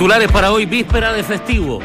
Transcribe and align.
Titulares 0.00 0.32
para 0.32 0.50
hoy, 0.50 0.64
víspera 0.64 1.12
de 1.12 1.22
festivo. 1.22 1.78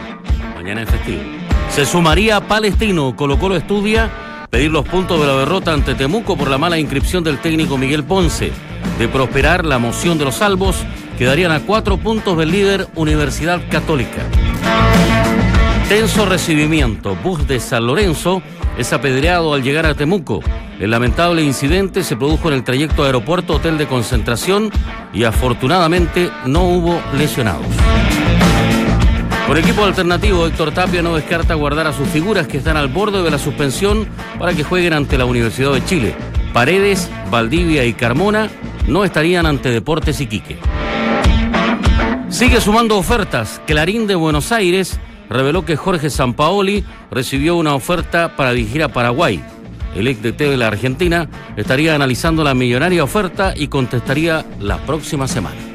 Mañana 0.56 0.84
es 0.84 0.90
festivo. 0.90 1.22
Se 1.70 1.86
sumaría 1.86 2.40
Palestino. 2.40 3.14
Colo 3.14 3.38
Colo 3.38 3.58
estudia 3.58 4.10
pedir 4.50 4.72
los 4.72 4.88
puntos 4.88 5.20
de 5.20 5.28
la 5.28 5.36
derrota 5.36 5.74
ante 5.74 5.96
Temuco 5.96 6.38
por 6.38 6.50
la 6.50 6.58
mala 6.58 6.80
inscripción 6.80 7.26
del 7.26 7.40
técnico 7.40 7.78
Miguel 7.78 8.06
Ponce. 8.06 8.54
De 8.98 9.10
prosperar 9.10 9.66
la 9.66 9.80
moción 9.80 10.18
de 10.18 10.24
los 10.24 10.36
salvos, 10.36 10.78
quedarían 11.18 11.52
a 11.52 11.60
cuatro 11.60 11.98
puntos 11.98 12.38
del 12.38 12.52
líder 12.52 12.88
Universidad 12.96 13.60
Católica. 13.70 14.24
Tenso 15.90 16.26
recibimiento. 16.26 17.18
Bus 17.22 17.46
de 17.50 17.60
San 17.60 17.86
Lorenzo 17.86 18.42
es 18.78 18.94
apedreado 18.94 19.54
al 19.54 19.62
llegar 19.62 19.86
a 19.86 19.94
Temuco. 19.94 20.40
El 20.80 20.92
lamentable 20.92 21.44
incidente 21.44 22.02
se 22.02 22.16
produjo 22.16 22.48
en 22.48 22.54
el 22.54 22.64
trayecto 22.64 23.04
aeropuerto-hotel 23.04 23.78
de 23.78 23.88
concentración 23.88 24.72
y 25.14 25.26
afortunadamente 25.26 26.32
no 26.46 26.64
hubo 26.64 27.02
lesionados. 27.14 27.68
Por 29.48 29.60
equipo 29.60 29.86
alternativo, 29.86 30.48
Héctor 30.48 30.72
Tapia 30.72 31.04
no 31.04 31.16
descarta 31.16 31.54
guardar 31.54 31.86
a 31.86 31.94
sus 31.94 32.08
figuras 32.10 32.48
que 32.48 32.58
están 32.58 32.78
al 32.78 32.88
borde 32.88 33.22
de 33.22 33.30
la 33.30 33.38
suspensión 33.38 34.08
para 34.40 34.56
que 34.56 34.64
jueguen 34.64 34.94
ante 34.94 35.20
la 35.20 35.26
Universidad 35.26 35.72
de 35.72 35.86
Chile. 35.86 36.16
Paredes, 36.52 37.12
Valdivia 37.30 37.86
y 37.86 37.94
Carmona 37.94 38.50
no 38.88 39.06
estarían 39.06 39.46
ante 39.46 39.70
Deportes 39.70 40.20
Iquique. 40.20 40.58
Sigue 42.30 42.60
sumando 42.60 42.98
ofertas. 42.98 43.62
Clarín 43.68 44.08
de 44.08 44.16
Buenos 44.16 44.52
Aires 44.52 45.00
reveló 45.30 45.64
que 45.64 45.76
Jorge 45.76 46.10
Sampaoli 46.10 46.84
recibió 47.12 47.56
una 47.56 47.76
oferta 47.76 48.36
para 48.36 48.52
dirigir 48.52 48.82
a 48.82 48.90
Paraguay. 48.90 49.44
El 49.96 50.08
ex 50.08 50.24
DT 50.24 50.50
de 50.50 50.58
la 50.58 50.68
Argentina 50.68 51.30
estaría 51.56 51.94
analizando 51.94 52.44
la 52.44 52.56
millonaria 52.56 53.04
oferta 53.04 53.54
y 53.56 53.68
contestaría 53.68 54.44
la 54.60 54.78
próxima 54.80 55.28
semana. 55.28 55.75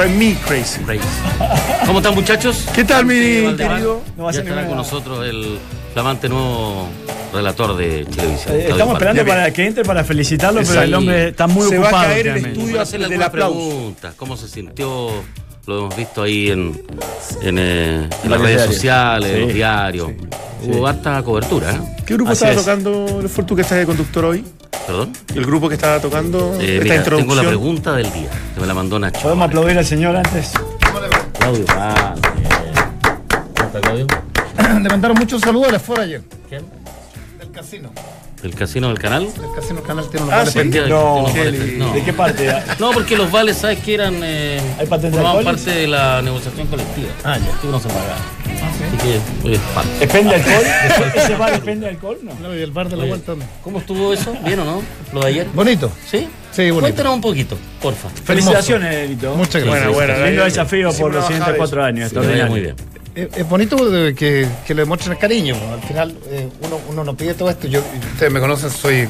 Drive 0.00 0.16
Me 0.16 0.34
Crazy. 0.46 0.80
¿Cómo 1.84 1.98
están 1.98 2.14
muchachos? 2.14 2.66
¿Qué 2.74 2.84
tal, 2.84 3.04
mi 3.04 3.14
querido? 3.14 4.00
No 4.16 4.30
ya 4.30 4.40
estará 4.40 4.66
con 4.66 4.76
nosotros 4.78 5.26
el 5.26 5.58
flamante 5.92 6.26
nuevo 6.26 6.88
relator 7.34 7.76
de 7.76 8.06
televisión. 8.06 8.54
Eh, 8.54 8.68
estamos 8.70 8.94
esperando 8.94 9.26
para 9.26 9.50
que 9.52 9.66
entre 9.66 9.84
para 9.84 10.02
felicitarlo, 10.02 10.62
pero 10.66 10.82
el 10.82 10.94
hombre 10.94 11.28
está 11.28 11.46
muy 11.46 11.68
se 11.68 11.76
ocupado. 11.76 11.96
Va 11.96 12.02
a 12.02 12.06
caer 12.06 12.28
el 12.28 12.46
estudio 12.46 12.84
de 12.84 13.18
la 13.18 13.30
pregunta. 13.30 14.14
¿Cómo 14.16 14.38
se 14.38 14.48
sintió? 14.48 15.10
Lo 15.66 15.78
hemos 15.80 15.96
visto 15.96 16.22
ahí 16.22 16.50
en, 16.50 16.82
en, 17.42 17.58
eh, 17.58 18.08
en 18.24 18.30
las 18.30 18.40
redes 18.40 18.62
sociales, 18.64 19.30
en 19.30 19.40
los 19.42 19.52
diarios. 19.52 20.12
Hubo 20.62 20.86
harta 20.86 21.22
cobertura. 21.22 21.72
¿eh? 21.72 21.96
¿Qué 22.06 22.14
grupo 22.14 22.32
estaba 22.32 22.54
tocando? 22.54 23.22
¿Fue 23.28 23.44
tú 23.44 23.54
que 23.54 23.62
estás 23.62 23.78
de 23.78 23.84
conductor 23.84 24.24
hoy? 24.24 24.44
¿Perdón? 24.90 25.12
¿El 25.36 25.46
grupo 25.46 25.68
que 25.68 25.76
estaba 25.76 26.00
tocando 26.00 26.54
eh, 26.60 26.74
esta 26.74 26.82
mira, 26.82 26.96
introducción? 26.96 27.28
Tengo 27.28 27.42
la 27.42 27.48
pregunta 27.48 27.92
del 27.94 28.12
día, 28.12 28.28
que 28.52 28.60
me 28.60 28.66
la 28.66 28.74
mandó 28.74 28.98
Nacho. 28.98 29.20
¿Podemos 29.22 29.46
aplaudir 29.46 29.78
al 29.78 29.86
señor 29.86 30.16
antes? 30.16 30.50
Claudio, 31.38 31.64
ah, 31.68 32.12
¿Está 33.54 33.80
Claudio? 33.80 34.06
Le 34.82 34.88
mandaron 34.88 35.16
muchos 35.16 35.42
saludos 35.42 35.68
a 35.68 35.72
la 35.72 35.78
Fora 35.78 36.02
ayer. 36.02 36.22
¿Quién? 36.48 36.64
Del 37.38 37.52
casino. 37.52 37.92
¿El 38.42 38.52
casino 38.56 38.88
del 38.88 38.98
canal? 38.98 39.22
El 39.22 39.54
casino 39.54 39.80
canal 39.80 40.08
tiene 40.10 40.24
unos 40.26 40.34
ah, 40.34 40.38
vales 40.38 40.54
¿sí? 40.54 40.58
no, 40.88 41.30
¿qué, 41.32 41.76
no, 41.78 41.92
¿De 41.92 42.02
qué 42.02 42.12
parte? 42.12 42.52
no, 42.80 42.90
porque 42.90 43.16
los 43.16 43.30
vales, 43.30 43.58
¿sabes 43.58 43.78
que 43.78 43.94
eran? 43.94 44.14
Eh, 44.24 44.60
¿Hay 44.76 44.88
patente 44.88 45.16
formaban 45.16 45.44
parte 45.44 45.70
de 45.70 45.86
la 45.86 46.20
negociación 46.20 46.66
colectiva. 46.66 47.10
Ah, 47.22 47.38
ya. 47.38 47.52
Tú 47.62 47.70
no 47.70 47.78
se 47.78 47.86
pagaba. 47.86 48.16
¿Sí? 48.80 49.18
Así 49.18 49.50
que, 49.50 49.58
parte. 49.74 49.90
¿Depende 50.00 50.34
alcohol? 50.34 50.64
¿Ese 51.14 51.34
bar 51.36 51.52
depende 51.52 51.88
alcohol? 51.88 52.18
No. 52.22 52.34
No, 52.40 52.54
y 52.54 52.62
el 52.62 52.70
bar 52.70 52.88
de 52.88 52.96
la 52.96 53.04
vuelta 53.04 53.34
no. 53.34 53.44
¿Cómo 53.62 53.78
estuvo 53.78 54.12
eso? 54.12 54.34
¿Bien 54.44 54.58
o 54.60 54.64
no? 54.64 54.82
¿Lo 55.12 55.20
de 55.20 55.26
ayer? 55.28 55.46
Bonito. 55.54 55.90
¿Sí? 56.06 56.28
Sí, 56.52 56.70
bonito. 56.70 56.80
Cuéntanos 56.80 57.14
un 57.14 57.20
poquito, 57.20 57.56
porfa. 57.80 58.08
Felicitaciones, 58.08 58.94
Edito. 58.94 59.34
Muchas 59.34 59.62
gracias. 59.62 59.92
Bueno, 59.92 60.14
bueno. 60.14 60.26
Lindo 60.26 60.44
desafío 60.44 60.92
por 60.92 61.12
los 61.14 61.24
siguientes 61.26 61.54
cuatro 61.56 61.84
años. 61.84 62.10
Sí, 62.10 62.16
muy 62.48 62.60
bien. 62.60 62.76
Es 63.14 63.48
bonito 63.48 63.76
que, 64.16 64.46
que 64.66 64.74
le 64.74 64.82
demuestren 64.82 65.16
cariño. 65.18 65.56
Al 65.72 65.82
final, 65.82 66.16
eh, 66.28 66.48
uno, 66.62 66.78
uno 66.88 67.04
no 67.04 67.16
pide 67.16 67.34
todo 67.34 67.50
esto. 67.50 67.66
Yo, 67.66 67.82
ustedes 68.12 68.32
me 68.32 68.40
conocen, 68.40 68.70
soy 68.70 69.08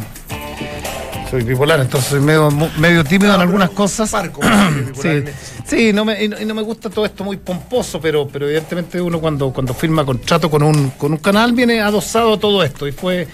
soy 1.30 1.44
bipolar, 1.44 1.80
entonces 1.80 2.10
soy 2.10 2.20
medio, 2.20 2.50
medio 2.78 3.04
tímido 3.04 3.32
en 3.32 3.40
algunas 3.40 3.70
cosas. 3.70 4.10
sí, 5.00 5.24
sí 5.64 5.92
no 5.92 6.04
me, 6.04 6.24
y 6.24 6.28
no 6.28 6.54
me 6.54 6.62
gusta 6.62 6.90
todo 6.90 7.06
esto 7.06 7.22
muy 7.22 7.36
pomposo, 7.36 8.00
pero, 8.00 8.26
pero 8.26 8.46
evidentemente 8.46 9.00
uno 9.00 9.20
cuando, 9.20 9.52
cuando 9.52 9.72
firma 9.72 10.04
contrato 10.04 10.50
con 10.50 10.64
un, 10.64 10.90
con 10.90 11.12
un 11.12 11.18
canal 11.18 11.52
viene 11.52 11.80
adosado 11.80 12.36
todo 12.38 12.64
esto. 12.64 12.88
Y 12.88 12.92
fue, 12.92 13.28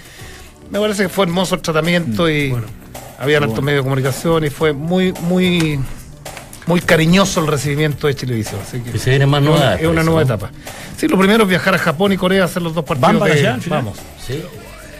me 0.70 0.78
parece 0.78 1.04
que 1.04 1.08
fue 1.08 1.24
hermoso 1.24 1.54
el 1.54 1.62
tratamiento 1.62 2.28
y 2.28 2.50
bueno, 2.50 2.66
había 3.18 3.38
altos 3.38 3.62
medios 3.64 3.80
de 3.80 3.84
comunicación 3.84 4.44
y 4.44 4.50
fue 4.50 4.74
muy, 4.74 5.12
muy 5.22 5.80
muy 6.66 6.80
cariñoso 6.80 7.40
el 7.40 7.46
recibimiento 7.46 8.08
de 8.08 8.14
Chilevisión. 8.14 8.60
Así 8.60 8.80
que, 8.80 8.90
que 8.90 8.98
se 8.98 9.10
viene 9.10 9.24
más 9.24 9.40
nueva. 9.40 9.76
Es 9.76 9.86
una 9.86 10.02
nueva 10.02 10.22
etapa. 10.22 10.50
Sí, 10.98 11.08
lo 11.08 11.16
primero 11.16 11.44
es 11.44 11.48
viajar 11.48 11.74
a 11.74 11.78
Japón 11.78 12.12
y 12.12 12.16
Corea 12.16 12.42
a 12.42 12.44
hacer 12.46 12.60
los 12.60 12.74
dos 12.74 12.84
partidos. 12.84 13.12
¿Van 13.12 13.18
para 13.20 13.34
de, 13.34 13.40
allá? 13.40 13.58
Vamos. 13.68 13.96
Sí. 14.20 14.42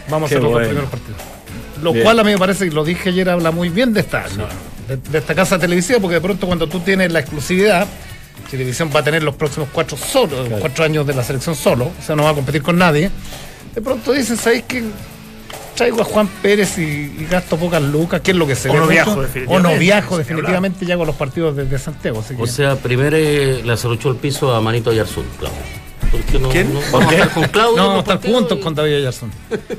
Vamos 0.09 0.31
a 0.31 0.33
hacer 0.33 0.41
los 0.41 0.51
dos 0.53 0.63
primeros 0.63 0.89
partidos. 0.89 1.36
Lo 1.81 1.93
Bien. 1.93 2.03
cual 2.03 2.19
a 2.19 2.23
mí 2.23 2.31
me 2.31 2.37
parece, 2.37 2.65
y 2.65 2.69
lo 2.69 2.83
dije 2.83 3.09
ayer, 3.09 3.29
habla 3.29 3.51
muy 3.51 3.69
bien 3.69 3.93
de 3.93 4.01
esta, 4.01 4.27
sí. 4.27 4.37
de, 4.87 4.97
de, 4.97 5.17
esta 5.17 5.35
casa 5.35 5.59
televisiva, 5.59 5.99
porque 5.99 6.15
de 6.15 6.21
pronto 6.21 6.47
cuando 6.47 6.67
tú 6.67 6.79
tienes 6.79 7.11
la 7.11 7.19
exclusividad, 7.19 7.87
Televisión 8.49 8.89
va 8.95 9.01
a 9.01 9.03
tener 9.03 9.23
los 9.23 9.35
próximos 9.35 9.69
cuatro 9.71 9.97
solo, 9.97 10.45
claro. 10.45 10.57
cuatro 10.59 10.85
años 10.85 11.05
de 11.05 11.13
la 11.13 11.23
selección 11.23 11.55
solo, 11.55 11.85
o 11.85 12.03
sea, 12.05 12.15
no 12.15 12.23
va 12.23 12.29
a 12.29 12.33
competir 12.33 12.61
con 12.61 12.77
nadie. 12.77 13.11
De 13.75 13.81
pronto 13.81 14.13
dices, 14.13 14.39
¿sabéis 14.39 14.63
que 14.63 14.83
traigo 15.75 16.01
a 16.01 16.05
Juan 16.05 16.27
Pérez 16.41 16.77
y, 16.77 16.81
y, 16.81 17.27
gasto 17.29 17.57
pocas 17.57 17.81
lucas? 17.81 18.21
¿Qué 18.21 18.31
es 18.31 18.37
lo 18.37 18.47
que 18.47 18.55
se 18.55 18.69
O 18.69 18.73
no 18.73 18.87
viajo, 18.87 19.21
definitivamente. 19.21 19.67
O 19.67 19.73
no 19.73 19.77
viajo, 19.77 20.17
definitivamente, 20.17 20.85
ya 20.85 20.97
con 20.97 21.07
los 21.07 21.15
partidos 21.15 21.55
desde 21.55 21.77
Santiago. 21.77 22.21
Así 22.21 22.35
que... 22.35 22.41
O 22.41 22.47
sea, 22.47 22.77
primero 22.77 23.17
eh, 23.17 23.61
le 23.63 23.73
acerruchó 23.73 24.09
el 24.09 24.15
piso 24.15 24.55
a 24.55 24.61
Manito 24.61 24.93
Yarzún, 24.93 25.25
Claudio. 25.37 25.59
¿Por 26.11 26.21
qué 26.21 26.39
no, 26.39 26.49
¿Quién? 26.49 26.73
no 26.73 26.79
vamos 26.91 27.11
a 27.11 27.15
estar 27.15 27.33
con 27.33 27.43
Claudio? 27.45 27.77
No, 27.77 27.87
vamos 27.87 28.07
a 28.07 28.13
estar 28.13 28.31
juntos 28.31 28.59
con 28.59 28.75
David 28.75 28.95
Ayarson. 28.95 29.31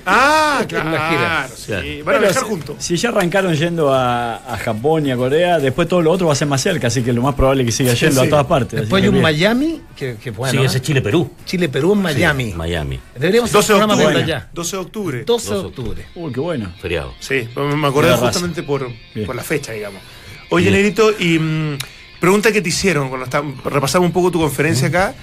Ah, 0.05 0.65
claro. 0.69 1.49
Sí. 1.55 1.67
Claro. 1.67 2.05
Van 2.05 2.17
a 2.17 2.19
viajar 2.19 2.43
juntos. 2.45 2.77
Si 2.79 2.97
ya 2.97 3.09
arrancaron 3.09 3.55
yendo 3.55 3.93
a, 3.93 4.37
a, 4.37 4.59
Japón 4.59 5.07
y 5.07 5.11
a 5.11 5.17
Corea, 5.17 5.59
después 5.59 5.89
todo 5.89 6.03
lo 6.03 6.11
otro 6.11 6.27
va 6.27 6.33
a 6.33 6.37
ser 6.37 6.49
más 6.49 6.61
cerca, 6.61 6.89
así 6.89 7.03
que 7.03 7.13
lo 7.13 7.23
más 7.23 7.35
probable 7.35 7.63
es 7.63 7.67
que 7.67 7.73
siga 7.73 7.95
yendo 7.95 8.17
sí, 8.17 8.21
sí. 8.21 8.27
a 8.27 8.31
todas 8.31 8.47
partes. 8.47 8.81
Después 8.81 9.03
hay 9.03 9.09
un 9.09 9.21
Miami, 9.21 9.81
que, 9.97 10.17
que 10.17 10.31
bueno. 10.31 10.59
Sí, 10.59 10.65
ese 10.65 10.79
es 10.79 10.83
Chile-Perú. 10.83 11.31
Chile-Perú 11.45 11.93
en 11.93 12.03
Miami. 12.03 12.53
Miami. 12.55 13.01
Deberíamos 13.15 13.53
12 13.53 13.73
hacer 13.73 13.77
un 13.77 13.89
programa 13.89 14.13
de 14.13 14.23
allá. 14.23 14.49
12 14.53 14.77
de 14.77 14.83
octubre. 14.83 15.25
12 15.25 15.51
de 15.55 15.61
octubre. 15.61 16.07
Uy, 16.15 16.33
qué 16.33 16.41
bueno. 16.41 16.73
Feriado. 16.81 17.15
Sí, 17.21 17.49
me 17.57 17.87
acordé 17.87 18.15
justamente 18.17 18.63
por, 18.63 18.89
por, 19.27 19.37
la 19.37 19.43
fecha, 19.43 19.73
digamos. 19.73 20.03
Oye, 20.51 20.71
Nerito, 20.71 21.11
y 21.19 21.39
mmm, 21.39 21.79
pregunta 22.21 22.53
que 22.53 22.61
te 22.61 22.69
hicieron 22.69 23.09
cuando 23.09 23.25
está, 23.25 23.43
repasamos 23.65 24.07
un 24.07 24.13
poco 24.13 24.31
tu 24.31 24.41
conferencia 24.41 24.89
acá 24.89 25.15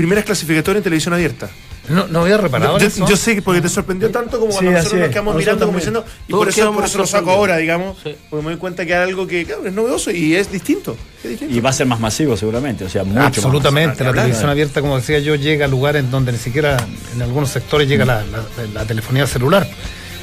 primeras 0.00 0.24
clasificatorias 0.24 0.78
en 0.80 0.84
televisión 0.84 1.12
abierta. 1.12 1.50
No, 1.88 2.06
no 2.06 2.20
había 2.22 2.36
reparado 2.36 2.78
yo, 2.78 2.86
eso. 2.86 3.06
yo 3.06 3.16
sé 3.16 3.42
porque 3.42 3.60
te 3.60 3.68
sorprendió 3.68 4.10
tanto 4.10 4.38
como 4.38 4.52
cuando 4.52 4.70
Sí, 4.70 4.76
nosotros 4.76 5.00
nos 5.00 5.08
quedamos 5.10 5.34
Nosotros 5.34 5.40
mirando 5.58 5.66
como 5.66 5.78
también. 5.78 6.04
diciendo. 6.04 6.24
Y 6.28 6.32
por 6.32 6.48
eso, 6.48 6.72
por 6.72 6.84
eso 6.84 6.98
lo 6.98 7.06
saco 7.06 7.30
ahora, 7.32 7.56
digamos. 7.58 7.98
Sí. 8.02 8.14
Porque 8.30 8.44
me 8.44 8.50
doy 8.52 8.58
cuenta 8.60 8.86
que 8.86 8.92
es 8.92 8.98
algo 8.98 9.26
que 9.26 9.44
claro, 9.44 9.66
es 9.66 9.72
novedoso 9.72 10.10
y 10.12 10.34
es 10.36 10.50
distinto. 10.52 10.96
es 11.24 11.30
distinto. 11.30 11.54
Y 11.54 11.60
va 11.60 11.70
a 11.70 11.72
ser 11.72 11.86
más 11.86 12.00
masivo 12.00 12.36
seguramente, 12.36 12.84
o 12.84 12.88
sea, 12.88 13.04
mucho 13.04 13.20
Absolutamente, 13.20 14.04
la 14.04 14.12
televisión 14.12 14.48
abierta, 14.50 14.80
como 14.80 14.96
decía 14.96 15.18
yo, 15.18 15.34
llega 15.34 15.64
a 15.66 15.68
lugares 15.68 16.08
donde 16.10 16.32
ni 16.32 16.38
siquiera 16.38 16.76
en 17.14 17.20
algunos 17.22 17.50
sectores 17.50 17.86
llega 17.88 18.04
la, 18.06 18.24
la- 18.24 18.44
la 18.72 18.84
telefonía 18.86 19.26
celular. 19.26 19.68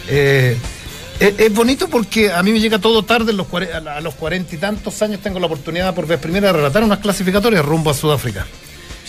Eh, 0.08 0.58
es, 1.20 1.54
bonito 1.54 1.90
porque 1.90 2.32
a 2.32 2.44
mí 2.44 2.52
me 2.52 2.60
llega 2.60 2.80
todo 2.80 3.04
tarde, 3.04 3.32
en 3.32 3.38
los 3.38 3.48
a 3.52 4.00
los 4.02 4.14
cuarenta 4.16 4.54
y 4.56 4.58
tantos 4.60 5.02
años 5.02 5.20
tengo 5.20 5.40
la 5.40 5.48
oportunidad 5.48 5.94
por 5.96 6.06
vez 6.08 6.20
primera 6.20 6.48
de 6.48 6.54
relatar 6.54 6.84
unas 6.84 7.00
clasificatorias 7.00 7.66
rumbo 7.66 7.90
a 7.90 7.94
Sudáfrica. 7.94 8.46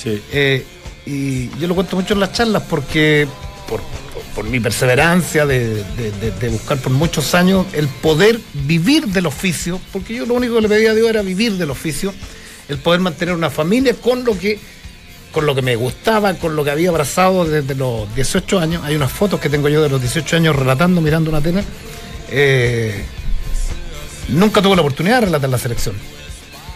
Eh, 0.05 0.65
y 1.07 1.49
yo 1.59 1.69
lo 1.69 1.75
cuento 1.75 1.97
mucho 1.97 2.15
en 2.15 2.21
las 2.21 2.33
charlas 2.33 2.63
porque 2.69 3.27
por, 3.69 4.45
mi 4.45 4.61
perseverancia 4.61 5.45
de, 5.47 5.83
buscar 6.51 6.79
por 6.79 6.93
muchos 6.93 7.35
años 7.35 7.67
el 7.73 7.89
poder 7.89 8.39
vivir 8.53 9.07
del 9.09 9.27
oficio, 9.27 9.81
porque 9.93 10.15
yo 10.15 10.27
lo 10.27 10.35
único 10.35 10.55
que 10.55 10.61
le 10.61 10.69
pedía 10.69 10.93
a 10.93 10.95
Dios 10.95 11.11
era 11.11 11.23
vivir 11.23 11.55
del 11.55 11.71
oficio, 11.71 12.15
el 12.69 12.79
poder 12.79 13.01
mantener 13.01 13.35
una 13.35 13.51
familia 13.51 13.95
con 13.95 14.25
lo 14.25 14.39
que 14.39 14.59
con 15.33 15.45
lo 15.45 15.55
que 15.55 15.61
me 15.61 15.77
gustaba, 15.77 16.35
con 16.35 16.57
lo 16.57 16.65
que 16.65 16.71
había 16.71 16.89
abrazado 16.89 17.45
desde 17.45 17.75
los 17.75 18.13
18 18.15 18.61
años. 18.61 18.83
Hay 18.85 18.97
unas 18.97 19.13
fotos 19.13 19.39
que 19.39 19.51
tengo 19.51 19.69
yo 19.69 19.83
de 19.83 19.91
los 19.91 20.01
18 20.01 20.37
años 20.37 20.57
relatando, 20.57 21.03
mirando 21.03 21.29
una 21.31 21.43
tele. 21.43 21.63
Eh, 22.31 23.05
nunca 24.29 24.63
tuve 24.63 24.75
la 24.75 24.81
oportunidad 24.81 25.21
de 25.21 25.27
relatar 25.27 25.51
la 25.51 25.59
selección. 25.59 25.97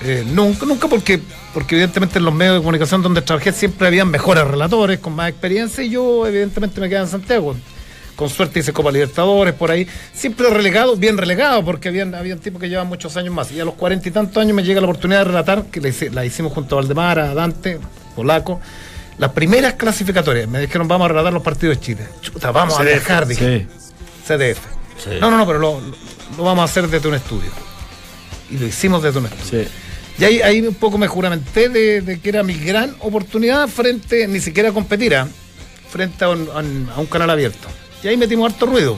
Eh, 0.04 0.25
nunca, 0.26 0.66
nunca 0.66 0.88
porque, 0.88 1.20
porque 1.54 1.75
evidentemente 1.76 2.19
en 2.19 2.25
los 2.25 2.34
medios 2.34 2.54
de 2.56 2.60
comunicación 2.60 3.02
donde 3.02 3.22
trabajé 3.22 3.52
siempre 3.52 3.87
habían 3.87 4.08
mejores 4.08 4.44
relatores 4.44 4.99
con 4.99 5.14
más 5.14 5.28
experiencia 5.31 5.84
y 5.84 5.90
yo 5.90 6.26
evidentemente 6.26 6.81
me 6.81 6.88
quedaba 6.88 7.04
en 7.04 7.10
Santiago. 7.10 7.54
Con 8.16 8.28
suerte 8.28 8.60
hice 8.60 8.72
Copa 8.72 8.90
Libertadores 8.90 9.54
por 9.54 9.70
ahí. 9.70 9.87
Siempre 10.12 10.50
relegado, 10.50 10.96
bien 10.96 11.16
relegado, 11.16 11.64
porque 11.64 11.88
habían, 11.88 12.14
habían 12.14 12.38
tipos 12.40 12.60
que 12.60 12.69
llevaban 12.69 12.88
muchos 12.88 13.16
años 13.16 13.32
más. 13.34 13.50
Y 13.52 13.60
a 13.60 13.64
los 13.64 13.75
cuarenta 13.75 14.08
y 14.08 14.12
tantos 14.12 14.37
años 14.37 14.54
me 14.54 14.62
llega 14.62 14.81
la 14.81 14.87
oportunidad 14.87 15.20
de 15.20 15.25
relatar, 15.25 15.64
que 15.66 15.81
la, 15.81 15.88
hice- 15.88 16.10
la 16.10 16.25
hicimos 16.25 16.52
junto 16.52 16.76
a 16.76 16.81
Valdemar, 16.81 17.19
a 17.19 17.32
Dante, 17.34 17.78
Polaco. 18.14 18.60
Las 19.19 19.31
primeras 19.32 19.75
clasificatorias, 19.75 20.49
me 20.49 20.60
dijeron 20.60 20.88
vamos 20.88 21.06
a 21.06 21.08
relatar 21.08 21.32
los 21.32 21.43
partidos 21.43 21.76
de 21.78 21.82
Chile. 21.82 22.06
Chuta, 22.20 22.50
vamos 22.50 22.78
a 22.78 22.82
viajar, 22.82 23.26
dije. 23.26 23.66
Sí. 23.69 23.88
CDF. 24.26 24.58
Sí. 25.02 25.10
No, 25.20 25.31
no, 25.31 25.38
no, 25.38 25.46
pero 25.46 25.58
lo, 25.58 25.81
lo 26.37 26.43
vamos 26.44 26.62
a 26.62 26.64
hacer 26.64 26.88
desde 26.88 27.08
un 27.08 27.14
estudio. 27.14 27.50
Y 28.50 28.58
lo 28.58 28.66
hicimos 28.66 29.02
desde 29.02 29.19
un 29.20 29.26
estudio. 29.26 29.64
Sí. 29.64 29.70
Y 30.22 30.24
ahí, 30.26 30.40
ahí 30.42 30.60
un 30.60 30.74
poco 30.74 30.98
me 30.98 31.06
juramenté 31.08 31.69
de, 31.69 32.00
de 32.00 32.20
que 32.20 32.28
era 32.28 32.42
mi 32.42 32.54
gran 32.54 32.94
oportunidad 33.00 33.69
frente, 33.69 34.26
ni 34.28 34.40
siquiera 34.40 34.69
a 34.70 34.72
competir, 34.72 35.14
frente 35.90 36.24
a 36.24 36.28
un, 36.30 36.48
a 36.54 36.58
un- 36.58 36.88
a 36.94 37.00
un 37.00 37.06
canal 37.06 37.30
abierto. 37.30 37.69
Y 38.02 38.08
ahí 38.08 38.16
metimos 38.16 38.52
harto 38.52 38.66
ruido. 38.66 38.96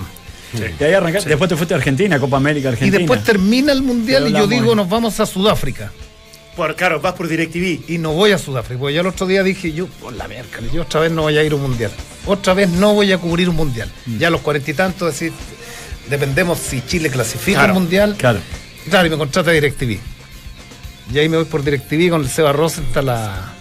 Y 0.78 0.84
ahí 0.84 0.92
arrancaste. 0.92 1.28
Después 1.28 1.48
te 1.48 1.56
fuiste 1.56 1.74
a 1.74 1.78
Argentina, 1.78 2.18
Copa 2.20 2.36
América 2.36 2.68
Argentina. 2.68 2.96
Y 2.96 2.98
después 3.00 3.24
termina 3.24 3.72
el 3.72 3.82
mundial 3.82 4.28
y 4.28 4.32
yo 4.32 4.46
digo, 4.46 4.74
nos 4.74 4.88
vamos 4.88 5.18
a 5.18 5.26
Sudáfrica. 5.26 5.90
Por, 6.56 6.76
claro, 6.76 7.00
vas 7.00 7.14
por 7.14 7.26
DirecTV. 7.26 7.90
Y 7.90 7.98
no 7.98 8.12
voy 8.12 8.30
a 8.30 8.38
Sudáfrica, 8.38 8.78
porque 8.78 8.94
ya 8.94 9.00
el 9.00 9.08
otro 9.08 9.26
día 9.26 9.42
dije, 9.42 9.72
yo, 9.72 9.88
por 9.88 10.12
la 10.12 10.28
miércoles, 10.28 10.70
yo 10.72 10.82
otra 10.82 11.00
vez 11.00 11.10
no 11.10 11.22
voy 11.22 11.36
a 11.36 11.42
ir 11.42 11.50
a 11.50 11.56
un 11.56 11.62
mundial. 11.62 11.90
Otra 12.26 12.54
vez 12.54 12.68
no 12.68 12.94
voy 12.94 13.10
a 13.10 13.18
cubrir 13.18 13.48
un 13.48 13.56
mundial. 13.56 13.90
Mm. 14.06 14.18
Ya 14.18 14.28
a 14.28 14.30
los 14.30 14.40
cuarenta 14.42 14.70
y 14.70 14.74
tantos, 14.74 15.10
decir, 15.12 15.32
dependemos 16.08 16.58
si 16.60 16.80
Chile 16.86 17.10
clasifica 17.10 17.58
Claro, 17.58 17.74
un 17.74 17.80
mundial. 17.82 18.14
Claro. 18.16 18.38
Claro, 18.88 19.06
y 19.08 19.10
me 19.10 19.16
contrata 19.16 19.50
DirecTV. 19.50 19.98
Y 21.12 21.18
ahí 21.18 21.28
me 21.28 21.36
voy 21.36 21.46
por 21.46 21.62
DirecTV 21.62 22.10
con 22.10 22.22
el 22.22 22.28
Seba 22.28 22.52
Rosenthal 22.52 23.08
a, 23.10 23.52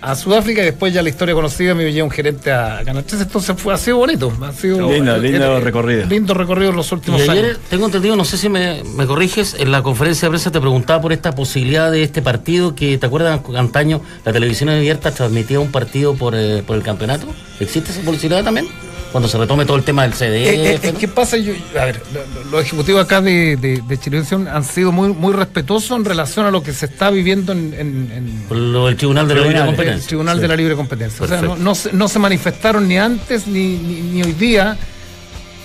a 0.00 0.14
Sudáfrica 0.16 0.62
y 0.62 0.64
después 0.66 0.92
ya 0.92 1.02
la 1.02 1.08
historia 1.08 1.34
conocida 1.34 1.74
me 1.74 1.90
lleva 1.92 2.04
un 2.04 2.10
gerente 2.10 2.52
a 2.52 2.82
Canal 2.84 3.04
3. 3.04 3.22
Entonces 3.22 3.54
fue, 3.56 3.72
ha 3.72 3.76
sido 3.76 3.98
bonito. 3.98 4.32
Ha 4.42 4.52
sido, 4.52 4.90
Lindo, 4.90 5.14
eh, 5.16 5.20
lindo 5.20 5.56
eh, 5.58 5.60
recorrido. 5.60 6.06
Lindo 6.06 6.34
recorrido 6.34 6.70
en 6.70 6.76
los 6.76 6.90
últimos 6.92 7.20
Y 7.24 7.28
ayer, 7.30 7.44
años. 7.44 7.58
tengo 7.70 7.86
entendido, 7.86 8.16
no 8.16 8.24
sé 8.24 8.36
si 8.36 8.48
me, 8.48 8.82
me 8.84 9.06
corriges, 9.06 9.54
en 9.58 9.70
la 9.70 9.82
conferencia 9.82 10.26
de 10.26 10.30
prensa 10.30 10.50
te 10.50 10.60
preguntaba 10.60 11.00
por 11.00 11.12
esta 11.12 11.32
posibilidad 11.34 11.90
de 11.90 12.02
este 12.02 12.20
partido 12.20 12.74
que, 12.74 12.98
¿te 12.98 13.06
acuerdas? 13.06 13.40
Antaño 13.56 14.00
la 14.24 14.32
televisión 14.32 14.70
abierta 14.70 15.12
transmitía 15.12 15.60
un 15.60 15.70
partido 15.70 16.14
por, 16.14 16.34
eh, 16.34 16.62
por 16.66 16.76
el 16.76 16.82
campeonato. 16.82 17.26
¿Existe 17.60 17.92
esa 17.92 18.00
posibilidad 18.02 18.42
también? 18.44 18.66
Cuando 19.12 19.26
se 19.28 19.38
retome 19.38 19.64
todo 19.64 19.78
el 19.78 19.84
tema 19.84 20.02
del 20.02 20.12
CDF. 20.12 20.22
Eh, 20.24 20.74
eh, 20.82 20.92
¿no? 20.92 20.98
¿Qué 20.98 21.08
pasa? 21.08 21.38
Yo, 21.38 21.54
a 21.80 21.84
ver, 21.86 22.02
lo- 22.12 22.20
lo- 22.44 22.50
los 22.50 22.62
ejecutivos 22.66 23.02
acá 23.02 23.22
de, 23.22 23.56
de, 23.56 23.80
de 23.86 23.98
Chilevisión 23.98 24.46
han 24.48 24.64
sido 24.64 24.92
muy, 24.92 25.08
muy 25.14 25.32
respetuosos 25.32 25.96
en 25.98 26.04
relación 26.04 26.44
a 26.44 26.50
lo 26.50 26.62
que 26.62 26.74
se 26.74 26.86
está 26.86 27.08
viviendo 27.10 27.52
en, 27.52 27.72
en- 27.72 28.12
en- 28.14 28.44
Por 28.48 28.58
lo 28.58 28.86
del 28.86 28.96
Tribunal 28.96 29.26
de 29.26 29.34
la 29.34 29.40
Libre 29.40 29.54
Tribunal, 29.54 29.68
el 29.70 29.76
Competencia. 29.76 30.08
Tribunal 30.08 30.36
Sí. 30.36 30.42
de 30.42 30.48
la 30.48 30.56
Libre 30.56 30.76
Competencia. 30.76 31.24
O 31.24 31.28
sea, 31.28 31.40
no, 31.40 31.56
no 31.56 31.74
se, 31.74 31.92
no 31.92 32.06
se 32.08 32.18
manifestaron 32.18 32.86
ni 32.86 32.98
antes 32.98 33.46
ni, 33.46 33.78
ni, 33.78 34.00
ni 34.02 34.22
hoy 34.22 34.32
día, 34.32 34.76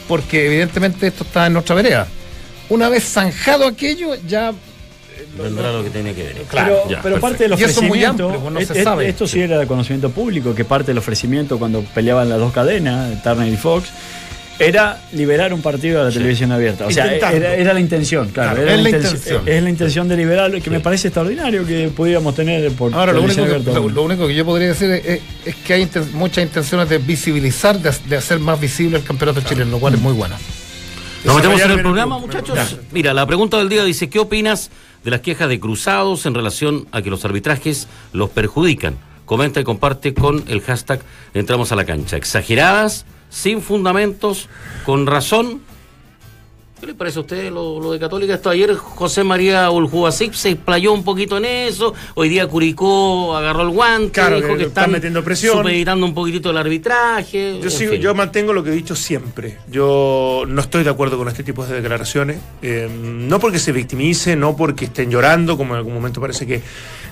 porque 0.07 0.45
evidentemente 0.47 1.07
esto 1.07 1.23
está 1.25 1.47
en 1.47 1.53
nuestra 1.53 1.75
vereda. 1.75 2.07
Una 2.69 2.87
vez 2.87 3.03
zanjado 3.03 3.67
aquello, 3.67 4.15
ya. 4.25 4.53
Vendrá 5.37 5.71
lo 5.71 5.83
que 5.83 5.89
tiene 5.89 6.13
que 6.13 6.23
ver. 6.23 6.33
Claro, 6.49 6.81
pero, 6.83 6.89
Ya, 6.95 7.01
pero 7.01 7.19
parte 7.19 7.47
del 7.47 7.51
Y 7.59 7.63
eso 7.63 7.65
es 7.65 7.77
muy 7.87 8.03
ofrecimiento. 8.03 8.29
amplio, 8.29 8.49
no 8.51 8.61
se 8.61 8.77
es- 8.77 8.83
sabe. 8.83 9.09
Esto 9.09 9.25
sí 9.27 9.41
era 9.41 9.57
de 9.57 9.65
conocimiento 9.67 10.09
público, 10.11 10.53
que 10.53 10.63
parte 10.65 10.87
del 10.87 10.99
ofrecimiento 10.99 11.57
cuando 11.57 11.81
peleaban 11.81 12.29
las 12.29 12.39
dos 12.39 12.53
cadenas, 12.53 13.21
Turner 13.23 13.47
y 13.51 13.57
Fox, 13.57 13.89
era 14.59 15.01
liberar 15.13 15.51
un 15.51 15.63
partido 15.63 15.99
de 15.99 16.05
la 16.05 16.11
televisión 16.11 16.51
abierta. 16.51 16.85
O 16.85 16.91
sea, 16.91 17.11
era, 17.15 17.55
era 17.55 17.73
la 17.73 17.79
intención, 17.79 18.29
claro. 18.29 18.51
Claro, 18.51 18.61
era 18.61 18.75
es 18.75 18.83
la 18.83 18.89
inten- 18.91 18.95
intención. 19.01 19.47
Es 19.47 19.63
la 19.63 19.69
intención 19.71 20.07
de 20.07 20.15
liberarlo, 20.17 20.57
y 20.57 20.61
que 20.61 20.69
me 20.69 20.79
parece 20.79 21.07
extraordinario 21.07 21.65
que 21.65 21.87
pudiéramos 21.89 22.35
tener 22.35 22.71
por 22.73 22.93
Ahora, 22.93 23.13
lo 23.13 23.23
único, 23.23 23.43
que, 23.43 23.59
lo, 23.59 23.89
lo 23.89 24.03
único 24.03 24.27
que 24.27 24.35
yo 24.35 24.45
podría 24.45 24.67
decir 24.69 24.91
es, 24.91 25.05
es- 25.05 25.21
es 25.45 25.55
que 25.55 25.73
hay 25.73 25.83
inten- 25.85 26.11
muchas 26.11 26.43
intenciones 26.43 26.87
de 26.87 26.99
visibilizar, 26.99 27.79
de, 27.79 27.91
de 28.07 28.15
hacer 28.17 28.39
más 28.39 28.59
visible 28.61 28.97
el 28.99 29.03
campeonato 29.03 29.41
chileno, 29.41 29.71
lo 29.71 29.79
cual 29.79 29.95
es 29.95 29.99
muy 30.01 30.13
bueno. 30.13 30.35
Nos 31.23 31.35
metemos 31.37 31.61
en 31.61 31.71
el 31.71 31.81
programa, 31.81 32.19
muchachos. 32.19 32.77
Mira, 32.91 33.13
la 33.13 33.25
pregunta 33.25 33.57
del 33.57 33.69
día 33.69 33.83
dice, 33.83 34.09
¿qué 34.09 34.19
opinas 34.19 34.71
de 35.03 35.11
las 35.11 35.21
quejas 35.21 35.47
de 35.47 35.59
cruzados 35.59 36.25
en 36.25 36.33
relación 36.33 36.87
a 36.91 37.01
que 37.01 37.09
los 37.09 37.23
arbitrajes 37.23 37.87
los 38.11 38.29
perjudican? 38.29 38.97
Comenta 39.25 39.61
y 39.61 39.63
comparte 39.63 40.13
con 40.13 40.43
el 40.47 40.61
hashtag 40.61 40.99
Entramos 41.33 41.71
a 41.71 41.77
la 41.77 41.85
cancha. 41.85 42.17
Exageradas, 42.17 43.05
sin 43.29 43.61
fundamentos, 43.61 44.49
con 44.85 45.07
razón. 45.07 45.61
¿Qué 46.83 46.87
le 46.87 46.95
parece 46.95 47.19
a 47.19 47.21
usted 47.21 47.49
lo, 47.49 47.79
lo 47.79 47.93
de 47.93 47.99
Católica? 47.99 48.33
Esto 48.33 48.49
ayer 48.49 48.75
José 48.75 49.23
María 49.23 49.71
Uljubasic 49.71 50.33
se 50.33 50.49
explayó 50.49 50.91
un 50.91 51.05
poquito 51.05 51.37
en 51.37 51.45
eso. 51.45 51.93
Hoy 52.15 52.27
día 52.27 52.45
Curicó 52.45 53.37
agarró 53.37 53.61
el 53.61 53.69
guante, 53.69 54.11
Claro, 54.11 54.35
dijo 54.35 54.49
que 54.49 54.55
que 54.57 54.63
están 54.63 54.83
están 54.83 54.91
metiendo 54.91 55.23
presión. 55.23 55.65
un 56.03 56.13
poquitito 56.13 56.49
el 56.49 56.57
arbitraje. 56.57 57.57
Yo, 57.63 57.69
sigo- 57.69 57.93
yo 57.93 58.13
mantengo 58.13 58.51
lo 58.51 58.65
que 58.65 58.71
he 58.71 58.73
dicho 58.73 58.97
siempre. 58.97 59.59
Yo 59.71 60.43
no 60.45 60.59
estoy 60.59 60.83
de 60.83 60.89
acuerdo 60.89 61.17
con 61.17 61.29
este 61.29 61.41
tipo 61.45 61.65
de 61.65 61.75
declaraciones. 61.79 62.39
eh, 62.61 62.89
no 62.93 63.39
porque 63.39 63.59
se 63.59 63.71
victimice, 63.71 64.35
no 64.35 64.57
porque 64.57 64.83
estén 64.85 65.09
llorando, 65.09 65.55
como 65.55 65.75
en 65.75 65.77
algún 65.77 65.93
momento 65.93 66.19
parece 66.19 66.45
que 66.45 66.61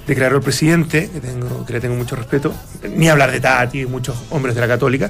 declaró 0.08 0.38
el 0.38 0.43
presidente, 0.43 1.10
que, 1.12 1.20
tengo, 1.20 1.65
que 1.65 1.74
le 1.74 1.79
tengo 1.79 1.96
mucho 1.96 2.15
respeto. 2.15 2.53
Ni 2.96 3.10
hablar 3.10 3.31
de 3.31 3.39
Tati, 3.39 3.86
muchos 3.86 4.15
hombres 4.29 4.55
de 4.55 4.62
la 4.62 4.67
Católica. 4.67 5.10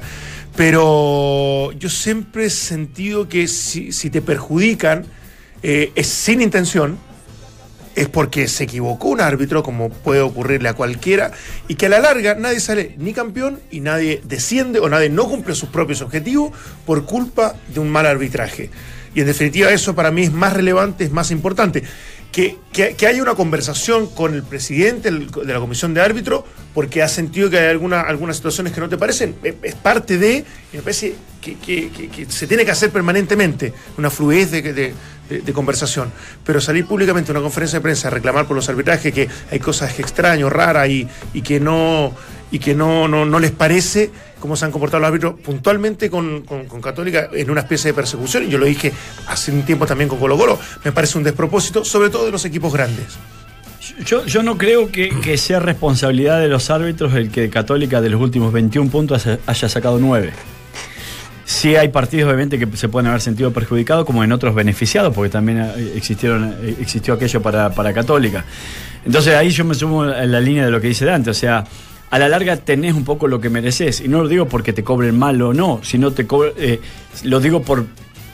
Pero 0.56 1.72
yo 1.72 1.88
siempre 1.88 2.46
he 2.46 2.50
sentido 2.50 3.28
que 3.28 3.48
si, 3.48 3.90
te 4.10 4.20
perjudican, 4.20 5.06
eh, 5.62 5.92
es 5.94 6.06
sin 6.06 6.42
intención, 6.42 6.98
es 7.94 8.08
porque 8.08 8.48
se 8.48 8.64
equivocó 8.64 9.08
un 9.08 9.20
árbitro, 9.20 9.62
como 9.62 9.90
puede 9.90 10.20
ocurrirle 10.20 10.68
a 10.68 10.74
cualquiera, 10.74 11.32
y 11.68 11.74
que 11.74 11.86
a 11.86 11.88
la 11.88 12.00
larga 12.00 12.34
nadie 12.34 12.60
sale 12.60 12.94
ni 12.98 13.12
campeón 13.12 13.60
y 13.70 13.80
nadie 13.80 14.20
desciende 14.24 14.78
o 14.78 14.88
nadie 14.88 15.08
no 15.08 15.28
cumple 15.28 15.54
sus 15.54 15.68
propios 15.68 16.02
objetivos 16.02 16.52
por 16.86 17.04
culpa 17.04 17.54
de 17.72 17.80
un 17.80 17.90
mal 17.90 18.06
arbitraje. 18.06 18.70
Y 19.14 19.20
en 19.20 19.26
definitiva 19.26 19.70
eso 19.70 19.94
para 19.94 20.10
mí 20.10 20.22
es 20.22 20.32
más 20.32 20.54
relevante, 20.54 21.04
es 21.04 21.12
más 21.12 21.30
importante. 21.30 21.82
Que, 22.32 22.56
que- 22.72 23.06
haya 23.06 23.22
una 23.22 23.34
conversación 23.34 24.06
con 24.06 24.32
el 24.34 24.42
presidente 24.42 25.10
de 25.10 25.52
la 25.52 25.60
comisión 25.60 25.92
de 25.92 26.00
árbitro 26.00 26.46
porque 26.72 27.02
ha 27.02 27.08
sentido 27.08 27.50
que 27.50 27.58
hay 27.58 27.66
alguna, 27.68 28.00
algunas 28.00 28.36
situaciones 28.36 28.72
que 28.72 28.80
no 28.80 28.88
te 28.88 28.96
parecen, 28.96 29.34
es, 29.42 29.54
es 29.62 29.74
parte 29.74 30.16
de, 30.16 30.42
me 30.72 30.80
parece 30.80 31.14
que, 31.42 31.56
que- 31.56 32.26
se 32.30 32.46
tiene 32.46 32.64
que 32.64 32.70
hacer 32.70 32.88
permanentemente, 32.90 33.74
una 33.98 34.08
fluidez 34.08 34.50
de, 34.50 34.62
de- 34.62 34.94
de- 35.28 35.40
de 35.42 35.52
conversación. 35.52 36.10
Pero 36.44 36.58
salir 36.62 36.86
públicamente 36.86 37.30
a 37.30 37.34
una 37.34 37.42
conferencia 37.42 37.78
de 37.78 37.82
prensa 37.82 38.08
a 38.08 38.10
reclamar 38.12 38.46
por 38.46 38.56
los 38.56 38.66
arbitrajes 38.68 39.12
que 39.12 39.28
hay 39.50 39.58
cosas 39.60 39.98
extrañas, 39.98 40.50
raras 40.50 40.88
y, 40.88 41.06
y 41.34 41.42
que 41.42 41.60
no 41.60 42.14
y 42.52 42.58
que 42.60 42.74
no, 42.74 43.08
no, 43.08 43.24
no 43.24 43.40
les 43.40 43.50
parece 43.50 44.10
cómo 44.38 44.54
se 44.56 44.64
han 44.64 44.70
comportado 44.70 45.00
los 45.00 45.08
árbitros 45.08 45.40
puntualmente 45.40 46.08
con, 46.10 46.42
con- 46.42 46.80
Católica 46.80 47.28
en 47.32 47.50
una 47.50 47.62
especie 47.62 47.90
de 47.90 47.94
persecución. 47.94 48.44
Y 48.44 48.48
yo 48.48 48.58
lo 48.58 48.66
dije 48.66 48.92
hace 49.26 49.50
un 49.50 49.62
tiempo 49.62 49.86
también 49.86 50.08
con 50.08 50.18
Colo 50.20 50.36
Colo. 50.38 50.58
Me 50.84 50.92
parece 50.92 51.18
un 51.18 51.24
despropósito, 51.24 51.84
sobre 51.84 52.10
todo 52.10 52.26
de 52.26 52.30
los 52.30 52.44
equipos 52.44 52.72
grandes. 52.72 53.06
Yo, 54.06 54.24
yo 54.26 54.42
no 54.44 54.56
creo 54.56 54.90
que, 54.92 55.10
que 55.20 55.36
sea 55.36 55.58
responsabilidad 55.58 56.40
de 56.40 56.48
los 56.48 56.70
árbitros 56.70 57.14
el 57.14 57.30
que 57.30 57.50
Católica 57.50 58.00
de 58.00 58.10
los 58.10 58.20
últimos 58.20 58.52
21 58.52 58.90
puntos 58.90 59.26
haya, 59.26 59.38
haya 59.46 59.68
sacado 59.68 59.98
9. 59.98 60.32
Sí 61.44 61.76
hay 61.76 61.88
partidos 61.88 62.26
obviamente 62.28 62.58
que 62.58 62.76
se 62.76 62.88
pueden 62.88 63.08
haber 63.08 63.20
sentido 63.20 63.52
perjudicados 63.52 64.04
como 64.06 64.22
en 64.24 64.32
otros 64.32 64.54
beneficiados, 64.54 65.12
porque 65.14 65.28
también 65.30 65.58
eh, 65.60 65.92
existieron, 65.96 66.54
eh, 66.62 66.76
existió 66.80 67.14
aquello 67.14 67.42
para, 67.42 67.70
para 67.70 67.92
Católica. 67.92 68.44
Entonces 69.04 69.34
ahí 69.34 69.50
yo 69.50 69.64
me 69.64 69.74
sumo 69.74 70.02
a 70.02 70.24
la 70.24 70.40
línea 70.40 70.64
de 70.64 70.70
lo 70.70 70.80
que 70.80 70.88
dice 70.88 71.04
Dante, 71.04 71.30
o 71.30 71.34
sea, 71.34 71.64
a 72.12 72.18
la 72.18 72.28
larga 72.28 72.58
tenés 72.58 72.92
un 72.92 73.04
poco 73.04 73.26
lo 73.26 73.40
que 73.40 73.48
mereces. 73.48 74.02
Y 74.02 74.08
no 74.08 74.22
lo 74.22 74.28
digo 74.28 74.46
porque 74.46 74.74
te 74.74 74.84
cobren 74.84 75.18
mal 75.18 75.40
o 75.40 75.54
no, 75.54 75.80
sino 75.82 76.10
te 76.12 76.26
eh, 76.58 76.78
lo 77.24 77.40
digo 77.40 77.62
por, 77.62 77.86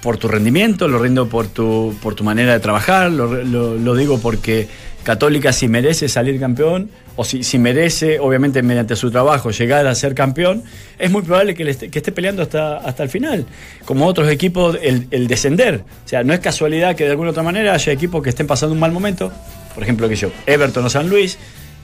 por 0.03 0.17
tu 0.17 0.27
rendimiento, 0.27 0.89
lo 0.89 0.99
rindo 0.99 1.29
por 1.29 1.47
tu, 1.47 1.95
por 2.03 2.17
tu 2.17 2.25
manera 2.25 2.55
de 2.55 2.59
trabajar, 2.59 3.13
lo, 3.13 3.95
digo 3.95 4.19
porque 4.19 4.67
Católica 5.05 5.53
si 5.53 5.69
merece 5.69 6.09
salir 6.09 6.41
campeón, 6.41 6.91
o 7.15 7.23
si, 7.25 7.45
si, 7.45 7.61
merece, 7.61 8.19
obviamente 8.19 8.65
mediante 8.65 8.97
su 8.97 9.13
trabajo, 9.13 9.53
llegar 9.53 9.87
a 9.87 9.95
ser 9.95 10.13
campeón, 10.13 10.65
es 10.99 11.13
muy 11.13 11.23
probable 11.23 11.55
que, 11.55 11.71
esté, 11.71 11.89
que 11.89 12.01
esté 12.01 12.11
peleando 12.11 12.43
hasta, 12.43 12.79
hasta 12.79 13.05
el 13.05 13.09
final. 13.09 13.47
Como 13.85 14.07
otros 14.07 14.29
equipos, 14.29 14.77
el, 14.83 15.29
descender. 15.29 15.85
O 16.05 16.09
sea, 16.09 16.25
no 16.25 16.33
es 16.33 16.41
casualidad 16.41 16.97
que 16.97 17.05
de 17.05 17.11
alguna 17.11 17.31
otra 17.31 17.45
manera 17.45 17.75
haya 17.75 17.93
equipos 17.93 18.25
que 18.25 18.31
estén 18.31 18.49
pasando 18.49 18.73
un 18.73 18.81
mal 18.81 18.91
momento. 18.91 19.33
Por 19.73 19.85
ejemplo, 19.85 20.09
que 20.09 20.17
yo, 20.17 20.33
Everton 20.47 20.85
o 20.85 20.91
San 20.91 21.09
Luis, 21.09 21.39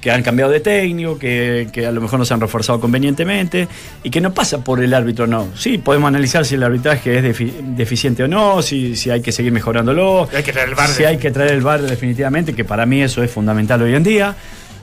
que 0.04 0.10
han 0.10 0.22
cambiado 0.22 0.52
de 0.52 0.60
técnico, 0.60 1.18
que, 1.18 1.66
a 1.88 1.90
lo 1.90 2.02
mejor 2.02 2.18
no 2.18 2.26
se 2.26 2.34
han 2.34 2.40
reforzado 2.42 2.78
convenientemente 2.78 3.66
y 4.02 4.10
que 4.10 4.20
no 4.20 4.34
pasa 4.34 4.62
por 4.62 4.84
el 4.84 4.92
árbitro, 4.92 5.26
no. 5.26 5.48
Sí, 5.56 5.78
podemos 5.78 6.08
analizar 6.08 6.44
si 6.44 6.56
el 6.56 6.62
arbitraje 6.62 7.16
es 7.16 7.38
deficiente 7.74 8.22
o 8.22 8.28
no, 8.28 8.60
si, 8.60 8.96
si 8.96 9.08
hay 9.08 9.22
que 9.22 9.32
seguir 9.32 9.50
mejorándolo, 9.50 10.28
hay 10.30 10.42
que 10.42 10.52
traer 10.52 10.68
el 10.68 10.74
bar 10.74 10.88
si 10.90 11.04
hay 11.04 11.16
que 11.16 11.30
traer 11.30 11.52
el 11.52 11.62
bar 11.62 11.80
definitivamente, 11.80 12.52
que 12.52 12.66
para 12.66 12.84
mí 12.84 13.00
eso 13.00 13.22
es 13.22 13.30
fundamental 13.30 13.80
hoy 13.80 13.94
en 13.94 14.02
día. 14.02 14.36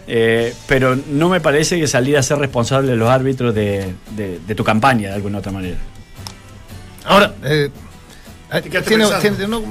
Eh, 0.08 0.56
pero 0.68 0.96
no 0.96 1.30
me 1.30 1.40
parece 1.40 1.80
que 1.80 1.86
salir 1.86 2.18
a 2.18 2.24
ser 2.24 2.40
responsable 2.40 2.90
de 2.90 2.98
los 2.98 3.08
árbitros 3.08 3.54
de, 3.54 3.94
tu 4.56 4.64
campaña 4.64 5.10
de 5.10 5.14
alguna 5.14 5.38
otra 5.38 5.52
manera. 5.52 5.78
Ahora, 7.06 7.32
eh, 7.44 7.70
tiene, 8.88 9.06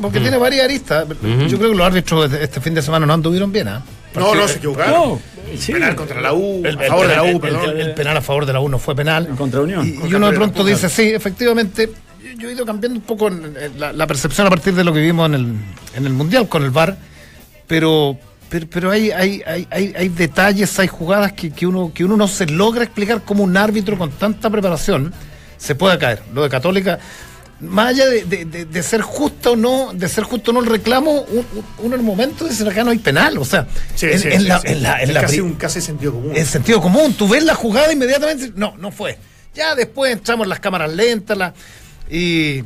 porque 0.01 0.21
tiene 0.21 0.37
varias 0.37 0.65
aristas. 0.65 1.09
Yo 1.09 1.59
creo 1.59 1.73
que 1.73 1.77
los 1.77 1.87
árbitros 1.87 2.33
este 2.35 2.61
fin 2.61 2.73
de 2.73 2.83
semana 2.83 3.05
no 3.05 3.15
anduvieron 3.15 3.51
bien. 3.51 3.67
¿ah? 3.67 3.83
No, 4.15 4.35
no 4.35 4.49
se 4.49 4.59
equivocaron. 4.59 5.21
Penal 5.67 5.97
contra 5.97 6.21
la 6.21 6.33
U, 6.33 6.63
el, 6.65 6.79
a 6.79 6.83
favor 6.85 7.09
de 7.09 7.17
la 7.17 7.23
U, 7.25 7.41
perdón. 7.41 7.79
El, 7.79 7.95
penal 7.95 8.17
a 8.17 8.21
favor 8.21 8.47
de 8.47 8.53
la 8.53 8.61
U 8.61 8.69
no 8.69 8.79
fue 8.79 8.95
penal. 8.95 9.29
Contra 9.37 9.61
Unión. 9.61 9.87
Y, 9.87 10.15
uno 10.15 10.31
de 10.31 10.37
pronto 10.37 10.65
dice, 10.65 10.89
sí, 10.89 11.11
efectivamente, 11.11 11.91
yo 12.39 12.49
he 12.49 12.53
ido 12.53 12.65
cambiando 12.65 12.99
un 12.99 13.05
poco 13.05 13.31
la, 13.31 14.07
percepción 14.07 14.47
a 14.47 14.51
partir 14.51 14.75
de 14.75 14.85
lo 14.85 14.93
que 14.93 15.01
vimos 15.01 15.27
en 15.29 15.35
el, 15.35 15.55
en 15.97 16.07
el 16.07 16.13
Mundial 16.13 16.49
con 16.49 16.63
el 16.63 16.71
VAR, 16.71 16.97
pero, 17.67 18.19
pero, 18.49 18.91
hay, 18.91 19.11
hay, 19.11 19.43
hay, 19.47 19.95
hay, 19.97 20.09
detalles, 20.09 20.79
hay 20.79 20.89
jugadas 20.89 21.33
que, 21.33 21.51
que, 21.51 21.67
uno, 21.67 21.93
que 21.95 22.05
uno 22.05 22.17
no 22.17 22.29
se 22.29 22.47
logra 22.47 22.85
explicar 22.85 23.23
cómo 23.25 23.45
un 23.45 23.57
árbitro 23.57 23.97
con 23.97 24.11
tanta 24.11 24.51
preparación 24.51 25.13
se 25.57 25.75
puede 25.75 25.99
caer. 25.99 26.23
Lo 26.35 26.43
de 26.43 26.49
Católica, 26.49 26.99
más 27.61 27.89
allá 27.89 28.07
de, 28.07 28.83
ser 28.83 29.03
justo 29.03 29.53
o 29.53 29.57
no, 29.57 29.93
de 29.93 30.09
ser 30.09 30.25
justo 30.25 30.51
o 30.51 30.55
no 30.55 30.61
el 30.61 30.67
reclamo, 30.67 31.25
uno 31.79 31.95
en 31.95 32.01
el 32.01 32.03
momento 32.03 32.47
dice 32.49 32.67
acá 32.69 32.85
no 32.85 32.91
hay 32.91 32.99
penal, 32.99 33.37
o 33.39 33.45
sea, 33.45 33.67
en, 34.01 34.49
la, 34.49 34.57
es 35.03 35.13
casi 35.13 35.41
un 35.41 35.55
casi 35.55 35.81
sentido 35.81 36.13
común. 36.13 36.33
En 36.35 36.47
sentido 36.47 36.81
común, 36.81 37.15
tú 37.15 37.29
ves 37.29 37.45
la 37.45 37.55
jugada 37.55 37.93
inmediatamente, 37.93 38.53
no, 38.57 38.77
no 38.79 38.91
fue. 38.91 39.19
Ya 39.55 39.75
después 39.75 40.13
entramos 40.13 40.47
las 40.47 40.61
cámaras 40.61 40.93
lentas 40.93 41.37
la, 41.37 41.55
y, 42.09 42.65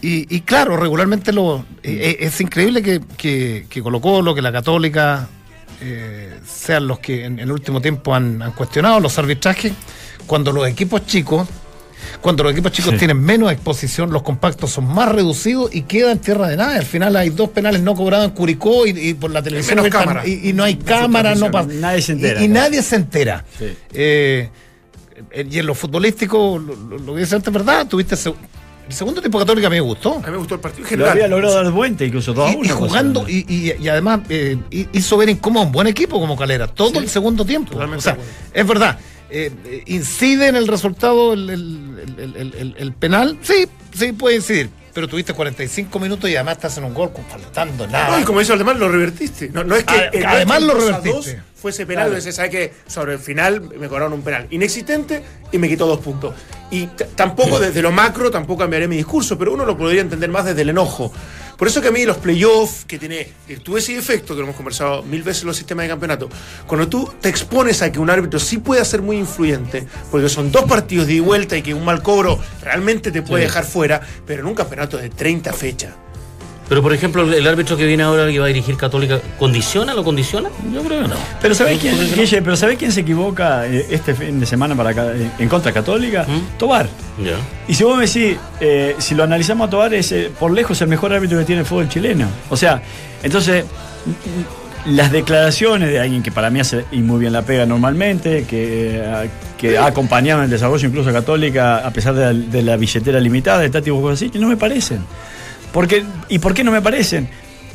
y, 0.00 0.40
claro, 0.42 0.76
regularmente 0.76 1.32
lo 1.32 1.64
e, 1.82 2.16
e, 2.20 2.26
es, 2.26 2.40
increíble 2.40 2.82
que, 2.82 3.00
que, 3.16 3.66
que 3.68 3.82
Colo 3.82 4.00
Colo, 4.00 4.34
que 4.34 4.42
la 4.42 4.52
Católica 4.52 5.28
eh, 5.80 6.38
sean 6.46 6.86
los 6.86 7.00
que 7.00 7.24
en 7.24 7.38
el 7.38 7.50
último 7.50 7.80
tiempo 7.80 8.14
han, 8.14 8.40
han 8.40 8.52
cuestionado 8.52 9.00
los 9.00 9.18
arbitrajes, 9.18 9.72
cuando 10.26 10.52
los 10.52 10.68
equipos 10.68 11.06
chicos 11.06 11.48
cuando 12.20 12.42
los 12.42 12.52
equipos 12.52 12.72
chicos 12.72 12.96
tienen 12.96 13.20
menos 13.20 13.52
exposición, 13.52 14.10
los 14.10 14.22
compactos 14.22 14.70
son 14.70 14.86
más 14.86 15.10
reducidos 15.10 15.74
y 15.74 15.82
queda 15.82 16.12
en 16.12 16.18
tierra 16.18 16.48
de 16.48 16.56
nada. 16.56 16.76
Al 16.76 16.84
final 16.84 17.16
hay 17.16 17.30
dos 17.30 17.50
penales 17.50 17.80
no 17.82 17.94
cobrados 17.94 18.26
en 18.26 18.32
Curicó 18.32 18.86
y, 18.86 19.14
por 19.14 19.30
la 19.30 19.42
televisión. 19.42 19.80
y, 20.24 20.52
no 20.52 20.64
hay 20.64 20.76
cámara, 20.76 21.34
no 21.34 21.50
Nadie 21.50 22.02
se 22.02 22.12
entera. 22.12 22.42
Y, 22.42 22.48
nadie 22.48 22.82
se 22.82 22.96
entera. 22.96 23.44
Eh, 23.92 24.50
y 25.50 25.58
en 25.58 25.66
lo 25.66 25.74
futbolístico, 25.74 26.58
lo, 26.58 27.14
que 27.14 27.20
dice 27.20 27.36
antes, 27.36 27.52
¿verdad? 27.52 27.86
Tuviste 27.86 28.14
el 28.88 28.94
segundo 28.94 29.20
tiempo 29.20 29.38
católico 29.38 29.66
a 29.66 29.70
mí 29.70 29.76
me 29.76 29.80
gustó. 29.80 30.14
A 30.14 30.26
mí 30.26 30.30
me 30.30 30.36
gustó 30.36 30.54
el 30.54 30.60
partido 30.60 30.86
general. 30.86 31.06
Lo 31.06 31.12
había 31.12 31.28
logrado 31.28 31.54
dar 31.56 31.72
vuelta, 31.72 32.04
incluso 32.04 32.32
todo 32.34 32.48
y, 32.48 32.66
y 32.66 32.68
jugando, 32.68 33.26
y, 33.28 33.88
además 33.88 34.20
eh, 34.28 34.58
hizo 34.70 35.16
ver 35.16 35.28
incómodo 35.28 35.66
un 35.66 35.72
buen 35.72 35.86
equipo 35.86 36.20
como 36.20 36.36
Calera, 36.36 36.68
todo 36.68 37.00
el 37.00 37.08
segundo 37.08 37.44
tiempo. 37.44 37.76
O 37.78 38.00
sea, 38.00 38.16
es 38.52 38.66
verdad. 38.66 38.98
Eh, 39.30 39.82
¿Incide 39.86 40.48
en 40.48 40.56
el 40.56 40.68
resultado 40.68 41.32
el, 41.32 42.94
penal? 42.98 43.38
Sí, 43.42 43.66
sí 43.92 44.12
puede 44.12 44.36
incidir. 44.36 44.70
Pero 44.94 45.08
tuviste 45.08 45.34
45 45.34 45.98
minutos 45.98 46.30
y 46.30 46.36
además 46.36 46.56
estás 46.56 46.78
en 46.78 46.84
un 46.84 46.94
gol 46.94 47.10
faltando 47.28 47.86
nada. 47.86 48.16
No, 48.16 48.20
y 48.20 48.24
como 48.24 48.40
dice 48.40 48.54
además 48.54 48.78
lo 48.78 48.88
revertiste. 48.88 49.50
No, 49.50 49.76
es 49.76 49.84
que 49.84 50.24
además 50.24 50.62
lo 50.62 50.72
revertiste. 50.72 51.42
fuese 51.54 51.84
penal, 51.84 52.08
claro. 52.08 52.32
sabe 52.32 52.48
que 52.48 52.72
sobre 52.86 53.12
el 53.12 53.18
final 53.18 53.60
me 53.60 53.88
cobraron 53.88 54.14
un 54.14 54.22
penal 54.22 54.46
inexistente 54.50 55.22
y 55.52 55.58
me 55.58 55.68
quitó 55.68 55.86
dos 55.86 56.00
puntos. 56.00 56.34
Y 56.70 56.86
tampoco 57.14 57.60
desde 57.60 57.82
lo 57.82 57.92
macro, 57.92 58.30
tampoco 58.30 58.60
cambiaré 58.60 58.88
mi 58.88 58.96
discurso, 58.96 59.36
pero 59.36 59.52
uno 59.52 59.66
lo 59.66 59.76
podría 59.76 60.00
entender 60.00 60.30
más 60.30 60.46
desde 60.46 60.62
el 60.62 60.70
enojo. 60.70 61.12
Por 61.56 61.68
eso 61.68 61.80
que 61.80 61.88
a 61.88 61.90
mí 61.90 62.04
los 62.04 62.18
playoffs, 62.18 62.84
que 62.84 62.98
tiene 62.98 63.28
virtud 63.48 63.80
y 63.88 63.92
efecto, 63.92 64.34
que 64.34 64.40
lo 64.40 64.44
hemos 64.44 64.56
conversado 64.56 65.02
mil 65.02 65.22
veces 65.22 65.42
en 65.42 65.48
los 65.48 65.56
sistemas 65.56 65.84
de 65.84 65.88
campeonato, 65.88 66.28
cuando 66.66 66.88
tú 66.88 67.10
te 67.20 67.28
expones 67.28 67.82
a 67.82 67.90
que 67.90 67.98
un 67.98 68.10
árbitro 68.10 68.38
sí 68.38 68.58
puede 68.58 68.84
ser 68.84 69.02
muy 69.02 69.16
influyente, 69.16 69.86
porque 70.10 70.28
son 70.28 70.52
dos 70.52 70.64
partidos 70.64 71.06
de 71.06 71.20
vuelta 71.20 71.56
y 71.56 71.62
que 71.62 71.74
un 71.74 71.84
mal 71.84 72.02
cobro 72.02 72.38
realmente 72.62 73.10
te 73.10 73.22
puede 73.22 73.44
dejar 73.44 73.64
fuera, 73.64 74.00
pero 74.26 74.42
en 74.42 74.46
un 74.48 74.54
campeonato 74.54 74.98
de 74.98 75.08
30 75.08 75.52
fechas 75.52 75.94
pero, 76.68 76.82
por 76.82 76.92
ejemplo, 76.92 77.22
el 77.32 77.46
árbitro 77.46 77.76
que 77.76 77.86
viene 77.86 78.02
ahora 78.02 78.30
que 78.30 78.38
va 78.38 78.46
a 78.46 78.48
dirigir 78.48 78.76
Católica, 78.76 79.20
¿condiciona? 79.38 79.94
¿Lo 79.94 80.02
condiciona? 80.02 80.48
Yo 80.72 80.82
creo 80.82 81.02
que 81.02 81.08
no. 81.08 81.14
Pero 81.40 81.54
¿sabés 81.54 81.78
quién, 81.78 81.96
pero 82.44 82.76
quién 82.76 82.90
se 82.90 83.00
equivoca 83.00 83.66
eh, 83.66 83.86
este 83.90 84.14
fin 84.14 84.40
de 84.40 84.46
semana 84.46 84.74
para 84.74 84.90
eh, 84.90 85.30
en 85.38 85.48
contra 85.48 85.72
Católica? 85.72 86.24
¿Mm? 86.24 86.58
Tobar. 86.58 86.88
Y 87.68 87.74
si 87.74 87.84
vos 87.84 87.96
me 87.96 88.06
decís, 88.06 88.36
eh, 88.60 88.96
si 88.98 89.14
lo 89.14 89.22
analizamos 89.22 89.68
a 89.68 89.70
Tobar, 89.70 89.94
es 89.94 90.12
por 90.38 90.50
lejos 90.50 90.80
el 90.82 90.88
mejor 90.88 91.12
árbitro 91.12 91.38
que 91.38 91.44
tiene 91.44 91.60
el 91.60 91.66
fútbol 91.66 91.88
chileno. 91.88 92.26
O 92.50 92.56
sea, 92.56 92.82
entonces, 93.22 93.64
las 94.86 95.12
declaraciones 95.12 95.90
de 95.90 96.00
alguien 96.00 96.22
que 96.22 96.32
para 96.32 96.50
mí 96.50 96.58
hace 96.58 96.84
y 96.90 96.98
muy 96.98 97.20
bien 97.20 97.32
la 97.32 97.42
pega 97.42 97.64
normalmente, 97.64 98.44
que, 98.44 99.28
que 99.56 99.78
ha 99.78 99.86
acompañado 99.86 100.40
en 100.40 100.46
el 100.46 100.50
desarrollo 100.50 100.88
incluso 100.88 101.12
Católica, 101.12 101.78
a 101.78 101.90
pesar 101.92 102.14
de 102.14 102.62
la, 102.62 102.76
billetera 102.76 103.20
limitada, 103.20 103.60
de 103.60 103.70
Tati 103.70 103.90
cosas 103.90 104.18
así, 104.18 104.30
que 104.30 104.40
no 104.40 104.48
me 104.48 104.56
parecen. 104.56 105.04
¿Y 106.28 106.38
por 106.38 106.54
qué 106.54 106.64
no 106.64 106.70
me 106.70 106.80
parecen? 106.80 107.28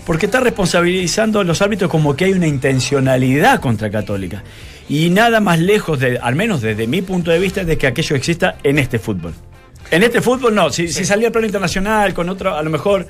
Porque 0.05 0.25
está 0.25 0.39
responsabilizando 0.39 1.39
a 1.39 1.43
los 1.43 1.61
árbitros 1.61 1.89
como 1.89 2.15
que 2.15 2.25
hay 2.25 2.33
una 2.33 2.47
intencionalidad 2.47 3.59
contra 3.59 3.89
Católica. 3.89 4.43
Y 4.89 5.09
nada 5.09 5.39
más 5.39 5.59
lejos, 5.59 5.99
de, 5.99 6.17
al 6.17 6.35
menos 6.35 6.61
desde 6.61 6.87
mi 6.87 7.01
punto 7.01 7.31
de 7.31 7.39
vista, 7.39 7.63
de 7.63 7.77
que 7.77 7.87
aquello 7.87 8.15
exista 8.15 8.57
en 8.63 8.79
este 8.79 8.99
fútbol. 8.99 9.33
En 9.89 10.03
este 10.03 10.21
fútbol 10.21 10.55
no, 10.55 10.69
si, 10.69 10.87
salía 10.87 11.27
al 11.27 11.31
plano 11.31 11.47
internacional, 11.47 12.13
con 12.13 12.27
otro, 12.29 12.55
a 12.55 12.61
lo 12.63 12.69
mejor 12.69 13.07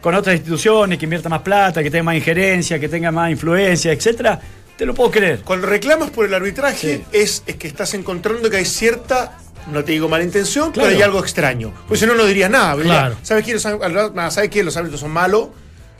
con 0.00 0.14
otras 0.14 0.36
instituciones 0.36 0.98
que 0.98 1.06
invierta 1.06 1.28
más 1.28 1.42
plata, 1.42 1.82
que 1.82 1.90
tenga 1.90 2.04
más 2.04 2.16
injerencia, 2.16 2.78
que 2.78 2.88
tenga 2.88 3.10
más 3.10 3.30
influencia, 3.30 3.92
etcétera, 3.92 4.40
te 4.76 4.84
lo 4.84 4.94
puedo 4.94 5.10
creer. 5.10 5.40
Cuando 5.40 5.66
reclamas 5.66 6.10
por 6.10 6.26
el 6.26 6.34
arbitraje 6.34 7.04
es, 7.12 7.42
es 7.46 7.56
que 7.56 7.66
estás 7.66 7.94
encontrando 7.94 8.50
que 8.50 8.58
hay 8.58 8.64
cierta 8.64 9.38
no 9.72 9.84
te 9.84 9.92
digo 9.92 10.08
mala 10.08 10.24
intención, 10.24 10.72
pero 10.72 10.86
hay 10.86 11.02
algo 11.02 11.20
extraño. 11.20 11.72
Pues 11.88 12.00
si 12.00 12.06
no, 12.06 12.14
no 12.14 12.24
dirías 12.24 12.50
nada. 12.50 13.16
¿Sabes 13.22 13.44
quién? 13.44 13.60
¿Sabes 13.60 14.48
quién? 14.50 14.64
Los 14.64 14.76
árbitros 14.76 15.00
son 15.00 15.10
malos. 15.10 15.48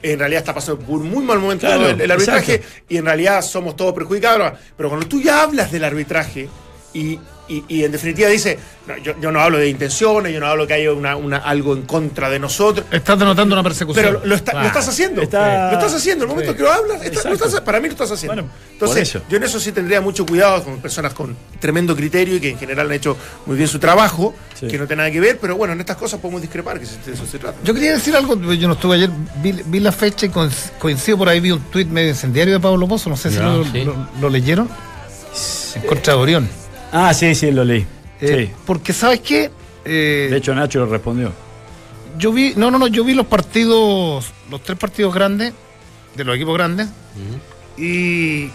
En 0.02 0.18
realidad 0.18 0.40
está 0.40 0.54
pasando 0.54 0.80
por 0.80 1.00
un 1.00 1.10
muy 1.10 1.24
mal 1.24 1.38
momento 1.38 1.66
el, 1.66 2.10
arbitraje 2.10 2.62
y 2.88 2.98
en 2.98 3.06
realidad 3.06 3.42
somos 3.42 3.74
todos 3.76 3.92
perjudicados. 3.94 4.52
Pero 4.76 4.88
cuando 4.88 5.08
tú 5.08 5.20
ya 5.20 5.42
hablas 5.42 5.72
del 5.72 5.84
arbitraje 5.84 6.48
y 6.92 7.18
y, 7.48 7.84
en 7.84 7.92
definitiva 7.92 8.28
dice, 8.28 8.58
yo, 9.02 9.18
yo, 9.20 9.30
no 9.30 9.40
hablo 9.40 9.58
de 9.58 9.68
intenciones, 9.68 10.32
yo 10.32 10.40
no 10.40 10.46
hablo 10.46 10.66
que 10.66 10.74
haya 10.74 10.92
una, 10.92 11.16
una, 11.16 11.38
algo 11.38 11.74
en 11.74 11.82
contra 11.82 12.28
de 12.28 12.38
nosotros. 12.38 12.86
Estás 12.90 13.18
denotando 13.18 13.54
una 13.54 13.62
persecución. 13.62 14.04
Pero 14.04 14.20
lo, 14.24 14.34
estás 14.34 14.88
haciendo. 14.88 15.20
Lo 15.20 15.24
estás 15.24 15.94
haciendo. 15.94 16.24
El 16.24 16.30
momento 16.30 16.56
que 16.56 16.62
lo 16.62 16.72
hablas, 16.72 17.00
para 17.64 17.80
mí 17.80 17.86
lo 17.86 17.92
estás 17.92 18.10
haciendo. 18.10 18.48
Entonces, 18.72 19.18
yo 19.28 19.36
en 19.36 19.42
eso 19.42 19.60
sí 19.60 19.72
tendría 19.72 20.00
mucho 20.00 20.26
cuidado 20.26 20.62
con 20.64 20.78
personas 20.80 21.14
con 21.14 21.36
tremendo 21.60 21.94
criterio 21.96 22.36
y 22.36 22.40
que 22.40 22.50
en 22.50 22.58
general 22.58 22.86
han 22.86 22.92
hecho 22.92 23.16
muy 23.46 23.56
bien 23.56 23.68
su 23.68 23.78
trabajo, 23.78 24.34
que 24.58 24.78
no 24.78 24.86
tiene 24.86 24.96
nada 24.96 25.10
que 25.10 25.20
ver, 25.20 25.38
pero 25.40 25.56
bueno, 25.56 25.72
en 25.72 25.80
estas 25.80 25.96
cosas 25.96 26.20
podemos 26.20 26.42
discrepar, 26.42 26.80
que 26.80 26.86
de 26.86 27.12
eso 27.12 27.26
se 27.26 27.38
trata. 27.38 27.58
Yo 27.62 27.74
quería 27.74 27.92
decir 27.92 28.14
algo, 28.16 28.34
yo 28.52 28.68
no 28.68 28.74
estuve 28.74 28.96
ayer, 28.96 29.10
vi, 29.42 29.80
la 29.80 29.92
fecha 29.92 30.26
y 30.26 30.30
coincido 30.78 31.18
por 31.18 31.28
ahí, 31.28 31.40
vi 31.40 31.52
un 31.52 31.60
tuit 31.64 31.88
medio 31.88 32.08
incendiario 32.08 32.54
de 32.54 32.60
Pablo 32.60 32.88
Pozo, 32.88 33.10
no 33.10 33.16
sé 33.16 33.30
si 33.30 33.38
lo, 33.38 34.28
leyeron. 34.28 34.68
En 35.74 35.82
contra 35.82 36.14
de 36.14 36.18
Orión. 36.18 36.65
Ah, 36.98 37.12
sí, 37.12 37.34
sí, 37.34 37.50
lo 37.50 37.62
leí. 37.62 37.86
Eh, 38.22 38.50
porque, 38.64 38.94
¿sabes 38.94 39.20
qué? 39.20 39.50
Eh, 39.84 40.28
de 40.30 40.36
hecho, 40.38 40.54
Nacho 40.54 40.78
lo 40.78 40.86
respondió. 40.86 41.30
Yo 42.16 42.32
vi, 42.32 42.54
no, 42.56 42.70
no, 42.70 42.78
no, 42.78 42.86
yo 42.86 43.04
vi 43.04 43.12
los 43.12 43.26
partidos, 43.26 44.32
los 44.50 44.62
tres 44.62 44.78
partidos 44.78 45.12
grandes, 45.12 45.52
de 46.14 46.24
los 46.24 46.34
equipos 46.34 46.54
grandes, 46.54 46.88
y, 47.76 48.50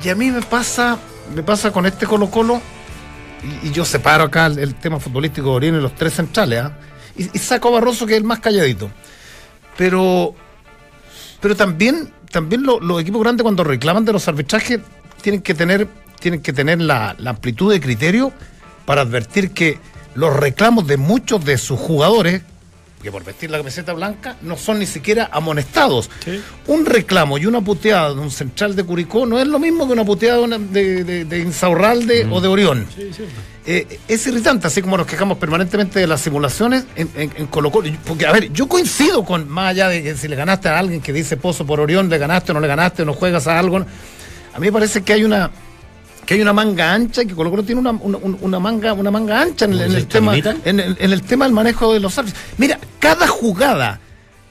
y, 0.00 0.08
a 0.08 0.14
mí 0.14 0.30
me 0.30 0.42
pasa, 0.42 0.96
me 1.34 1.42
pasa 1.42 1.72
con 1.72 1.84
este 1.84 2.06
Colo 2.06 2.30
Colo, 2.30 2.62
y, 3.64 3.72
yo 3.72 3.84
separo 3.84 4.22
acá 4.22 4.46
el, 4.46 4.76
tema 4.76 5.00
futbolístico 5.00 5.48
de 5.48 5.56
Orión 5.56 5.76
y 5.76 5.80
los 5.80 5.96
tres 5.96 6.14
centrales, 6.14 6.60
¿ah? 6.60 6.78
y, 7.16 7.36
saco 7.40 7.66
a 7.66 7.72
Barroso 7.72 8.06
que 8.06 8.12
es 8.12 8.18
el 8.18 8.24
más 8.24 8.38
calladito. 8.38 8.92
Pero, 9.76 10.36
pero 11.40 11.56
también, 11.56 12.12
también 12.30 12.62
los 12.62 13.00
equipos 13.02 13.20
grandes 13.20 13.42
cuando 13.42 13.64
reclaman 13.64 14.04
de 14.04 14.12
los 14.12 14.28
arbitrajes 14.28 14.78
tienen 15.20 15.42
que 15.42 15.54
tener 15.54 15.88
tienen 16.22 16.40
que 16.40 16.52
tener 16.52 16.80
la, 16.80 17.14
la 17.18 17.30
amplitud 17.30 17.72
de 17.72 17.80
criterio 17.80 18.32
para 18.86 19.02
advertir 19.02 19.50
que 19.50 19.78
los 20.14 20.34
reclamos 20.34 20.86
de 20.86 20.96
muchos 20.96 21.44
de 21.44 21.58
sus 21.58 21.78
jugadores, 21.78 22.42
que 23.02 23.10
por 23.10 23.24
vestir 23.24 23.50
la 23.50 23.58
camiseta 23.58 23.92
blanca, 23.94 24.36
no 24.42 24.56
son 24.56 24.78
ni 24.78 24.86
siquiera 24.86 25.28
amonestados. 25.32 26.08
Un 26.68 26.86
reclamo 26.86 27.36
y 27.36 27.46
una 27.46 27.60
puteada 27.60 28.14
de 28.14 28.20
un 28.20 28.30
central 28.30 28.76
de 28.76 28.84
Curicó 28.84 29.26
no 29.26 29.40
es 29.40 29.46
lo 29.48 29.58
mismo 29.58 29.86
que 29.88 29.92
una 29.94 30.04
puteada 30.04 30.46
de, 30.46 30.58
de, 30.58 31.04
de- 31.04 31.24
de 31.24 31.38
Insaurralde 31.40 32.26
o 32.30 32.40
de 32.40 32.46
Orión. 32.48 32.86
Eh, 33.66 33.98
es 34.08 34.26
irritante, 34.26 34.66
así 34.68 34.82
como 34.82 34.96
nos 34.96 35.06
quejamos 35.06 35.38
permanentemente 35.38 35.98
de 35.98 36.06
las 36.06 36.20
simulaciones 36.20 36.84
en, 36.94 37.08
en, 37.16 37.32
en 37.36 37.46
Colo 37.46 37.70
Colo. 37.72 37.90
Porque, 38.04 38.26
a 38.26 38.32
ver, 38.32 38.52
yo 38.52 38.68
coincido 38.68 39.24
con, 39.24 39.48
más 39.48 39.70
allá 39.70 39.88
de 39.88 40.02
que 40.02 40.16
si 40.16 40.28
le 40.28 40.36
ganaste 40.36 40.68
a 40.68 40.78
alguien 40.78 41.00
que 41.00 41.12
dice 41.12 41.36
Pozo 41.36 41.66
por 41.66 41.80
Orión, 41.80 42.08
le 42.08 42.18
ganaste 42.18 42.52
o 42.52 42.54
no 42.54 42.60
le 42.60 42.68
ganaste, 42.68 43.02
o 43.02 43.04
no 43.04 43.14
juegas 43.14 43.46
a 43.48 43.58
algo. 43.58 43.78
A 43.78 44.58
mí 44.60 44.66
me 44.66 44.72
parece 44.72 45.02
que 45.02 45.12
hay 45.12 45.24
una 45.24 45.50
que 46.26 46.34
hay 46.34 46.40
una 46.42 46.52
manga 46.52 46.92
ancha 46.94 47.22
y 47.22 47.26
que 47.26 47.34
Colo 47.34 47.50
Colo 47.50 47.62
tiene 47.64 47.80
una, 47.80 47.90
una, 47.90 48.18
una 48.18 48.58
manga 48.60 48.92
una 48.92 49.10
manga 49.10 49.40
ancha 49.42 49.64
en, 49.64 49.72
el- 49.72 49.80
en 49.82 49.90
¿Se 49.92 49.98
el 49.98 50.06
tema 50.06 50.36
en 50.36 50.80
el, 50.80 50.96
en 51.00 51.12
el 51.12 51.22
tema 51.22 51.44
del 51.46 51.54
manejo 51.54 51.92
de 51.92 52.00
los 52.00 52.16
árbitros. 52.18 52.42
Mira, 52.58 52.78
cada 53.00 53.26
jugada, 53.26 53.98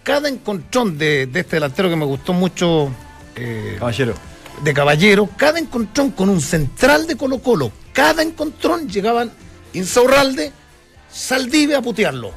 cada 0.03 0.27
encontrón 0.29 0.97
de, 0.97 1.27
de 1.27 1.39
este 1.39 1.55
delantero 1.57 1.89
que 1.89 1.95
me 1.95 2.05
gustó 2.05 2.33
mucho 2.33 2.91
eh, 3.35 3.75
Caballero. 3.79 4.13
de 4.63 4.73
Caballero, 4.73 5.29
cada 5.37 5.59
encontrón 5.59 6.11
con 6.11 6.29
un 6.29 6.41
central 6.41 7.07
de 7.07 7.15
Colo 7.15 7.39
Colo, 7.39 7.71
cada 7.93 8.21
encontrón 8.21 8.89
llegaban 8.89 9.31
Insaurralde, 9.73 10.51
Saldivia 11.11 11.77
a 11.77 11.81
putearlo. 11.81 12.33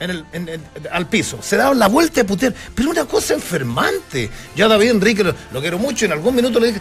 En 0.00 0.10
el, 0.10 0.24
en- 0.32 0.48
en- 0.48 0.62
al 0.92 1.08
piso, 1.08 1.38
se 1.42 1.56
daban 1.56 1.78
la 1.78 1.88
vuelta 1.88 2.20
de 2.20 2.24
putear, 2.24 2.54
pero 2.74 2.90
una 2.90 3.04
cosa 3.04 3.34
enfermante. 3.34 4.30
Yo 4.54 4.66
a 4.66 4.68
David 4.68 4.90
Enrique 4.90 5.24
lo, 5.24 5.34
lo 5.52 5.60
quiero 5.60 5.78
mucho 5.78 6.04
y 6.04 6.06
en 6.06 6.12
algún 6.12 6.34
minuto 6.34 6.60
le 6.60 6.68
dije, 6.68 6.80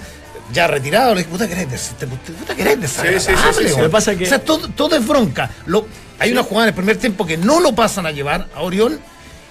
ya 0.53 0.67
retirado, 0.67 1.13
le 1.13 1.19
dije, 1.21 1.31
puta 1.31 1.47
querés, 1.47 1.69
des- 1.69 1.91
te- 1.97 2.07
puta 2.07 2.55
querés 2.55 2.79
desagradable, 2.81 3.19
Sí, 3.19 3.31
sí, 3.31 3.37
sí, 3.37 3.47
sí, 3.53 3.59
sí. 3.59 3.65
weón". 3.67 3.77
Lo 3.81 3.87
que 3.87 3.91
pasa 3.91 4.15
que- 4.15 4.25
O 4.25 4.27
sea, 4.27 4.39
todo, 4.39 4.67
todo 4.69 4.95
es 4.95 5.05
bronca. 5.07 5.49
Lo, 5.65 5.87
hay 6.19 6.31
una 6.31 6.43
jugada 6.43 6.65
en 6.65 6.69
el 6.69 6.75
primer 6.75 6.97
tiempo 6.97 7.25
que 7.25 7.37
no 7.37 7.59
lo 7.59 7.73
pasan 7.75 8.05
a 8.05 8.11
llevar 8.11 8.47
a 8.55 8.61
Orión 8.61 8.99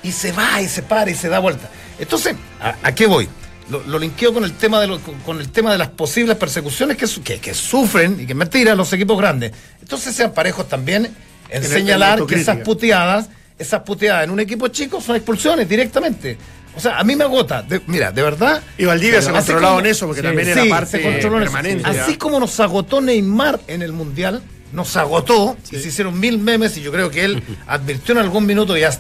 y 0.03 0.13
se 0.13 0.33
va 0.33 0.61
y 0.63 0.69
se 0.69 0.83
para 0.83 1.11
y 1.11 1.15
se 1.15 1.29
da 1.29 1.39
vuelta. 1.39 1.71
Entonces, 1.99 2.35
¿a, 2.61 2.75
a 2.83 2.95
qué 2.95 3.07
voy? 3.07 3.29
Lo, 3.71 3.83
lo 3.85 3.99
linkeo 3.99 4.35
con 4.35 4.45
el 4.45 4.53
tema 4.53 4.81
de 4.81 4.87
lo- 4.87 5.01
con, 5.01 5.41
el 5.41 5.49
tema 5.51 5.73
de 5.73 5.79
las 5.79 5.89
posibles 5.89 6.37
persecuciones 6.37 6.97
que, 6.97 7.07
su- 7.07 7.23
que, 7.23 7.39
que 7.41 7.55
sufren 7.55 8.21
y 8.21 8.27
que 8.27 8.33
es 8.33 8.37
mentira 8.37 8.75
los 8.75 8.93
equipos 8.93 9.17
grandes. 9.19 9.53
Entonces 9.81 10.15
sean 10.15 10.33
parejos 10.33 10.69
también 10.69 11.07
en, 11.49 11.63
señalar 11.65 12.19
que 12.27 12.35
esas 12.43 12.57
puteadas, 12.65 13.29
esas 13.59 13.81
puteadas 13.83 14.25
en 14.25 14.31
un 14.31 14.41
equipo 14.41 14.69
chico 14.69 15.01
son 15.01 15.17
expulsiones 15.17 15.67
directamente. 15.69 16.37
O 16.77 16.81
sea, 16.81 16.99
a 16.99 17.05
mí 17.05 17.15
me 17.17 17.25
agota. 17.25 17.63
De- 17.63 17.81
mira, 17.87 18.11
de 18.13 18.23
verdad. 18.23 18.63
Y 18.79 18.85
Valdivia 18.85 19.23
se 19.23 19.31
ha 19.31 19.33
controlado 19.33 19.75
como- 19.75 19.81
en 19.81 19.87
eso, 19.87 20.07
porque 20.07 20.21
Sí, 20.23 20.27
también 20.27 20.47
sí, 20.55 20.61
era 20.61 20.69
parte 20.69 20.91
se 20.99 21.03
controló 21.03 21.37
en 21.37 21.43
eso. 21.45 21.53
permanente. 21.53 21.89
Así 21.89 22.17
como 22.17 22.41
nos 22.41 22.59
agotó 22.61 23.01
Neymar 23.01 23.61
en 23.69 23.83
el 23.83 23.93
Mundial, 23.93 24.43
nos 24.73 24.97
agotó 24.97 25.57
y 25.71 25.77
se 25.77 25.89
hicieron 25.89 26.19
mil 26.19 26.39
memes 26.39 26.77
y 26.77 26.83
yo 26.83 26.91
creo 26.91 27.11
que 27.11 27.25
él 27.25 27.43
advirtió 27.67 28.13
en 28.13 28.19
algún 28.19 28.45
minuto 28.47 28.77
y 28.77 28.81
ya 28.81 28.91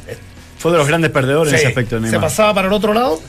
Fue 0.58 0.70
de 0.72 0.78
los 0.78 0.86
grandes 0.86 1.10
perdedores 1.10 1.52
en 1.52 1.58
Sí, 1.58 1.62
ese 1.64 1.68
aspecto. 1.68 1.96
se 1.96 2.02
Neymar. 2.02 2.20
pasaba 2.20 2.54
para 2.54 2.68
el 2.68 2.72
otro 2.72 2.94
lado. 2.94 3.20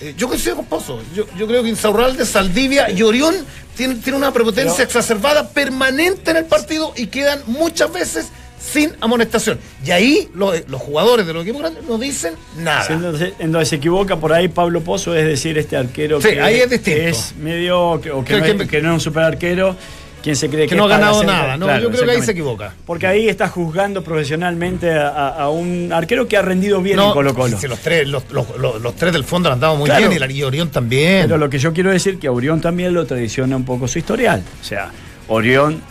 Eh, 0.00 0.14
yo 0.18 0.28
coincido 0.28 0.56
con 0.56 0.66
Pozo. 0.66 1.00
Yo, 1.14 1.24
yo 1.38 1.46
creo 1.46 1.62
que 1.62 1.68
Insaurralde, 1.70 2.26
Saldivia 2.26 2.90
y 2.90 3.02
Orión 3.02 3.34
tienen, 3.76 4.00
tienen 4.02 4.20
una 4.20 4.32
prepotencia 4.32 4.74
Pero- 4.76 4.84
exacerbada 4.86 5.48
permanente 5.48 6.30
en 6.30 6.36
el 6.36 6.44
partido 6.44 6.92
y 6.96 7.06
quedan 7.06 7.40
muchas 7.46 7.90
veces 7.92 8.26
sin 8.72 8.92
amonestación. 9.00 9.58
Y 9.84 9.90
ahí 9.90 10.28
los, 10.34 10.68
los 10.68 10.80
jugadores 10.80 11.26
de 11.26 11.32
los 11.34 11.42
equipos 11.42 11.60
grandes 11.60 11.84
no 11.84 11.98
dicen 11.98 12.34
nada. 12.58 12.82
Sí, 12.84 12.92
En 13.38 13.52
donde, 13.52 13.66
se 13.66 13.76
equivoca 13.76 14.16
por 14.16 14.32
ahí 14.32 14.48
Pablo 14.48 14.80
Pozo, 14.80 15.14
es 15.14 15.24
decir, 15.26 15.56
este 15.58 15.76
arquero 15.76 16.20
Sí, 16.20 16.28
que, 16.30 16.40
ahí 16.40 16.56
es 16.60 16.70
distinto. 16.70 17.00
que 17.00 17.08
es 17.10 17.34
medio 17.36 18.00
que, 18.02 18.10
o 18.10 18.24
que, 18.24 18.38
no, 18.38 18.44
es, 18.44 18.68
que 18.68 18.80
no 18.82 18.88
es 18.90 18.94
un 18.94 19.00
super 19.00 19.22
arquero, 19.24 19.76
quien 20.22 20.34
se 20.36 20.48
cree 20.48 20.62
que, 20.62 20.70
que 20.70 20.74
no 20.76 20.84
ha 20.84 20.88
ganado 20.88 21.16
hacer- 21.20 21.26
nada. 21.26 21.56
No, 21.58 21.66
Claro, 21.66 21.82
yo 21.82 21.90
creo 21.90 22.04
que 22.06 22.10
ahí 22.12 22.22
se 22.22 22.30
equivoca. 22.32 22.74
Porque 22.86 23.06
ahí 23.06 23.28
está 23.28 23.48
juzgando 23.48 24.02
profesionalmente 24.02 24.90
a, 24.90 25.08
a- 25.08 25.28
a 25.42 25.50
un 25.50 25.92
arquero 25.92 26.26
que 26.26 26.36
ha 26.38 26.42
rendido 26.42 26.80
bien 26.80 26.98
en 26.98 27.10
Colo 27.12 27.34
Colo. 27.34 27.58
si 27.58 27.68
los, 27.68 27.78
tres, 27.80 28.08
los, 28.08 28.24
los- 28.32 28.56
los- 28.58 28.80
los 28.80 28.96
tres 28.96 29.12
del 29.12 29.24
fondo 29.24 29.50
han 29.50 29.54
andado 29.54 29.76
muy 29.76 29.84
Claro. 29.90 30.08
bien 30.08 30.30
y, 30.30 30.42
Orión 30.42 30.70
también. 30.70 31.22
Pero 31.26 31.36
lo 31.36 31.50
que 31.50 31.58
yo 31.58 31.74
quiero 31.74 31.90
decir 31.90 32.18
que 32.18 32.28
a 32.28 32.32
Orión 32.32 32.60
también 32.62 32.94
lo 32.94 33.04
tradiciona 33.04 33.54
un 33.56 33.64
poco 33.66 33.86
su 33.86 33.98
historial. 33.98 34.42
O 34.60 34.64
sea, 34.64 34.90
Orión 35.28 35.82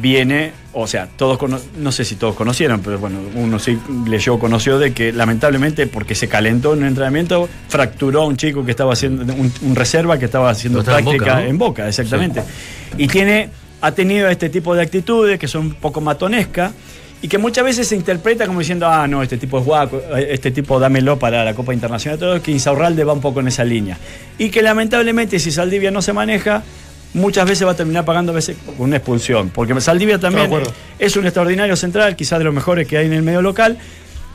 viene, 0.00 0.52
o 0.72 0.86
sea, 0.86 1.08
todos 1.16 1.38
no 1.76 1.92
sé 1.92 2.04
si 2.04 2.16
todos 2.16 2.34
conocieron, 2.34 2.80
pero 2.80 2.98
bueno, 2.98 3.18
uno 3.34 3.58
sí 3.58 3.78
leyó, 4.06 4.38
conoció 4.38 4.78
de 4.78 4.92
que 4.92 5.12
lamentablemente 5.12 5.86
porque 5.86 6.14
se 6.14 6.28
calentó 6.28 6.74
en 6.74 6.80
un 6.80 6.86
entrenamiento, 6.86 7.48
fracturó 7.68 8.22
a 8.22 8.26
un 8.26 8.36
chico 8.36 8.64
que 8.64 8.70
estaba 8.70 8.92
haciendo, 8.92 9.32
un, 9.34 9.52
un 9.62 9.76
reserva 9.76 10.18
que 10.18 10.26
estaba 10.26 10.50
haciendo 10.50 10.80
en 10.80 10.84
práctica 10.84 11.12
Boca, 11.12 11.34
¿no? 11.34 11.40
en 11.40 11.58
Boca, 11.58 11.88
exactamente. 11.88 12.42
Y 12.96 13.08
tiene, 13.08 13.50
ha 13.80 13.92
tenido 13.92 14.28
este 14.28 14.48
tipo 14.48 14.74
de 14.74 14.82
actitudes 14.82 15.38
que 15.38 15.48
son 15.48 15.66
un 15.66 15.74
poco 15.74 16.00
matonescas. 16.00 16.72
Y 17.20 17.26
que 17.26 17.36
muchas 17.36 17.64
veces 17.64 17.88
se 17.88 17.96
interpreta 17.96 18.46
como 18.46 18.60
diciendo, 18.60 18.86
ah, 18.86 19.08
no, 19.08 19.24
este 19.24 19.38
tipo 19.38 19.58
es 19.58 19.64
guaco, 19.64 20.00
este 20.16 20.52
tipo 20.52 20.78
dámelo 20.78 21.18
para 21.18 21.44
la 21.44 21.52
Copa 21.52 21.74
Internacional, 21.74 22.16
todo, 22.16 22.40
que 22.40 22.52
Insaurralde 22.52 23.02
va 23.02 23.12
un 23.12 23.20
poco 23.20 23.40
en 23.40 23.48
esa 23.48 23.64
línea. 23.64 23.98
Y 24.38 24.50
que 24.50 24.62
lamentablemente 24.62 25.40
si 25.40 25.50
Saldivia 25.50 25.90
no 25.90 26.00
se 26.00 26.12
maneja, 26.12 26.62
muchas 27.14 27.48
veces 27.48 27.66
va 27.66 27.72
a 27.72 27.76
terminar 27.76 28.04
pagando 28.04 28.32
a 28.32 28.34
veces 28.34 28.56
con 28.64 28.74
una 28.78 28.96
expulsión. 28.96 29.50
Porque 29.50 29.78
Saldivia 29.80 30.18
también 30.18 30.50
es 30.98 31.16
un 31.16 31.24
extraordinario 31.24 31.76
central, 31.76 32.16
quizás 32.16 32.38
de 32.38 32.44
los 32.44 32.54
mejores 32.54 32.86
que 32.86 32.98
hay 32.98 33.06
en 33.06 33.12
el 33.12 33.22
medio 33.22 33.42
local, 33.42 33.78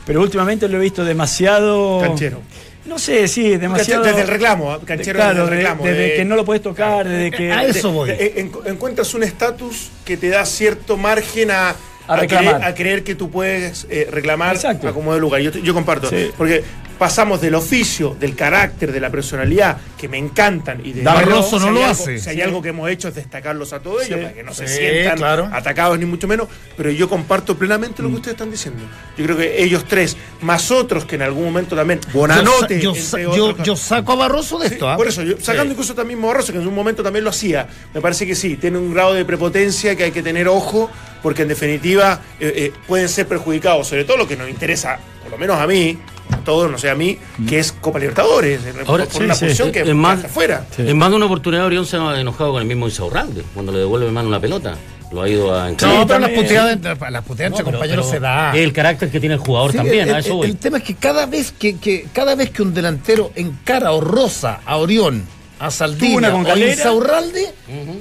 pero 0.06 0.20
últimamente 0.20 0.68
lo 0.68 0.78
he 0.78 0.80
visto 0.80 1.04
demasiado... 1.04 2.00
Canchero. 2.00 2.40
No 2.86 2.98
sé, 2.98 3.28
sí, 3.28 3.56
demasiado... 3.56 4.04
Desde 4.04 4.20
el 4.20 4.28
reclamo, 4.28 4.78
canchero 4.84 5.18
claro, 5.18 5.40
desde 5.40 5.42
el 5.44 5.56
reclamo. 5.56 5.84
desde 5.84 5.98
de- 6.02 6.16
que 6.16 6.24
no 6.26 6.36
lo 6.36 6.44
puedes 6.44 6.62
tocar, 6.62 7.08
desde 7.08 7.30
que... 7.30 7.50
A 7.50 7.64
eso 7.64 7.90
voy. 7.92 8.10
en- 8.10 8.52
encuentras 8.66 9.14
un 9.14 9.22
estatus 9.22 9.90
que 10.04 10.18
te 10.18 10.28
da 10.28 10.44
cierto 10.44 10.98
margen 10.98 11.50
a, 11.50 11.74
A 12.06 12.26
creer, 12.26 12.48
a 12.62 12.74
creer 12.74 13.02
que 13.02 13.14
tú 13.14 13.30
puedes 13.30 13.86
eh, 13.88 14.06
reclamar 14.10 14.56
Exacto. 14.56 14.86
a 14.86 14.92
como 14.92 15.14
de 15.14 15.20
lugar. 15.20 15.40
Yo, 15.40 15.50
yo 15.52 15.72
comparto. 15.72 16.10
Sí. 16.10 16.30
Porque 16.36 16.62
pasamos 16.98 17.40
del 17.40 17.54
oficio, 17.54 18.16
del 18.18 18.34
carácter, 18.34 18.92
de 18.92 19.00
la 19.00 19.10
personalidad, 19.10 19.78
que 19.98 20.08
me 20.08 20.18
encantan. 20.18 20.80
Y 20.84 20.92
de 20.92 21.02
Barroso 21.02 21.58
si 21.58 21.64
no 21.64 21.68
hay 21.68 21.74
lo 21.74 21.80
algo- 21.80 21.90
hace. 21.92 22.18
Si 22.18 22.30
hay 22.30 22.40
algo 22.40 22.62
que 22.62 22.68
hemos 22.70 22.88
hecho 22.90 23.08
es 23.08 23.14
destacarlos 23.14 23.72
a 23.72 23.80
todos 23.80 24.04
ellos, 24.06 24.20
para 24.20 24.32
que 24.32 24.42
no 24.42 24.54
se 24.54 24.66
sientan 24.68 25.16
claro. 25.16 25.48
atacados 25.52 25.98
ni 25.98 26.04
mucho 26.04 26.26
menos. 26.28 26.48
Pero 26.76 26.90
yo 26.90 27.08
comparto 27.08 27.56
plenamente 27.56 28.00
Mm. 28.00 28.04
lo 28.04 28.10
que 28.10 28.14
ustedes 28.16 28.34
están 28.34 28.50
diciendo. 28.50 28.82
Yo 29.16 29.24
creo 29.24 29.36
que 29.36 29.62
ellos 29.62 29.84
tres, 29.88 30.16
más 30.40 30.70
otros 30.70 31.04
que 31.04 31.16
en 31.16 31.22
algún 31.22 31.44
momento 31.44 31.74
también, 31.76 32.00
yo, 32.00 32.12
Bonanote, 32.12 32.80
yo, 32.80 32.94
sa- 32.94 33.20
yo- 33.20 33.56
yo 33.62 33.76
saco 33.76 34.12
a 34.12 34.16
Barroso 34.16 34.58
de 34.58 34.68
Sí, 34.68 34.74
esto. 34.74 34.88
¿ah? 34.88 34.96
Por 34.96 35.08
eso, 35.08 35.22
yo, 35.22 35.34
sacando 35.38 35.64
Sí. 35.64 35.70
incluso 35.72 35.94
también 35.94 36.20
Barroso, 36.22 36.52
que 36.52 36.58
en 36.58 36.66
un 36.66 36.74
momento 36.74 37.02
también 37.02 37.24
lo 37.24 37.30
hacía, 37.30 37.66
me 37.92 38.00
parece 38.00 38.26
que 38.26 38.34
sí, 38.34 38.56
tiene 38.56 38.78
un 38.78 38.92
grado 38.94 39.14
de 39.14 39.24
prepotencia 39.24 39.96
que 39.96 40.04
hay 40.04 40.10
que 40.12 40.22
tener 40.22 40.48
ojo, 40.48 40.90
porque 41.22 41.42
en 41.42 41.48
definitiva 41.48 42.20
eh, 42.40 42.52
eh, 42.56 42.72
pueden 42.86 43.08
ser 43.08 43.26
perjudicados, 43.26 43.88
sobre 43.88 44.04
todo 44.04 44.16
lo 44.18 44.28
que 44.28 44.36
nos 44.36 44.48
interesa, 44.50 44.98
lo 45.34 45.38
menos 45.38 45.58
a 45.58 45.66
mí, 45.66 45.98
a 46.30 46.36
todos, 46.38 46.70
no 46.70 46.78
sé 46.78 46.90
a 46.90 46.94
mí, 46.94 47.18
que 47.48 47.58
es 47.58 47.72
Copa 47.72 47.98
Libertadores, 47.98 48.60
eh, 48.64 48.72
Ahora, 48.86 49.04
por 49.04 49.14
sí, 49.14 49.22
una 49.24 49.34
sí, 49.34 49.44
posición 49.46 49.72
que 49.72 49.80
es 49.80 49.94
más- 49.94 50.16
está 50.16 50.28
afuera. 50.28 50.66
Sí. 50.74 50.82
En 50.88 50.96
más 50.96 51.10
de 51.10 51.16
una 51.16 51.26
oportunidad 51.26 51.66
Orión 51.66 51.84
se 51.86 51.96
ha 51.96 52.20
enojado 52.20 52.52
con 52.52 52.62
el 52.62 52.68
mismo 52.68 52.86
Insaurralde 52.86 53.42
cuando 53.52 53.72
le 53.72 53.78
devuelve 53.78 54.10
mano 54.10 54.30
la 54.30 54.40
pelota. 54.40 54.76
Lo 55.12 55.22
ha 55.22 55.28
ido 55.28 55.54
a 55.54 55.64
No, 55.64 55.68
encarar. 55.68 56.06
pero 56.08 56.18
las 56.18 56.30
puteadas, 56.30 56.72
entre- 56.72 57.10
las 57.10 57.24
puteadas 57.24 57.50
entre 57.60 57.64
compañeros 57.72 58.10
se 58.10 58.18
da. 58.18 58.56
El 58.56 58.72
carácter 58.72 59.10
que 59.10 59.20
tiene 59.20 59.34
el 59.36 59.40
jugador 59.40 59.70
Sí, 59.70 59.76
también, 59.76 60.08
el, 60.08 60.14
a 60.14 60.18
eso 60.18 60.30
el- 60.30 60.34
voy. 60.34 60.46
el 60.50 60.56
tema 60.56 60.78
es 60.78 60.84
que 60.84 60.94
cada 60.94 61.26
vez 61.26 61.52
que, 61.52 61.76
que- 61.76 62.06
cada 62.12 62.34
vez 62.34 62.50
que 62.50 62.62
un 62.62 62.74
delantero 62.74 63.30
encara 63.36 63.92
o 63.92 64.00
roza 64.00 64.60
a 64.64 64.76
Orión, 64.76 65.24
a 65.60 65.68
una 66.14 66.30
con 66.32 66.40
o 66.42 66.44
Calera. 66.48 66.72
Insaurralde, 66.72 67.42
eh, 67.68 67.96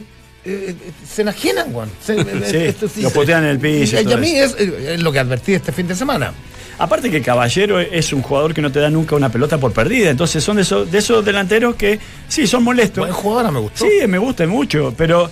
eh, 0.45 0.75
se 1.07 1.21
enajenan, 1.21 1.71
Juan. 1.71 1.89
Se- 2.03 2.13
eh, 2.19 2.69
esto 2.69 2.87
lo 3.01 3.09
putean 3.11 3.43
en 3.43 3.49
el 3.51 3.59
piso 3.59 4.01
y 4.01 4.11
a 4.11 4.17
mí 4.17 4.31
es, 4.31 4.55
eh, 4.57 4.93
es 4.95 5.01
lo 5.03 5.11
que 5.11 5.19
advertí 5.19 5.53
este 5.53 5.71
fin 5.71 5.87
de 5.87 5.95
semana. 5.95 6.33
Aparte 6.79 7.09
que 7.11 7.21
Caballero 7.21 7.79
es 7.79 8.11
un 8.13 8.21
jugador 8.21 8.53
que 8.53 8.61
no 8.61 8.71
te 8.71 8.79
da 8.79 8.89
nunca 8.89 9.15
una 9.15 9.29
pelota 9.29 9.57
por 9.57 9.71
perdida, 9.73 10.09
entonces 10.09 10.43
son 10.43 10.55
de 10.57 10.63
esos, 10.63 10.91
de 10.91 10.97
esos 10.97 11.23
delanteros 11.23 11.75
que 11.75 11.99
sí, 12.27 12.47
son 12.47 12.63
molestos. 12.63 13.03
Buen 13.05 13.13
jugador, 13.13 13.51
me 13.51 13.59
gustó. 13.59 13.85
Sí, 13.85 14.07
me 14.07 14.17
gusta 14.17 14.45
mucho, 14.47 14.93
pero 14.97 15.29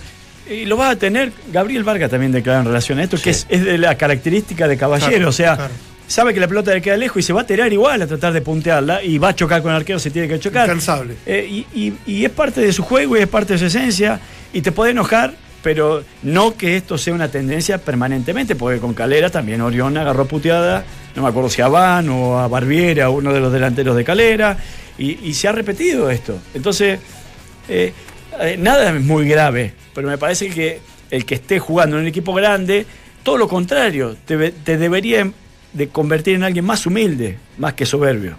y 0.50 0.64
lo 0.64 0.76
vas 0.76 0.92
a 0.92 0.96
tener. 0.96 1.32
Gabriel 1.52 1.84
Vargas 1.84 2.10
también 2.10 2.32
declara 2.32 2.60
en 2.60 2.66
relación 2.66 2.98
a 2.98 3.04
esto, 3.04 3.16
que 3.20 3.30
es, 3.30 3.46
es 3.48 3.64
de 3.64 3.78
la 3.78 3.96
característica 3.96 4.68
de 4.68 4.76
Caballero, 4.76 5.10
Claro, 5.10 5.28
o 5.28 5.32
sea, 5.32 5.56
claro. 5.56 5.72
sabe 6.06 6.34
que 6.34 6.40
la 6.40 6.48
pelota 6.48 6.72
le 6.74 6.82
queda 6.82 6.96
lejos 6.96 7.18
y 7.18 7.22
se 7.22 7.32
va 7.32 7.42
a 7.42 7.46
tirar 7.46 7.72
igual 7.72 8.02
a 8.02 8.06
tratar 8.06 8.32
de 8.32 8.40
puntearla 8.42 9.02
y 9.02 9.18
va 9.18 9.28
a 9.30 9.34
chocar 9.34 9.62
con 9.62 9.70
el 9.72 9.76
arquero, 9.78 9.98
se 9.98 10.10
tiene 10.10 10.28
que 10.28 10.38
chocar. 10.38 10.66
Incansable. 10.68 11.14
Eh, 11.26 11.46
y, 11.74 11.80
y- 11.80 11.94
y 12.06 12.24
es 12.24 12.30
parte 12.30 12.60
de 12.60 12.72
su 12.72 12.82
juego 12.82 13.16
y 13.16 13.20
es 13.20 13.28
parte 13.28 13.54
de 13.54 13.58
su 13.58 13.66
esencia 13.66 14.20
y 14.52 14.60
te 14.62 14.72
puede 14.72 14.90
enojar. 14.92 15.34
Pero 15.62 16.02
no 16.24 16.56
que 16.56 16.76
esto 16.76 16.98
sea 16.98 17.14
una 17.14 17.28
tendencia 17.28 17.78
permanentemente, 17.78 18.56
porque 18.56 18.80
con 18.80 18.94
Calera 18.94 19.30
también 19.30 19.60
Orión 19.60 19.96
agarró 19.96 20.24
puteada, 20.26 20.84
no 21.14 21.22
me 21.22 21.28
acuerdo 21.28 21.48
si 21.50 21.62
a 21.62 21.68
Van 21.68 22.08
o 22.08 22.38
a 22.38 22.48
Barbiera, 22.48 23.10
uno 23.10 23.32
de 23.32 23.40
los 23.40 23.52
delanteros 23.52 23.96
de 23.96 24.04
Calera, 24.04 24.56
y, 24.98 25.34
se 25.34 25.48
ha 25.48 25.52
repetido 25.52 26.10
esto. 26.10 26.38
Entonces, 26.54 27.00
eh, 27.68 27.92
eh, 28.40 28.56
nada 28.58 28.94
es 28.94 29.02
muy 29.02 29.26
grave, 29.26 29.74
pero 29.94 30.08
me 30.08 30.18
parece 30.18 30.48
que 30.48 30.80
el 31.10 31.24
que 31.24 31.34
esté 31.34 31.58
jugando 31.58 31.96
en 31.96 32.02
un 32.02 32.08
equipo 32.08 32.32
grande, 32.32 32.86
todo 33.22 33.36
lo 33.36 33.48
contrario, 33.48 34.16
te, 34.24 34.36
debería 34.76 35.30
de 35.72 35.88
convertir 35.88 36.34
en 36.36 36.44
alguien 36.44 36.64
más 36.64 36.86
humilde, 36.86 37.38
más 37.58 37.74
que 37.74 37.84
soberbio. 37.84 38.36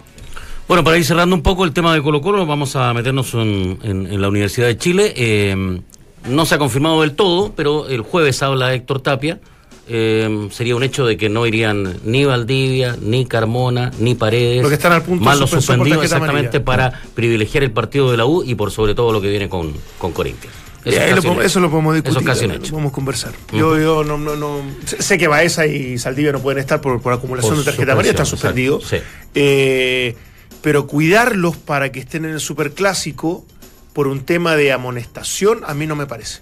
Bueno, 0.66 0.82
para 0.82 0.96
ir 0.96 1.04
cerrando 1.04 1.36
un 1.36 1.42
poco 1.42 1.64
el 1.64 1.72
tema 1.72 1.92
de 1.92 2.00
Colo 2.00 2.22
Colo, 2.22 2.46
vamos 2.46 2.74
a 2.76 2.94
meternos 2.94 3.34
en 3.34 4.20
la 4.20 4.28
Universidad 4.28 4.66
de 4.66 4.78
Chile. 4.78 5.12
Eh, 5.14 5.80
no 6.28 6.46
se 6.46 6.54
ha 6.54 6.58
confirmado 6.58 7.02
del 7.02 7.14
todo, 7.14 7.52
pero 7.54 7.88
el 7.88 8.00
jueves 8.00 8.42
habla 8.42 8.72
Héctor 8.72 9.00
Tapia. 9.00 9.40
Eh, 9.86 10.48
sería 10.50 10.76
un 10.76 10.82
hecho 10.82 11.04
de 11.04 11.16
que 11.16 11.28
no 11.28 11.46
irían 11.46 11.98
ni 12.04 12.24
Valdivia, 12.24 12.96
ni 13.00 13.26
Carmona, 13.26 13.90
ni 13.98 14.14
Paredes. 14.14 14.62
Los 14.62 14.70
que 14.70 14.76
están 14.76 14.92
al 14.92 15.02
punto 15.02 15.24
más 15.24 15.38
los 15.38 15.50
suspendidos 15.50 16.02
exactamente 16.04 16.56
amarilla. 16.56 16.64
para 16.64 17.02
privilegiar 17.14 17.62
el 17.64 17.70
partido 17.70 18.10
de 18.10 18.16
la 18.16 18.24
U 18.24 18.42
y 18.44 18.54
por 18.54 18.70
sobre 18.70 18.94
todo 18.94 19.12
lo 19.12 19.20
que 19.20 19.28
viene 19.28 19.48
con, 19.48 19.74
con 19.98 20.12
Corinthians. 20.12 20.54
Eso 20.84 20.96
es 20.96 21.02
ahí 21.02 21.12
lo 21.12 21.18
hecho. 21.18 21.42
eso 21.42 21.60
lo 21.60 21.70
podemos 21.70 21.94
discutir. 21.94 22.18
Eso 22.18 22.20
es 22.20 22.26
casi 22.26 22.44
un 22.44 22.52
lo 22.52 22.56
hecho. 22.58 22.70
podemos 22.72 22.92
conversar. 22.92 23.32
Yo, 23.52 23.78
yo 23.78 24.04
no, 24.04 24.18
no, 24.18 24.36
no. 24.36 24.60
Sé 24.84 25.16
que 25.16 25.28
Baeza 25.28 25.66
y 25.66 25.98
Saldivia 25.98 26.32
no 26.32 26.40
pueden 26.40 26.58
estar 26.60 26.80
por, 26.80 27.00
por 27.00 27.12
acumulación 27.12 27.54
Por 27.54 27.64
de 27.64 27.70
tarjeta 27.70 27.92
amarilla, 27.92 28.10
están 28.10 28.26
suspendidos. 28.26 28.92
Eh, 29.34 30.14
pero 30.60 30.86
cuidarlos 30.86 31.56
para 31.56 31.90
que 31.92 32.00
estén 32.00 32.24
en 32.24 32.32
el 32.32 32.40
superclásico 32.40 33.44
por 33.92 34.08
un 34.08 34.24
tema 34.24 34.56
de 34.56 34.72
amonestación, 34.72 35.60
a 35.66 35.74
mí 35.74 35.86
no 35.86 35.96
me 35.96 36.06
parece. 36.06 36.40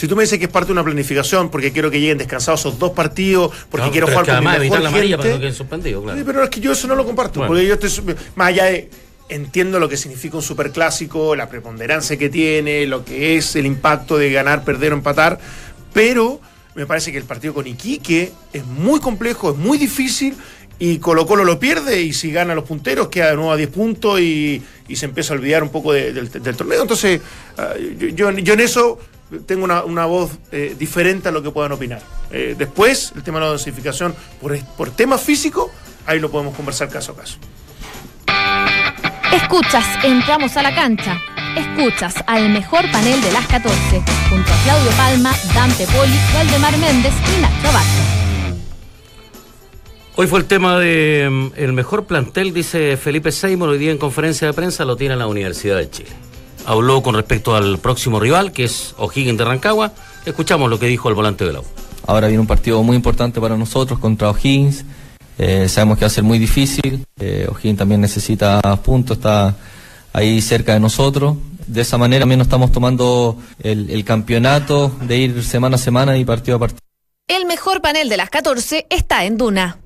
Si 0.00 0.08
tú 0.08 0.16
me 0.16 0.22
dices 0.22 0.38
que 0.38 0.46
es 0.46 0.50
parte 0.50 0.68
de 0.68 0.72
una 0.72 0.82
planificación, 0.84 1.50
porque 1.50 1.72
quiero 1.72 1.90
que 1.90 2.00
lleguen 2.00 2.16
descansados 2.16 2.60
esos 2.60 2.78
dos 2.78 2.92
partidos, 2.92 3.52
porque 3.70 3.86
quiero 3.92 4.06
jugar 4.06 4.24
con 4.36 4.44
mi 4.44 4.46
mejor 4.64 4.80
la 4.82 4.88
amarilla 4.88 5.16
para 5.18 5.28
que 5.28 5.32
gente, 5.34 5.52
claro. 6.02 6.18
Sí, 6.18 6.24
pero 6.24 6.42
es 6.44 6.50
que 6.50 6.60
yo 6.60 6.72
eso 6.72 6.86
no 6.88 6.94
lo 6.94 7.04
comparto. 7.04 7.40
Bueno. 7.40 7.48
Porque 7.52 7.66
yo 7.66 7.74
estoy, 7.74 8.14
más 8.34 8.48
allá 8.48 8.64
de. 8.64 8.88
Entiendo 9.28 9.78
lo 9.78 9.88
que 9.88 9.96
significa 9.96 10.36
un 10.36 10.42
superclásico, 10.42 11.36
la 11.36 11.48
preponderancia 11.48 12.16
que 12.16 12.28
tiene, 12.30 12.86
lo 12.86 13.04
que 13.04 13.36
es 13.36 13.54
el 13.56 13.66
impacto 13.66 14.16
de 14.18 14.32
ganar, 14.32 14.64
perder 14.64 14.92
o 14.92 14.96
empatar. 14.96 15.38
Pero 15.92 16.40
me 16.74 16.86
parece 16.86 17.12
que 17.12 17.18
el 17.18 17.24
partido 17.24 17.52
con 17.54 17.66
Iquique 17.66 18.32
es 18.52 18.64
muy 18.64 19.00
complejo, 19.00 19.50
es 19.50 19.56
muy 19.56 19.78
difícil. 19.78 20.34
Y 20.82 20.96
Colo 20.98 21.26
Colo 21.26 21.44
lo 21.44 21.60
pierde 21.60 22.00
y 22.00 22.14
si 22.14 22.32
gana 22.32 22.54
los 22.54 22.64
punteros 22.64 23.08
queda 23.08 23.28
de 23.30 23.36
nuevo 23.36 23.52
a 23.52 23.56
10 23.58 23.68
puntos 23.68 24.18
y, 24.18 24.62
y 24.88 24.96
se 24.96 25.04
empieza 25.04 25.34
a 25.34 25.36
olvidar 25.36 25.62
un 25.62 25.68
poco 25.68 25.92
de- 25.92 26.12
del, 26.14 26.30
del 26.30 26.56
torneo. 26.56 26.80
Entonces, 26.80 27.20
ah, 27.58 27.74
yo, 27.98 28.08
yo- 28.08 28.30
yo 28.30 28.54
en 28.54 28.60
eso 28.60 28.98
tengo 29.46 29.64
una, 29.64 29.84
una 29.84 30.06
voz 30.06 30.32
eh, 30.52 30.74
diferente 30.78 31.28
a 31.28 31.32
lo 31.32 31.42
que 31.42 31.50
puedan 31.50 31.72
opinar. 31.72 32.02
Eh, 32.30 32.54
después, 32.56 33.12
el 33.14 33.22
tema 33.22 33.38
de 33.38 33.46
la 33.46 33.52
dosificación 33.52 34.14
por, 34.40 34.58
por 34.76 34.90
tema 34.90 35.18
físico, 35.18 35.70
ahí 36.06 36.18
lo 36.18 36.30
podemos 36.30 36.54
conversar 36.54 36.88
caso 36.88 37.12
a 37.12 37.16
caso. 37.16 37.38
Escuchas, 39.32 39.84
entramos 40.02 40.56
a 40.56 40.62
la 40.62 40.74
cancha. 40.74 41.20
Escuchas 41.56 42.14
al 42.26 42.50
mejor 42.50 42.90
panel 42.92 43.20
de 43.22 43.32
las 43.32 43.46
14, 43.46 43.76
junto 44.28 44.52
a 44.52 44.62
Claudio 44.64 44.90
Palma, 44.92 45.32
Dante 45.54 45.86
Poli, 45.86 46.18
Valdemar 46.34 46.76
Méndez 46.78 47.12
y 47.36 47.40
Nacho 47.40 47.72
Vázquez. 47.72 48.20
Hoy 50.16 50.26
fue 50.26 50.40
el 50.40 50.44
tema 50.46 50.78
de 50.78 51.28
mm, 51.30 51.52
el 51.56 51.72
mejor 51.72 52.04
plantel, 52.06 52.52
dice 52.52 52.96
Felipe 52.96 53.32
Seymour, 53.32 53.70
hoy 53.70 53.78
día 53.78 53.90
en 53.90 53.98
conferencia 53.98 54.46
de 54.46 54.52
prensa 54.52 54.84
lo 54.84 54.96
tiene 54.96 55.16
la 55.16 55.26
Universidad 55.26 55.78
de 55.78 55.90
Chile. 55.90 56.10
Habló 56.66 57.02
con 57.02 57.14
respecto 57.14 57.54
al 57.54 57.78
próximo 57.78 58.20
rival, 58.20 58.52
que 58.52 58.64
es 58.64 58.94
O'Higgins 58.98 59.38
de 59.38 59.44
Rancagua. 59.44 59.92
Escuchamos 60.24 60.68
lo 60.70 60.78
que 60.78 60.86
dijo 60.86 61.08
el 61.08 61.14
volante 61.14 61.44
de 61.44 61.52
la 61.52 61.60
U. 61.60 61.64
Ahora 62.06 62.26
viene 62.28 62.40
un 62.40 62.46
partido 62.46 62.82
muy 62.82 62.96
importante 62.96 63.40
para 63.40 63.56
nosotros 63.56 63.98
contra 63.98 64.30
O'Higgins. 64.30 64.84
Eh, 65.38 65.68
sabemos 65.68 65.96
que 65.98 66.04
va 66.04 66.08
a 66.08 66.10
ser 66.10 66.24
muy 66.24 66.38
difícil. 66.38 67.04
Eh, 67.18 67.46
O'Higgins 67.50 67.78
también 67.78 68.00
necesita 68.00 68.60
puntos, 68.82 69.16
está 69.16 69.56
ahí 70.12 70.40
cerca 70.42 70.74
de 70.74 70.80
nosotros. 70.80 71.36
De 71.66 71.82
esa 71.82 71.98
manera 71.98 72.22
también 72.22 72.38
nos 72.38 72.46
estamos 72.46 72.72
tomando 72.72 73.38
el, 73.62 73.90
el 73.90 74.04
campeonato 74.04 74.92
de 75.02 75.18
ir 75.18 75.44
semana 75.44 75.76
a 75.76 75.78
semana 75.78 76.18
y 76.18 76.24
partido 76.24 76.56
a 76.56 76.60
partido. 76.60 76.80
El 77.28 77.46
mejor 77.46 77.80
panel 77.80 78.08
de 78.08 78.16
las 78.16 78.28
14 78.28 78.86
está 78.90 79.24
en 79.24 79.36
Duna. 79.36 79.78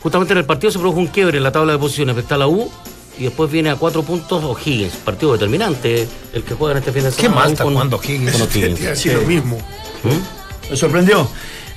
Justamente 0.00 0.32
en 0.32 0.38
el 0.38 0.44
partido 0.44 0.70
se 0.70 0.78
produjo 0.78 1.00
un 1.00 1.08
quiebre 1.08 1.38
en 1.38 1.44
la 1.44 1.52
tabla 1.52 1.72
de 1.72 1.78
posiciones. 1.78 2.16
Está 2.16 2.36
la 2.36 2.46
U 2.46 2.70
y 3.18 3.24
después 3.24 3.50
viene 3.50 3.70
a 3.70 3.76
cuatro 3.76 4.02
puntos 4.02 4.42
O'Higgins. 4.44 4.94
Partido 4.96 5.32
determinante, 5.34 6.06
el 6.32 6.42
que 6.42 6.54
juega 6.54 6.72
en 6.72 6.78
este 6.78 6.92
fin 6.92 7.02
de 7.04 7.10
Qué 7.10 7.14
semana. 7.22 7.34
mal 7.40 7.48
U 7.48 7.52
está 7.52 7.64
con- 7.64 7.72
jugando 7.74 8.00
Higgins. 8.02 8.32
con 8.32 8.42
O'Higgins. 8.42 8.80
Decir 8.82 9.14
lo 9.14 9.22
mismo. 9.22 9.56
¿Mm? 10.04 10.70
¿Me 10.70 10.76
sorprendió? 10.76 11.28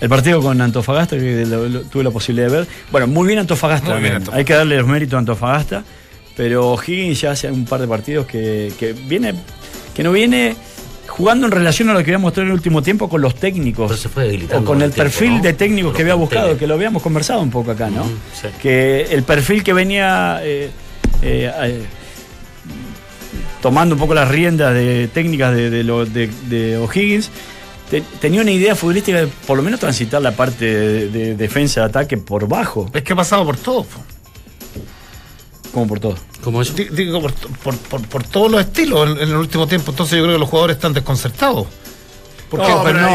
El 0.01 0.09
partido 0.09 0.41
con 0.41 0.59
Antofagasta, 0.61 1.17
que 1.17 1.45
lo- 1.45 1.67
lo- 1.69 1.81
tuve 1.83 2.03
la 2.03 2.11
posibilidad 2.11 2.49
de 2.49 2.57
ver. 2.59 2.67
Bueno, 2.91 3.07
muy 3.07 3.27
bien 3.27 3.39
Antofagasta. 3.39 3.91
Muy 3.91 4.01
bien 4.01 4.13
también. 4.13 4.15
Antofagasta. 4.17 4.37
Hay 4.39 4.45
que 4.45 4.53
darle 4.53 4.77
los 4.77 4.87
méritos 4.87 5.15
a 5.15 5.19
Antofagasta. 5.19 5.83
Pero 6.35 6.75
Higgins 6.85 7.21
ya 7.21 7.31
hace 7.31 7.49
un 7.49 7.63
par 7.65 7.79
de 7.79 7.87
partidos 7.87 8.25
que, 8.25 8.73
que 8.77 8.91
viene, 8.93 9.33
que 9.93 10.03
no 10.03 10.11
viene 10.11 10.55
jugando 11.07 11.45
en 11.45 11.51
relación 11.53 11.87
a 11.89 11.93
lo 11.93 11.99
que 11.99 12.05
había 12.05 12.17
mostrado 12.17 12.41
en 12.43 12.47
el 12.49 12.53
último 12.55 12.81
tiempo 12.81 13.07
con 13.07 13.21
los 13.21 13.35
técnicos. 13.35 13.87
Pero 13.89 13.97
se 14.01 14.09
fue 14.09 14.25
debilitando 14.25 14.63
o 14.63 14.65
con 14.65 14.77
el 14.79 14.83
el 14.85 14.91
tiempo, 14.91 15.03
perfil 15.11 15.37
¿no? 15.37 15.41
de 15.43 15.53
técnicos 15.53 15.93
que 15.95 16.01
había 16.01 16.15
buscado, 16.15 16.57
que 16.57 16.67
lo 16.67 16.73
habíamos 16.73 17.01
conversado 17.01 17.39
un 17.41 17.51
poco 17.51 17.71
acá, 17.71 17.89
¿no? 17.89 18.03
Mm, 18.03 18.09
sí. 18.41 18.47
Que 18.61 19.03
el 19.11 19.23
perfil 19.23 19.63
que 19.63 19.71
venía 19.71 20.41
eh, 20.43 20.71
eh, 21.21 21.51
eh, 21.63 21.86
tomando 23.62 23.95
un 23.95 23.99
poco 24.01 24.13
las 24.13 24.28
riendas 24.30 24.73
de 24.73 25.10
técnicas 25.13 25.56
de, 25.56 25.69
de, 25.69 25.84
lo- 25.84 26.06
de- 26.06 26.30
de 26.47 26.78
O'Higgins, 26.78 27.30
te- 27.89 28.01
tenía 28.19 28.41
una 28.41 28.51
idea 28.51 28.75
futbolística 28.75 29.19
de 29.21 29.28
por 29.28 29.58
lo 29.58 29.63
menos 29.63 29.80
transitar 29.80 30.21
la 30.21 30.32
parte 30.32 30.65
de, 30.65 31.10
de 31.10 31.36
defensa 31.36 31.82
de 31.82 31.86
ataque 31.88 32.17
por 32.17 32.47
bajo, 32.47 32.89
Es 32.93 33.04
que 33.04 33.13
ha 33.13 33.15
pasado 33.15 33.45
por 33.45 33.58
todo. 33.58 33.84
po. 33.84 34.04
como 35.73 35.88
por 35.88 35.99
todo. 35.99 36.15
Digo, 36.91 37.21
por, 37.21 37.34
por- 37.34 37.78
por- 37.78 38.08
por 38.08 38.23
todos 38.23 38.51
los 38.51 38.62
estilos 38.62 39.10
en, 39.10 39.17
en 39.17 39.30
el 39.30 39.36
último 39.36 39.67
tiempo. 39.67 39.91
Entonces 39.91 40.17
yo 40.17 40.23
creo 40.23 40.36
que 40.36 40.39
los 40.39 40.49
jugadores 40.49 40.78
están 40.78 40.93
desconcertados. 40.93 41.67
¿Por 42.49 42.62
qué? 42.62 42.69
No, 42.69 42.84
pero 42.84 42.99
no, 43.01 43.08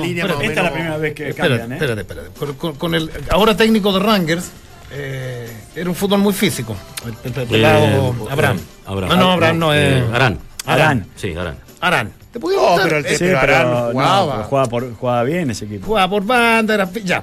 línea 0.00 0.24
espérate, 0.24 0.26
más 0.26 0.36
o 0.36 0.42
Esta 0.42 0.60
es 0.60 0.64
la 0.64 0.72
primera 0.72 0.96
vez 0.96 1.14
que 1.14 1.28
Espérate, 1.28 1.58
cambian, 1.58 1.72
¿eh? 1.72 1.74
espérate, 1.74 2.00
espérate. 2.00 2.28
Con, 2.38 2.54
con- 2.54 2.74
con 2.76 2.94
el 2.94 3.10
ahora 3.28 3.54
técnico 3.56 3.92
de 3.92 4.00
Rangers, 4.00 4.50
eh, 4.90 5.48
era 5.74 5.88
un 5.88 5.94
fútbol 5.94 6.18
muy 6.20 6.32
físico. 6.32 6.76
El, 7.04 7.32
el- 7.32 7.40
el 7.40 7.46
pelado 7.48 7.84
Eh, 7.84 8.12
Abraham. 8.30 8.58
Abraham. 8.86 9.10
No, 9.10 9.16
no, 9.16 9.32
Abraham 9.32 9.58
no 9.58 9.74
es. 9.74 10.02
Eh, 10.02 10.04
Arán. 10.12 10.38
Arán. 10.66 11.06
Sí, 11.16 11.34
Arán. 11.34 11.56
Arán. 11.80 12.12
¿Te 12.32 12.38
podía 12.38 12.58
No, 12.58 12.76
pero 12.82 12.98
el 12.98 13.06
Eh, 13.06 13.10
Sí, 13.16 13.24
pero 13.24 13.38
Arán 13.40 13.92
jugaba. 13.92 14.32
pero 14.36 14.44
jugaba, 14.48 14.68
por- 14.68 14.94
jugaba 14.94 15.22
bien 15.24 15.50
ese 15.50 15.64
equipo. 15.64 15.86
Jugaba 15.86 16.08
por 16.10 16.24
banda, 16.24 16.74
era, 16.74 16.90
ya. 17.04 17.22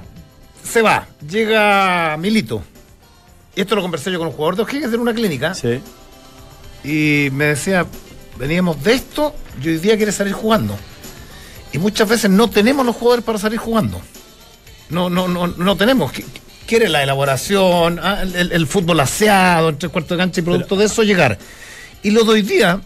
Se 0.62 0.82
va. 0.82 1.06
Llega 1.28 2.16
Milito. 2.18 2.62
Y 3.56 3.60
esto 3.62 3.74
lo 3.74 3.82
conversé 3.82 4.10
yo 4.12 4.18
con 4.18 4.28
un 4.28 4.34
jugador 4.34 4.56
de 4.56 4.62
O'Higgins 4.62 4.92
en 4.92 5.00
una 5.00 5.12
clínica. 5.14 5.54
Sí. 5.54 5.80
Y 6.84 7.30
me 7.32 7.46
decía, 7.46 7.86
veníamos 8.38 8.82
de 8.84 8.94
esto 8.94 9.34
y 9.62 9.68
hoy 9.68 9.78
día 9.78 9.96
quiere 9.96 10.12
salir 10.12 10.32
jugando. 10.32 10.76
Y 11.72 11.78
muchas 11.78 12.08
veces 12.08 12.30
no 12.30 12.48
tenemos 12.48 12.84
los 12.86 12.94
jugadores 12.96 13.24
para 13.24 13.38
salir 13.38 13.58
jugando. 13.58 14.00
No, 14.90 15.10
no, 15.10 15.26
no, 15.28 15.46
no 15.48 15.76
tenemos. 15.76 16.12
Qu- 16.68 16.70
Quiere 16.70 16.88
la 16.90 17.02
elaboración, 17.02 17.98
ah, 18.02 18.20
el, 18.22 18.52
el- 18.52 18.66
fútbol 18.66 19.00
aseado, 19.00 19.70
entre 19.70 19.88
cuartos 19.88 20.10
de 20.10 20.22
cancha 20.22 20.40
y 20.40 20.44
producto 20.44 20.76
de 20.76 20.84
eso 20.84 21.02
llegar. 21.02 21.38
Y 22.02 22.10
lo 22.10 22.24
de 22.24 22.30
hoy 22.32 22.42
día, 22.42 22.80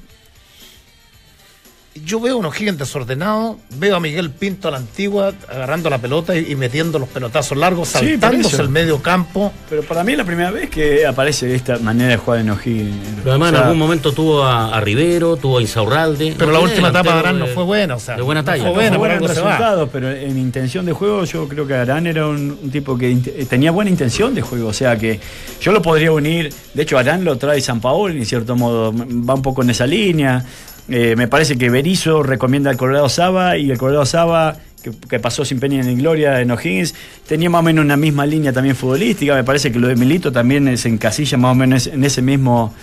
yo 1.95 2.21
veo 2.21 2.39
unos 2.39 2.55
gigantes 2.55 2.89
desordenados, 2.89 3.57
veo 3.77 3.97
a 3.97 4.01
Miguel 4.01 4.31
Pinto 4.31 4.69
a 4.69 4.71
la 4.71 4.79
antigua 4.79 5.33
agarrando 5.49 5.91
la 5.91 5.99
pelota 5.99 6.35
y, 6.37 6.53
y 6.53 6.57
metiendo 6.57 6.99
los 6.99 7.09
pelotazos 7.09 7.57
largos, 7.59 7.89
Sí, 7.89 7.99
saltándose 8.13 8.55
eso. 8.55 8.63
el 8.63 8.71
medio 8.71 9.03
campo. 9.03 9.53
Pero 9.69 9.83
para 9.83 10.03
mí 10.03 10.13
es 10.13 10.19
la 10.19 10.25
primera 10.25 10.51
vez 10.51 10.71
que 10.71 11.05
aparece 11.07 11.55
esta 11.55 11.79
manera 11.79 12.09
de 12.11 12.17
jugar 12.17 12.41
en 12.41 12.51
O'Higgins. 12.51 12.97
Pero 13.19 13.31
además 13.33 13.49
O 13.49 13.51
sea, 13.53 13.59
en 13.61 13.65
algún 13.67 13.79
momento 13.79 14.13
tuvo 14.13 14.43
a, 14.43 14.75
a 14.75 14.81
Rivero, 14.81 15.37
tuvo 15.37 15.59
a 15.59 15.61
Insaurralde. 15.61 16.35
Pero 16.39 16.51
No 16.51 16.59
la 16.59 16.65
última 16.65 16.89
etapa 16.89 17.13
de 17.13 17.19
Arán 17.19 17.39
no 17.39 17.47
fue 17.49 17.65
buena, 17.65 17.97
o 17.97 18.01
sea, 18.01 18.17
de 18.17 18.23
buena 18.23 18.41
no 18.43 18.47
talla. 18.47 18.63
fue 18.73 18.91
No 18.91 18.99
buena, 18.99 19.19
fue 19.19 19.29
se 19.29 19.41
va. 19.41 19.51
resultados, 19.51 19.89
pero 19.93 20.11
en 20.11 20.39
intención 20.39 20.87
de 20.87 20.93
juego 20.93 21.25
yo 21.25 21.47
creo 21.49 21.67
que 21.67 21.75
Arán 21.75 22.07
era 22.07 22.27
un, 22.27 22.59
un 22.63 22.71
tipo 22.71 22.97
que 22.97 23.15
tenía 23.49 23.71
buena 23.71 23.91
intención 23.91 24.35
de 24.35 24.41
juego, 24.43 24.69
o 24.69 24.73
sea 24.73 24.97
que 24.97 25.21
yo 25.61 25.73
lo 25.73 25.83
podría 25.83 26.11
unir, 26.13 26.53
de 26.73 26.83
hecho 26.83 26.97
Arán 26.97 27.23
lo 27.25 27.37
trae 27.37 27.61
San 27.61 27.81
Paolo, 27.81 28.15
en 28.15 28.25
cierto 28.25 28.57
modo 28.57 28.93
va 28.93 29.35
un 29.35 29.43
poco 29.43 29.63
en 29.63 29.71
esa 29.71 29.87
línea, 29.87 30.45
Eh, 30.89 31.15
me 31.17 31.29
parece 31.29 31.57
que 31.57 31.71
Berizzo 31.71 32.23
recomienda 32.23 32.71
al 32.71 32.77
Colorado 32.77 33.09
Saba 33.09 33.57
y 33.57 33.71
el 33.71 33.79
Colorado 33.79 34.05
Saba 34.05 34.57
que, 34.83 34.91
que 35.09 35.21
pasó 35.21 35.45
sin 35.45 35.61
pena 35.61 35.83
ni 35.83 35.95
gloria 35.95 36.41
en 36.41 36.51
O'Higgins, 36.51 36.95
tenía 37.27 37.49
más 37.49 37.61
o 37.61 37.63
menos 37.63 37.85
una 37.85 37.97
misma 37.97 38.27
línea 38.27 38.53
también 38.53 38.75
futbolística, 38.75 39.35
me 39.35 39.45
parece 39.45 39.71
que 39.71 39.79
lo 39.79 39.89
de 39.89 39.95
Milito 39.95 40.33
también 40.33 40.77
se 40.77 40.89
encasilla 40.89 41.39
más 41.39 41.53
o 41.53 41.55
menos 41.55 41.87
en 41.87 42.03
ese 42.05 42.21
mismo 42.21 42.75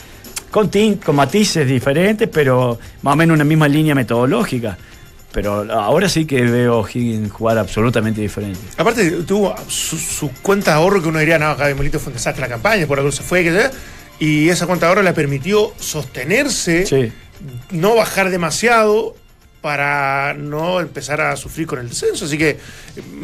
con, 0.49 0.69
con 1.03 1.15
matices 1.15 1.67
diferentes, 1.67 2.27
pero 2.31 2.79
más 3.01 3.13
o 3.13 3.17
menos 3.17 3.35
una 3.35 3.43
misma 3.43 3.67
línea 3.67 3.95
metodológica. 3.95 4.77
Pero 5.31 5.71
ahora 5.71 6.09
sí 6.09 6.25
que 6.25 6.41
veo 6.41 6.83
a 6.83 6.89
Higgins 6.89 7.31
jugar 7.31 7.59
absolutamente 7.59 8.19
diferente. 8.19 8.59
Aparte, 8.77 9.11
tuvo 9.27 9.53
sus 9.67 10.01
su 10.01 10.31
cuentas 10.41 10.73
de 10.73 10.81
ahorro 10.81 11.03
que 11.03 11.09
uno 11.09 11.19
diría, 11.19 11.37
no, 11.37 11.55
Gaby 11.55 11.75
Molito 11.75 11.99
fue 11.99 12.09
un 12.09 12.15
desastre 12.15 12.41
la 12.41 12.47
campaña, 12.47 12.87
por 12.87 12.97
algo 12.97 13.11
se 13.11 13.21
fue, 13.21 13.45
y 14.19 14.49
esa 14.49 14.65
cuenta 14.65 14.87
de 14.87 14.89
ahorro 14.89 15.03
le 15.03 15.13
permitió 15.13 15.71
sostenerse, 15.77 16.85
Sí. 16.87 17.11
No 17.71 17.95
bajar 17.95 18.29
demasiado 18.29 19.15
para 19.61 20.33
no 20.35 20.79
empezar 20.79 21.19
a 21.19 21.35
sufrir 21.35 21.67
con 21.67 21.79
el 21.79 21.89
descenso. 21.89 22.23
Así 22.23 22.37
que 22.37 22.57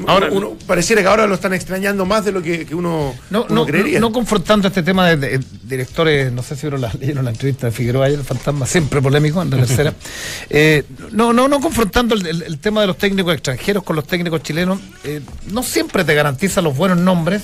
Ahora- 0.05 0.27
ahora 0.27 0.37
uno, 0.37 0.57
pareciera 0.67 1.01
que 1.01 1.07
ahora 1.07 1.27
lo 1.27 1.35
están 1.35 1.53
extrañando 1.53 2.05
más 2.05 2.25
de 2.25 2.33
lo 2.33 2.41
que, 2.41 2.65
que 2.65 2.75
uno, 2.75 3.15
No, 3.29 3.43
uno 3.45 3.55
no, 3.55 3.65
creería. 3.65 4.01
no 4.01 4.11
confrontando 4.11 4.67
este 4.67 4.83
tema 4.83 5.07
de, 5.07 5.15
de- 5.15 5.39
directores, 5.63 6.33
no 6.33 6.43
sé 6.43 6.57
si 6.57 6.63
vieron 6.63 6.81
la, 6.81 6.91
leyeron 6.99 7.23
la 7.23 7.31
entrevista 7.31 7.67
de 7.67 7.71
Figueroa 7.71 8.07
ayer, 8.07 8.19
el 8.19 8.25
fantasma 8.25 8.65
siempre 8.65 9.01
polémico 9.01 9.41
en 9.41 9.49
la 9.49 9.57
tercera. 9.57 9.93
Eh, 10.49 10.83
no, 11.11 11.31
no, 11.31 11.47
no 11.47 11.61
confrontando 11.61 12.15
el, 12.15 12.27
el- 12.27 12.41
el 12.43 12.59
tema 12.59 12.81
de 12.81 12.87
los 12.87 12.97
técnicos 12.97 13.33
extranjeros 13.33 13.83
con 13.83 13.95
los 13.95 14.05
técnicos 14.05 14.43
chilenos, 14.43 14.79
eh, 15.05 15.21
no 15.47 15.63
siempre 15.63 16.03
te 16.03 16.13
garantiza 16.15 16.61
los 16.61 16.75
buenos 16.75 16.97
nombres 16.97 17.43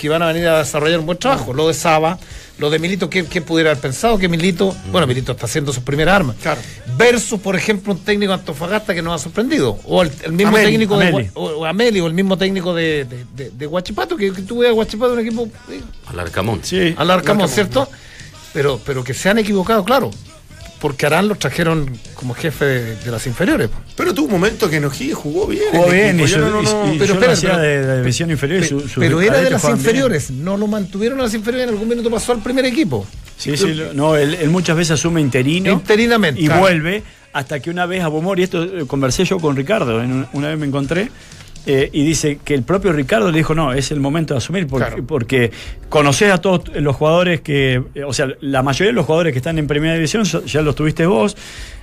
que 0.00 0.08
van 0.08 0.22
a 0.22 0.28
venir 0.28 0.48
a 0.48 0.58
desarrollar 0.60 0.98
un 0.98 1.04
buen 1.04 1.18
trabajo. 1.18 1.52
Lo 1.52 1.68
de 1.68 1.74
Saba, 1.74 2.18
lo 2.58 2.70
de 2.70 2.78
Milito, 2.78 3.10
¿qué, 3.10 3.26
qué 3.26 3.42
pudiera 3.42 3.70
haber 3.70 3.82
pensado? 3.82 4.16
Que 4.16 4.28
Milito, 4.28 4.74
bueno, 4.90 5.06
Milito 5.06 5.32
está 5.32 5.44
haciendo 5.44 5.74
sus 5.74 5.82
primeras 5.82 6.14
armas. 6.16 6.36
Claro. 6.40 6.58
Versus, 6.96 7.38
por 7.38 7.54
ejemplo, 7.54 7.92
un 7.92 7.98
técnico 7.98 8.32
de 8.32 8.38
Antofagasta 8.38 8.94
que 8.94 9.02
nos 9.02 9.20
ha 9.20 9.22
sorprendido. 9.22 9.78
O 9.84 10.00
el, 10.00 10.10
el 10.24 10.32
mismo 10.32 10.48
Ameli, 10.56 10.70
técnico 10.72 10.94
Ameli. 10.94 11.24
de 11.24 11.30
o, 11.34 11.42
o 11.44 11.64
Ameli, 11.66 12.00
o 12.00 12.06
el 12.06 12.14
mismo 12.14 12.38
técnico 12.38 12.74
de, 12.74 13.04
de, 13.04 13.26
de- 13.36 13.50
de 13.50 13.66
Huachipato, 13.66 14.16
que, 14.16 14.32
que 14.32 14.40
tú 14.40 14.60
veas 14.60 14.72
Huachipato, 14.72 15.12
un 15.12 15.20
equipo 15.20 15.48
eh, 15.70 15.82
Al 16.06 16.18
Arcamón. 16.20 16.60
Sí. 16.62 16.94
al 16.96 17.10
Arcamón, 17.10 17.48
¿cierto? 17.48 17.86
Pero, 18.54 18.80
pero 18.86 19.04
que 19.04 19.12
se 19.12 19.28
han 19.28 19.38
equivocado, 19.38 19.84
claro. 19.84 20.10
Porque 20.80 21.04
Arán 21.06 21.28
los 21.28 21.38
trajeron 21.38 21.90
como 22.14 22.32
jefe 22.34 22.64
de, 22.64 22.96
de 22.96 23.10
las 23.10 23.26
inferiores. 23.26 23.68
Pero 23.96 24.14
tuvo 24.14 24.26
un 24.26 24.32
momento 24.32 24.70
que 24.70 24.76
Enojí 24.76 25.12
jugó 25.12 25.46
bien. 25.46 25.64
Jugó 25.72 25.90
bien 25.90 26.18
y, 26.18 26.22
Yo 26.22 26.26
yo, 26.26 26.38
no, 26.38 26.50
no, 26.50 26.62
no, 26.62 26.92
y- 26.92 26.96
y 26.96 26.98
pero 26.98 27.06
yo 27.08 27.12
espera, 27.14 27.26
lo 27.26 27.32
hacía 27.34 27.50
pero- 27.50 27.62
de, 27.62 27.80
de 27.80 27.86
la 27.86 27.96
división 27.98 28.30
inferior 28.30 28.64
su- 28.64 28.80
sus 28.80 28.92
pero 28.94 29.20
era 29.20 29.40
de 29.42 29.50
las 29.50 29.62
bien. 29.62 29.76
inferiores, 29.76 30.30
no 30.30 30.56
lo 30.56 30.66
mantuvieron 30.66 31.20
a 31.20 31.24
las 31.24 31.34
inferiores, 31.34 31.68
en 31.68 31.74
algún 31.74 31.88
minuto 31.88 32.10
pasó 32.10 32.32
al 32.32 32.38
primer 32.42 32.64
equipo. 32.64 33.06
Sí, 33.36 33.56
sí, 33.58 33.74
lo- 33.74 33.92
no, 33.92 34.16
él, 34.16 34.34
él 34.34 34.48
muchas 34.48 34.74
veces 34.76 34.92
asume 34.92 35.20
interino 35.20 35.70
Interinamente, 35.72 36.40
y 36.40 36.46
claro. 36.46 36.60
vuelve 36.62 37.02
hasta 37.32 37.60
que 37.60 37.68
una 37.70 37.84
vez 37.86 38.02
a 38.02 38.08
Bomor, 38.08 38.40
y 38.40 38.44
esto 38.44 38.62
eh, 38.64 38.84
conversé 38.86 39.24
yo 39.24 39.38
con 39.38 39.54
Ricardo, 39.56 40.02
en 40.02 40.26
una 40.32 40.48
vez 40.48 40.58
me 40.58 40.66
encontré, 40.66 41.10
eh, 41.66 41.90
y 41.92 42.04
dice 42.04 42.38
que 42.44 42.54
el 42.54 42.62
propio 42.62 42.92
Ricardo 42.92 43.30
le 43.30 43.38
dijo, 43.38 43.54
no, 43.54 43.72
es 43.72 43.90
el 43.90 44.00
momento 44.00 44.34
de 44.34 44.38
asumir, 44.38 44.66
porque, 44.66 44.86
Claro. 44.86 45.06
porque 45.06 45.50
conoces 45.88 46.32
a 46.32 46.38
todos 46.38 46.62
los 46.76 46.96
jugadores 46.96 47.40
que, 47.42 47.82
eh, 47.94 48.04
o 48.04 48.12
sea, 48.12 48.28
la 48.40 48.62
mayoría 48.62 48.88
de 48.88 48.94
los 48.94 49.06
jugadores 49.06 49.32
que 49.32 49.38
están 49.38 49.58
en 49.58 49.66
primera 49.66 49.94
división 49.94 50.24
ya 50.24 50.62
los 50.62 50.74
tuviste 50.74 51.06
vos. 51.06 51.36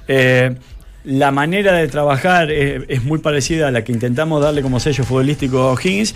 eh, 0.07 0.55
la 1.03 1.31
manera 1.31 1.71
de 1.73 1.87
trabajar 1.87 2.51
es 2.51 3.01
muy 3.03 3.19
parecida 3.19 3.69
a 3.69 3.71
la 3.71 3.83
que 3.85 3.93
intentamos 3.93 4.41
darle 4.41 4.61
como 4.61 4.77
sello 4.81 5.05
futbolístico 5.05 5.59
a 5.59 5.71
O'Higgins, 5.71 6.13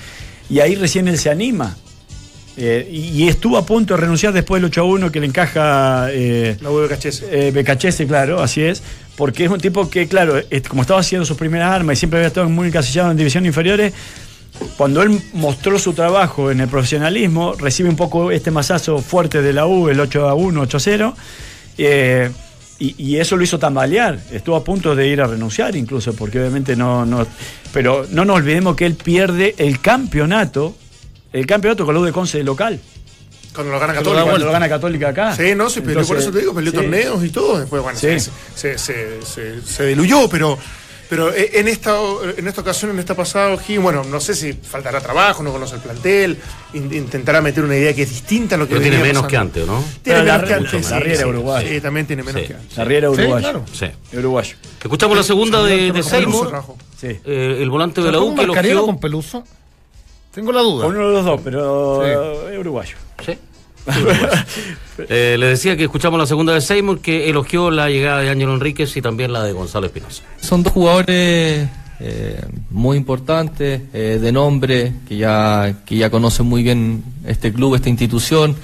y 0.50 0.60
ahí 0.60 0.76
recién 0.76 1.08
él 1.08 1.18
se 1.18 1.30
anima. 1.30 1.78
Eh, 2.58 2.86
y, 2.92 3.24
y 3.24 3.30
estuvo 3.30 3.58
a 3.58 3.66
punto 3.66 3.94
de 3.94 4.02
renunciar 4.02 4.34
después 4.34 4.62
del 4.62 4.70
8 4.70 4.82
a 4.82 4.84
1 4.84 5.10
que 5.14 5.22
le 5.22 5.28
encaja 5.28 6.08
eh, 6.12 6.58
La 6.62 6.70
huevo 6.70 6.90
cachese. 6.90 7.26
eh, 7.32 7.52
Becachese, 7.52 8.06
claro, 8.06 8.42
así 8.42 8.62
es. 8.64 8.84
Porque 9.16 9.46
es 9.46 9.52
un 9.52 9.60
tipo 9.60 9.90
que, 9.90 10.08
claro, 10.08 10.36
como 10.68 10.82
estaba 10.82 11.00
haciendo 11.00 11.26
sus 11.26 11.38
primeras 11.38 11.72
armas 11.72 11.98
y 11.98 12.00
siempre 12.00 12.20
había 12.20 12.28
estado 12.28 12.50
muy 12.50 12.68
encasillado 12.68 13.12
en 13.12 13.18
divisiones 13.18 13.50
inferiores, 13.50 13.94
cuando 14.78 15.02
él 15.02 15.22
mostró 15.34 15.80
su 15.80 15.94
trabajo 15.94 16.52
en 16.52 16.62
el 16.62 16.68
profesionalismo, 16.68 17.54
recibe 17.54 17.90
un 17.90 17.96
poco 17.96 18.32
este 18.32 18.52
masazo 18.52 19.00
fuerte 19.00 19.42
de 19.42 19.54
la 19.54 19.66
U, 19.66 19.90
el 19.90 20.00
8 20.00 20.30
a 20.30 20.34
1, 20.34 20.62
8 20.62 20.78
a 20.78 20.80
0. 20.80 21.16
eh, 21.78 22.32
y, 22.82 23.18
eso 23.18 23.38
lo 23.38 23.44
hizo 23.44 23.60
tambalear. 23.60 24.20
Estuvo 24.32 24.56
a 24.56 24.64
punto 24.64 24.96
de 24.96 25.08
ir 25.08 25.22
a 25.22 25.28
renunciar 25.28 25.76
incluso, 25.76 26.14
porque 26.14 26.40
obviamente 26.40 26.76
no, 26.76 27.06
no. 27.06 27.28
Pero 27.72 28.08
no 28.10 28.26
nos 28.26 28.38
olvidemos 28.38 28.76
que 28.76 28.88
él 28.88 28.96
pierde 28.96 29.54
el 29.60 29.80
campeonato, 29.80 30.76
el 31.32 31.46
campeonato 31.46 31.86
con 31.86 31.94
la 31.94 32.02
U 32.02 32.04
de 32.06 32.12
Conce 32.12 32.44
local. 32.44 32.80
Cuando 33.54 33.74
lo 33.74 33.80
gana 33.80 33.94
lo 33.94 34.00
Católica. 34.00 34.24
Cuando 34.24 34.46
lo 34.46 34.52
gana 34.52 34.70
Católica 34.70 35.10
acá. 35.10 35.36
Sí, 35.36 35.54
no, 35.56 35.70
se 35.70 35.82
peleó, 35.82 36.06
por 36.06 36.18
eso 36.18 36.32
te 36.32 36.40
digo, 36.40 36.54
peleó 36.54 36.72
sí. 36.72 36.78
torneos 36.78 37.24
y 37.26 37.30
todo. 37.30 37.60
Después, 37.60 37.82
bueno, 37.84 37.98
Sí. 38.00 38.20
se, 38.20 38.32
se, 38.56 38.78
se, 38.78 39.22
se- 39.26 39.62
se 39.62 39.86
diluyó, 39.88 40.30
pero, 40.30 40.58
pero 41.10 41.34
eh, 41.34 41.52
en 41.56 41.68
esta, 41.68 41.98
en 42.38 42.48
esta 42.48 42.62
ocasión, 42.62 42.92
en 42.92 43.00
esta 43.00 43.14
pasada, 43.14 43.54
O'Higgins, 43.54 43.82
bueno, 43.84 44.06
no 44.06 44.22
sé 44.22 44.36
si 44.36 44.54
faltará 44.54 45.02
trabajo, 45.02 45.44
no 45.44 45.52
conoce 45.52 45.76
el 45.76 45.82
plantel, 45.82 46.38
in- 46.74 46.94
intentará 46.94 47.42
meter 47.42 47.66
una 47.66 47.76
idea 47.76 47.94
que 47.94 48.04
es 48.04 48.10
distinta 48.10 48.56
a 48.56 48.58
lo 48.58 48.66
que 48.70 48.76
Pero 48.76 48.84
tiene 48.84 49.00
menos 49.04 49.28
que 49.28 49.36
antes, 49.36 49.68
¿no? 49.68 49.84
Tiene 50.02 50.20
Pero 50.22 50.24
la 50.24 50.34
menos 50.34 50.48
que 50.48 50.54
antes. 50.56 50.90
la 50.92 50.98
sí, 50.98 51.04
Riera 51.04 51.20
sí, 51.24 51.26
uruguaya. 51.26 51.68
Sí, 51.70 51.82
también 51.82 52.08
tiene 52.08 52.24
menos 52.24 52.42
Sí. 52.42 52.48
que 52.48 52.54
antes. 52.54 52.78
La 52.78 52.86
Riera 52.86 53.08
Sí, 53.10 53.14
uruguayo. 53.22 53.42
claro. 53.44 53.66
Sí. 53.74 54.18
Uruguayo. 54.18 54.56
Escuchamos 54.82 55.18
la 55.18 55.24
segunda 55.24 55.62
de, 55.64 55.78
de 55.92 55.92
Con 55.92 56.04
Seymour. 56.04 56.64
Sí. 57.00 57.08
Eh, 57.26 57.58
el 57.60 57.70
volante 57.70 58.02
de 58.02 58.12
la 58.14 58.18
¿Cómo 58.20 58.32
U 58.32 58.36
que 58.36 58.44
elogió. 58.44 58.86
con 58.86 58.98
Peluso? 58.98 59.44
Tengo 60.34 60.54
la 60.54 60.62
duda. 60.62 60.88
Uno 60.88 61.08
de 61.10 61.14
los 61.16 61.26
dos, 61.26 61.42
pero 61.44 62.48
eh, 62.50 62.58
uruguayo. 62.58 62.96
Sí. 63.26 63.38
Eh, 65.10 65.36
le 65.40 65.48
decía 65.48 65.76
que 65.76 65.86
escuchamos 65.86 66.20
la 66.20 66.28
segunda 66.28 66.54
de 66.54 66.62
Seymour 66.62 67.00
que 67.02 67.28
elogió 67.28 67.72
la 67.72 67.90
llegada 67.90 68.20
de 68.22 68.30
Ángelo 68.30 68.54
Enríquez 68.54 68.96
y 68.98 69.02
también 69.02 69.34
la 69.34 69.44
de 69.44 69.52
Gonzalo 69.52 69.88
Espinosa. 69.88 70.22
Son 70.40 70.62
dos 70.62 70.74
jugadores 70.74 71.68
eh, 72.00 72.42
muy 72.72 72.98
importantes, 72.98 73.82
eh, 73.94 74.20
de 74.22 74.32
nombre, 74.32 74.94
que 75.08 75.18
ya, 75.18 75.82
que 75.86 75.98
ya 75.98 76.10
conocen 76.10 76.48
muy 76.48 76.64
bien 76.64 77.04
este 77.26 77.54
club, 77.54 77.76
esta 77.76 77.90
institución. 77.90 78.56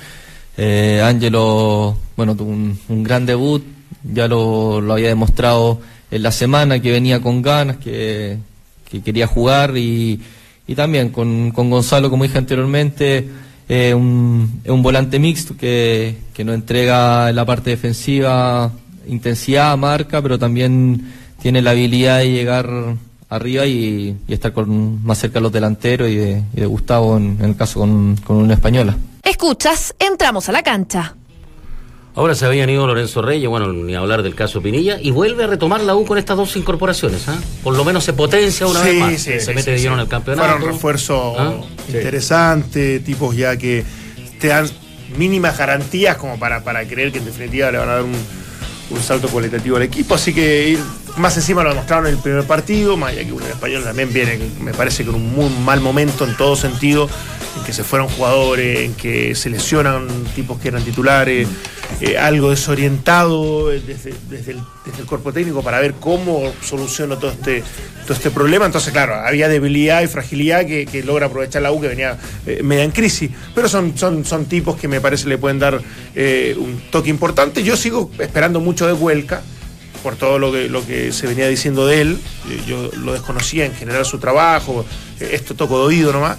Eh, 0.58 1.02
Ángelo, 1.04 1.98
bueno, 2.16 2.36
tuvo 2.36 2.50
un, 2.50 2.80
un 2.88 3.04
gran 3.04 3.26
debut, 3.26 3.64
ya 4.04 4.28
lo, 4.28 4.82
lo 4.82 4.94
había 4.94 5.10
demostrado 5.10 5.80
en 6.10 6.24
la 6.24 6.32
semana, 6.32 6.80
que 6.82 6.92
venía 6.92 7.22
con 7.22 7.42
ganas, 7.42 7.78
que, 7.78 8.38
que 8.90 9.02
quería 9.02 9.28
jugar 9.28 9.78
y, 9.78 10.20
y 10.68 10.76
también 10.76 11.10
con, 11.10 11.52
con 11.52 11.70
Gonzalo, 11.70 12.10
como 12.10 12.24
dije 12.24 12.38
anteriormente, 12.40 13.28
eh, 13.70 13.94
un, 13.94 14.62
es 14.64 14.72
un 14.72 14.82
volante 14.82 15.20
mixto 15.20 15.56
que, 15.58 16.18
que 16.34 16.44
nos 16.44 16.56
entrega 16.56 17.30
en 17.30 17.36
la 17.36 17.46
parte 17.46 17.70
defensiva 17.70 18.72
intensidad, 19.08 19.78
marca, 19.78 20.22
pero 20.22 20.38
también 20.38 21.12
tiene 21.42 21.62
la 21.62 21.72
habilidad 21.72 22.20
de 22.20 22.32
llegar 22.32 22.70
arriba 23.30 23.66
y, 23.66 24.18
y 24.28 24.34
estar 24.34 24.54
con, 24.54 25.04
más 25.04 25.18
cerca 25.18 25.36
de 25.36 25.44
los 25.44 25.52
delanteros 25.52 26.10
y 26.10 26.16
de, 26.16 26.44
y 26.54 26.60
de 26.60 26.66
Gustavo, 26.66 27.18
en, 27.18 27.38
en 27.40 27.46
el 27.46 27.56
caso 27.56 27.80
con, 27.80 28.16
con 28.18 28.38
una 28.38 28.54
española. 28.54 28.96
Escuchas, 29.24 29.96
entramos 30.00 30.48
a 30.50 30.52
la 30.52 30.64
cancha. 30.64 31.16
Ahora 32.18 32.34
se 32.34 32.48
habían 32.48 32.68
ido 32.68 32.88
Lorenzo 32.88 33.22
Reyes, 33.22 33.48
bueno, 33.48 33.72
ni 33.72 33.94
hablar 33.94 34.24
del 34.24 34.34
caso 34.34 34.60
Pinilla, 34.60 34.98
y 35.00 35.12
vuelve 35.12 35.44
a 35.44 35.48
retomar 35.48 35.82
la 35.82 35.96
U 35.96 36.04
con 36.04 36.18
estas 36.18 36.36
dos 36.36 36.56
incorporaciones. 36.58 37.28
¿ah? 37.28 37.38
Por 37.62 37.78
lo 37.78 37.86
menos 37.86 38.06
se 38.06 38.14
potencia 38.14 38.66
una 38.66 38.82
vez 38.82 39.00
más. 39.00 39.22
se 39.22 39.54
mete 39.54 39.70
de 39.70 39.80
lleno 39.80 39.94
en 39.94 40.00
el 40.00 40.08
campeonato. 40.08 40.50
Fueron 40.50 40.68
refuerzos 40.68 41.36
¿Ah? 41.38 41.54
interesantes, 41.88 43.04
tipos 43.04 43.36
ya 43.36 43.56
que 43.56 43.86
te 44.40 44.48
dan 44.48 44.68
mínimas 45.16 45.60
garantías 45.60 46.18
como 46.18 46.40
para, 46.40 46.64
para 46.64 46.88
creer 46.88 47.12
que 47.12 47.20
en 47.20 47.26
definitiva 47.26 47.70
le 47.70 47.78
van 47.78 47.90
a 47.90 47.94
dar 47.94 48.04
un, 48.04 48.16
un 48.90 49.00
salto 49.00 49.28
cualitativo 49.28 49.78
al 49.78 49.84
equipo. 49.84 50.16
Así 50.16 50.34
que 50.34 50.70
ir 50.70 50.80
más 51.18 51.36
encima 51.38 51.64
lo 51.64 51.70
demostraron 51.70 52.08
en 52.08 52.16
el 52.16 52.20
primer 52.20 52.44
partido, 52.46 52.98
más 52.98 53.12
allá 53.12 53.26
que 53.26 53.34
un 53.34 53.44
español 53.44 53.84
también 53.84 54.12
viene, 54.14 54.40
me 54.62 54.74
parece, 54.74 55.06
con 55.06 55.16
un 55.16 55.34
muy 55.34 55.50
mal 55.50 55.82
momento 55.82 56.26
en 56.26 56.36
todo 56.36 56.56
sentido, 56.56 57.10
en 57.58 57.64
que 57.64 57.74
se 57.74 57.84
fueron 57.84 58.08
jugadores, 58.08 58.80
en 58.80 58.94
que 58.94 59.36
se 59.36 59.50
lesionan 59.50 60.08
tipos 60.36 60.60
que 60.60 60.70
eran 60.70 60.84
titulares, 60.84 61.48
eh, 62.00 62.16
algo 62.16 62.52
desorientado 62.52 63.72
eh, 63.72 63.82
desde, 63.84 64.52
el, 64.52 65.06
cuerpo 65.08 65.34
técnico 65.34 65.64
para 65.64 65.80
ver 65.80 65.96
cómo 65.96 66.54
soluciona 66.62 67.16
todo 67.18 67.32
este, 67.32 67.64
todo 68.04 68.14
este 68.14 68.30
problema. 68.30 68.68
Entonces, 68.68 68.92
claro, 68.94 69.16
había 69.16 69.48
debilidad 69.48 70.04
y 70.04 70.08
fragilidad 70.08 70.66
que, 70.66 71.04
logra 71.04 71.26
aprovechar 71.26 71.64
la 71.64 71.72
U, 71.72 71.82
que 71.82 71.88
venía 71.88 72.18
eh, 72.46 72.62
media 72.62 72.84
en 72.84 72.92
crisis. 72.92 73.32
Pero 73.56 73.68
son, 73.68 73.98
son, 73.98 74.26
son 74.26 74.46
tipos 74.46 74.76
que 74.76 74.88
me 74.88 75.02
parece 75.02 75.28
le 75.28 75.38
pueden 75.38 75.60
dar 75.60 75.82
un 76.58 76.82
toque 76.92 77.10
importante. 77.10 77.64
Yo 77.64 77.76
sigo 77.76 78.12
esperando 78.20 78.60
mucho 78.60 78.86
de 78.86 78.94
Huelca 78.94 79.42
por 80.04 80.16
todo 80.16 80.38
lo 80.40 80.52
que, 80.52 80.70
lo 80.70 80.86
que 80.86 81.12
se 81.12 81.26
venía 81.26 81.48
diciendo 81.48 81.88
de 81.88 82.02
él. 82.02 82.20
Yo 82.68 82.92
lo 82.98 83.14
desconocía 83.14 83.66
en 83.66 83.74
general 83.74 84.06
su 84.06 84.20
trabajo, 84.20 84.86
esto 85.20 85.56
toco 85.56 85.80
de 85.80 85.86
oído 85.86 86.14
nomás. 86.14 86.38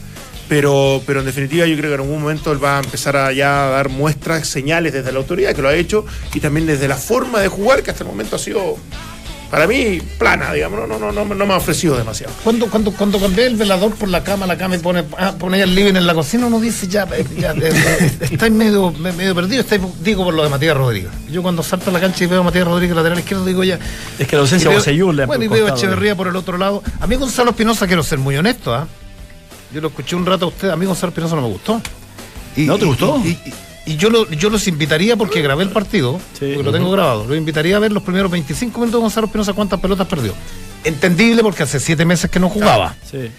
Pero, 0.48 1.02
pero 1.06 1.20
en 1.20 1.26
definitiva 1.26 1.66
yo 1.66 1.76
creo 1.76 1.90
que 1.90 1.94
en 1.96 2.00
algún 2.00 2.20
momento 2.22 2.50
él 2.52 2.62
va 2.62 2.78
a 2.78 2.80
empezar 2.82 3.16
a 3.16 3.32
ya 3.32 3.66
dar 3.66 3.88
muestras, 3.90 4.48
señales 4.48 4.92
desde 4.94 5.12
la 5.12 5.18
autoridad 5.18 5.54
que 5.54 5.61
lo 5.62 5.68
ha 5.68 5.74
hecho 5.74 6.06
y 6.32 6.40
también 6.40 6.66
desde 6.66 6.88
la 6.88 6.96
forma 6.96 7.40
de 7.40 7.48
jugar 7.48 7.82
que 7.82 7.90
hasta 7.90 8.02
el 8.04 8.08
momento 8.08 8.37
ha 8.37 8.38
sido 8.38 8.76
para 9.50 9.66
mí 9.66 9.98
plana, 10.18 10.52
digamos, 10.52 10.78
no, 10.80 10.87
no, 10.87 11.11
no, 11.11 11.24
no, 11.24 11.34
no 11.34 11.46
me 11.46 11.54
ha 11.54 11.56
ofrecido 11.56 11.96
demasiado. 11.96 12.32
Cuando, 12.44 12.66
cuando, 12.68 12.92
cuando 12.92 13.18
cambié 13.18 13.46
el 13.46 13.56
velador 13.56 13.94
por 13.94 14.08
la 14.11 14.22
cama, 14.22 14.46
la 14.46 14.58
cama 14.58 14.76
y 14.76 14.78
pone, 14.78 15.04
ah, 15.18 15.34
pone 15.38 15.62
el 15.62 15.74
living 15.74 15.94
en 15.96 16.06
la 16.06 16.12
cocina, 16.12 16.46
uno 16.46 16.61
dice 16.61 16.87
ya, 16.87 17.06
eh, 17.14 17.24
ya 17.38 17.52
eh, 17.52 17.61
eh, 17.62 18.11
estáis 18.30 18.52
medio, 18.52 18.90
me- 18.92 19.12
medio 19.12 19.34
perdido, 19.34 19.62
estáis, 19.62 19.80
digo 20.02 20.22
por 20.24 20.34
lo 20.34 20.42
de 20.44 20.50
Matías 20.50 20.76
Rodríguez. 20.76 21.11
Yo 21.30 21.42
cuando 21.42 21.62
salto 21.62 21.88
a 21.88 21.92
la 21.94 22.00
cancha 22.00 22.24
y 22.24 22.26
veo 22.26 22.40
a 22.40 22.44
Matías 22.44 22.66
Rodríguez 22.66 22.94
lateral 22.94 23.18
izquierdo, 23.18 23.46
digo 23.46 23.64
ya. 23.64 23.78
Es 24.18 24.26
que 24.28 24.37
la 24.37 24.42
ausencia 24.42 24.68
ha 24.68 24.72
Bueno, 25.26 25.44
y 25.44 25.48
veo 25.48 25.66
a. 25.66 25.70
Echeverría 25.78 26.14
por 26.14 26.28
el 26.28 26.37
otro 26.37 26.58
lado. 26.58 26.82
A 27.00 27.06
mí 27.06 27.16
Gonzalo 27.16 27.50
Espinosa, 27.52 27.87
quiero 27.87 28.02
ser 28.02 28.18
muy 28.18 28.37
honesto, 28.37 28.74
¿ah? 28.74 28.87
Yo 29.72 29.81
lo 29.81 29.88
escuché 29.88 30.16
un 30.16 30.24
rato 30.26 30.46
a 30.46 30.48
usted, 30.48 30.70
a 30.70 30.76
mí 30.76 30.87
Gonzalo 30.87 31.11
Espinosa 31.11 31.37
no 31.37 31.42
me 31.42 31.48
gustó. 31.48 31.81
Y- 32.57 32.62
¿No 32.64 32.78
te 32.78 32.85
gustó? 32.87 33.20
Y, 33.24 33.28
y- 33.31 33.92
y 33.92 33.96
yo, 33.96 34.11
lo- 34.11 34.28
yo 34.31 34.50
los 34.50 34.66
invitaría, 34.68 35.16
porque 35.16 35.40
grabé 35.42 35.64
el 35.64 35.70
partido, 35.70 36.18
Sí. 36.38 36.46
porque 36.54 36.62
lo 36.62 36.72
tengo 36.72 36.90
grabado, 36.90 37.24
los 37.26 37.37
invitaría 37.37 37.76
a 37.76 37.78
ver 37.78 37.92
los 37.92 38.02
primeros 38.02 38.31
25 38.31 38.81
minutos 38.81 38.98
de 38.98 39.02
Gonzalo 39.02 39.26
Espinosa 39.26 39.52
cuántas 39.52 39.81
pelotas 39.81 40.07
perdió. 40.07 40.33
Entendible 40.85 41.42
porque 41.42 41.62
hace 41.64 41.81
siete 41.81 42.04
meses 42.04 42.31
que 42.31 42.38
no 42.40 42.48
jugaba. 42.48 42.94
Sí. 43.11 43.31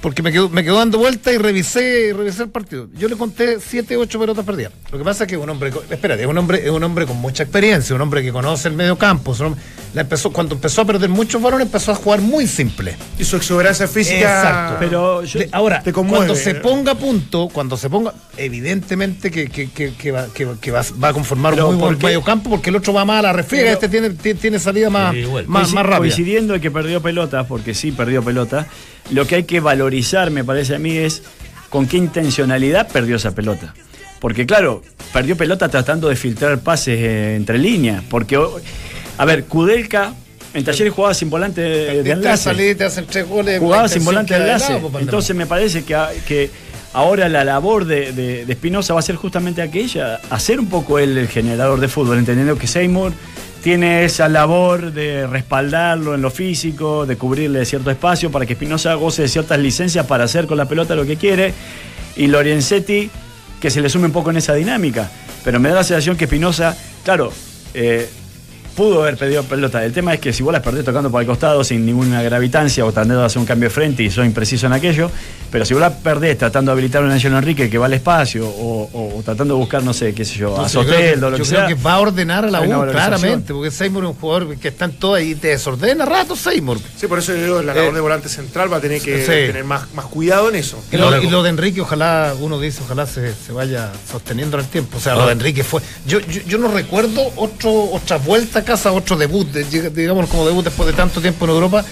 Porque 0.00 0.22
me 0.22 0.30
quedó, 0.30 0.48
me 0.48 0.62
quedó 0.62 0.76
dando 0.76 0.96
vuelta 0.98 1.32
y 1.32 1.38
revisé, 1.38 2.12
revisé 2.16 2.44
el 2.44 2.50
partido. 2.50 2.88
Yo 2.96 3.08
le 3.08 3.16
conté 3.16 3.58
siete, 3.60 3.96
ocho 3.96 4.20
pelotas 4.20 4.44
perdidas. 4.44 4.72
Lo 4.92 4.98
que 4.98 5.02
pasa 5.04 5.24
es 5.24 5.28
que 5.28 5.34
es 5.34 5.40
un 5.40 5.50
hombre, 5.50 5.70
con- 5.72 5.82
espérate, 5.90 6.22
es 6.22 6.28
un 6.28 6.38
hombre, 6.38 6.62
es 6.64 6.70
un 6.70 6.82
hombre 6.84 7.04
con 7.04 7.16
mucha 7.16 7.42
experiencia, 7.42 7.96
un 7.96 8.00
hombre 8.02 8.22
que 8.22 8.30
conoce 8.30 8.68
el 8.68 8.74
medio 8.74 8.96
campo. 8.96 9.32
hombre- 9.40 9.60
la 9.94 10.02
empezó, 10.02 10.30
cuando 10.32 10.54
empezó 10.54 10.82
a 10.82 10.84
perder 10.84 11.08
muchos 11.08 11.40
balones, 11.42 11.66
empezó 11.66 11.90
a 11.92 11.94
jugar 11.96 12.20
muy 12.20 12.46
simple. 12.46 12.96
Y 13.18 13.24
su 13.24 13.36
exuberancia 13.36 13.88
física. 13.88 14.18
Exacto. 14.20 14.76
Pero 14.78 15.24
yo- 15.24 15.40
Le- 15.40 15.48
ahora, 15.50 15.82
te 15.82 15.92
cuando 15.92 16.34
se 16.36 16.54
ponga 16.56 16.92
a 16.92 16.94
punto, 16.94 17.48
cuando 17.52 17.76
se 17.76 17.88
ponga, 17.90 18.12
evidentemente 18.36 19.30
que, 19.30 19.48
que, 19.48 19.70
que, 19.70 19.94
que 19.94 20.12
va, 20.12 20.26
que, 20.32 20.44
va- 20.44 20.56
que 20.60 20.70
va, 20.70 20.82
va 21.02 21.08
a 21.08 21.12
conformar 21.12 21.54
Pero 21.54 21.68
un 21.68 21.76
muy 21.76 21.84
buen 21.84 21.98
medio 21.98 22.22
campo, 22.22 22.50
porque 22.50 22.70
el 22.70 22.76
otro 22.76 22.92
va 22.92 23.04
más 23.04 23.20
a 23.20 23.22
la 23.22 23.32
refriega, 23.32 23.64
Pero- 23.66 23.74
este 23.74 23.88
tiene, 23.88 24.10
tiene, 24.10 24.40
tiene 24.40 24.58
salida 24.58 24.90
más, 24.90 25.14
Sí, 25.14 25.24
más, 25.46 25.72
más 25.72 25.84
rápida. 25.84 25.98
Coincidiendo 25.98 26.54
en 26.54 26.60
que 26.60 26.70
perdió 26.70 27.00
pelota, 27.02 27.44
porque 27.48 27.74
sí 27.74 27.92
perdió 27.92 28.22
pelota, 28.22 28.66
lo 29.10 29.26
que 29.26 29.36
hay 29.36 29.44
que 29.44 29.60
valorizar, 29.60 30.30
me 30.30 30.44
parece 30.44 30.74
a 30.74 30.78
mí, 30.78 30.96
es 30.96 31.22
con 31.68 31.86
qué 31.86 31.96
intencionalidad 31.96 32.88
perdió 32.88 33.16
esa 33.16 33.34
pelota. 33.34 33.74
Porque 34.20 34.46
claro, 34.46 34.82
perdió 35.12 35.36
pelota 35.36 35.68
tratando 35.68 36.08
de 36.08 36.16
filtrar 36.16 36.58
pases 36.60 36.98
eh, 36.98 37.36
entre 37.36 37.58
líneas. 37.58 38.02
Porque, 38.08 38.38
a 39.16 39.24
ver, 39.24 39.44
Kudelka 39.44 40.12
en 40.54 40.64
Talleres 40.64 40.92
jugaba 40.92 41.14
sin 41.14 41.30
volante 41.30 41.60
de, 41.60 42.02
de 42.02 42.10
enlace. 42.10 42.50
tres 43.08 43.28
goles. 43.28 43.58
Jugaba 43.60 43.88
sin 43.88 44.04
volante 44.04 44.34
de 44.34 44.40
enlace. 44.40 44.80
Entonces 45.00 45.36
me 45.36 45.46
parece 45.46 45.84
que, 45.84 45.94
a- 45.94 46.10
que 46.26 46.50
ahora 46.92 47.28
la 47.28 47.44
labor 47.44 47.84
de, 47.84 48.44
Espinosa 48.48 48.94
va 48.94 49.00
a 49.00 49.02
ser 49.02 49.16
justamente 49.16 49.62
aquella, 49.62 50.20
hacer 50.30 50.60
un 50.60 50.68
poco 50.68 50.98
el 50.98 51.28
generador 51.28 51.80
de 51.80 51.88
fútbol, 51.88 52.18
entendiendo 52.18 52.56
que 52.56 52.66
Seymour 52.66 53.12
tiene 53.62 54.04
esa 54.04 54.28
labor 54.28 54.92
de 54.92 55.26
respaldarlo 55.26 56.14
en 56.14 56.22
lo 56.22 56.30
físico, 56.30 57.06
de 57.06 57.16
cubrirle 57.16 57.64
cierto 57.64 57.90
espacio 57.90 58.30
para 58.30 58.46
que 58.46 58.52
Espinosa 58.54 58.94
goce 58.94 59.22
de 59.22 59.28
ciertas 59.28 59.58
licencias 59.58 60.06
para 60.06 60.24
hacer 60.24 60.46
con 60.46 60.56
la 60.56 60.66
pelota 60.66 60.94
lo 60.94 61.04
que 61.04 61.16
quiere. 61.16 61.52
Y 62.16 62.28
Lorenzetti 62.28 63.10
que 63.60 63.70
se 63.70 63.80
le 63.80 63.88
sume 63.88 64.06
un 64.06 64.12
poco 64.12 64.30
en 64.30 64.36
esa 64.36 64.54
dinámica. 64.54 65.10
Pero 65.44 65.60
me 65.60 65.68
da 65.68 65.76
la 65.76 65.84
sensación 65.84 66.16
que 66.16 66.24
Espinosa, 66.24 66.76
claro, 67.04 67.32
eh, 67.74 68.08
pudo 68.78 69.02
haber 69.02 69.16
pedido 69.16 69.42
pelota. 69.42 69.84
El 69.84 69.92
tema 69.92 70.14
es 70.14 70.20
que 70.20 70.32
si 70.32 70.44
vos 70.44 70.52
las 70.52 70.62
perdés 70.62 70.84
tocando 70.84 71.10
por 71.10 71.20
el 71.20 71.26
costado 71.26 71.64
sin 71.64 71.84
ninguna 71.84 72.22
gravitancia 72.22 72.84
o 72.84 72.92
tratando 72.92 73.18
de 73.18 73.26
hacer 73.26 73.40
un 73.40 73.44
cambio 73.44 73.68
de 73.68 73.74
frente 73.74 74.04
y 74.04 74.10
sos 74.10 74.24
impreciso 74.24 74.66
en 74.68 74.72
aquello, 74.72 75.10
pero 75.50 75.64
si 75.64 75.74
vos 75.74 75.80
las 75.80 75.94
perdés 75.94 76.38
tratando 76.38 76.70
de 76.70 76.74
habilitar 76.74 77.02
a 77.02 77.06
un 77.06 77.10
Angelo 77.10 77.36
Enrique 77.38 77.68
que 77.68 77.76
va 77.76 77.86
al 77.86 77.94
espacio 77.94 78.46
o, 78.48 78.88
o- 78.92 79.18
o 79.18 79.22
tratando 79.24 79.54
de 79.54 79.58
buscar, 79.58 79.82
no 79.82 79.92
sé, 79.92 80.14
qué 80.14 80.24
sé 80.24 80.36
yo, 80.36 80.50
a 80.50 80.66
Entonces, 80.66 80.74
yo 80.74 80.80
creo 80.86 80.96
que- 80.96 81.04
Soteldo, 81.06 81.30
lo 81.30 81.36
yo 81.38 81.42
que 81.42 81.48
creo 81.50 81.60
sea. 81.66 81.68
que 81.68 81.74
va 81.82 81.92
a 81.94 81.98
ordenar 82.00 82.44
a 82.44 82.50
la 82.52 82.60
U, 82.60 82.86
claramente, 82.92 83.52
porque 83.52 83.70
Seymour 83.72 84.04
es 84.04 84.10
un 84.10 84.16
jugador 84.16 84.56
que 84.56 84.68
está 84.68 84.84
en 84.84 84.92
todo 84.92 85.14
ahí, 85.14 85.34
te 85.34 85.48
desordena 85.48 86.04
rato 86.04 86.36
Seymour. 86.36 86.78
Sí, 86.96 87.08
por 87.08 87.18
eso 87.18 87.34
yo 87.34 87.42
digo, 87.42 87.62
la 87.62 87.74
labor 87.74 87.90
Eh, 87.90 87.94
de 87.94 88.00
volante 88.00 88.28
central 88.28 88.72
va 88.72 88.76
a 88.76 88.80
tener 88.80 89.02
que 89.02 89.20
sí. 89.22 89.26
tener 89.26 89.64
más, 89.64 89.92
más 89.94 90.06
cuidado 90.06 90.48
en 90.50 90.54
eso. 90.54 90.80
Y 90.92 90.96
lo, 90.98 91.20
y 91.20 91.28
lo 91.28 91.42
de 91.42 91.48
Enrique, 91.50 91.80
ojalá, 91.80 92.32
uno 92.38 92.60
dice, 92.60 92.80
ojalá 92.84 93.06
se, 93.06 93.34
se 93.34 93.52
vaya 93.52 93.90
sosteniendo 94.08 94.56
en 94.58 94.64
el 94.64 94.70
tiempo. 94.70 94.98
O 94.98 95.00
sea, 95.00 95.16
lo 95.16 95.26
de 95.26 95.32
Enrique 95.32 95.64
fue. 95.64 95.82
Yo, 96.06 96.20
yo, 96.20 96.42
yo 96.46 96.58
no 96.58 96.68
recuerdo 96.68 97.22
otro, 97.36 97.72
otra 97.92 98.18
vuelta 98.18 98.62
casa, 98.68 98.92
otro 98.92 99.16
debut, 99.16 99.46
de- 99.50 99.90
digamos 99.90 100.28
como 100.30 100.46
debut 100.46 100.64
después 100.64 100.86
de 100.86 100.92
tanto 100.92 101.20
tiempo 101.20 101.44
en 101.46 101.50
Europa, 101.52 101.84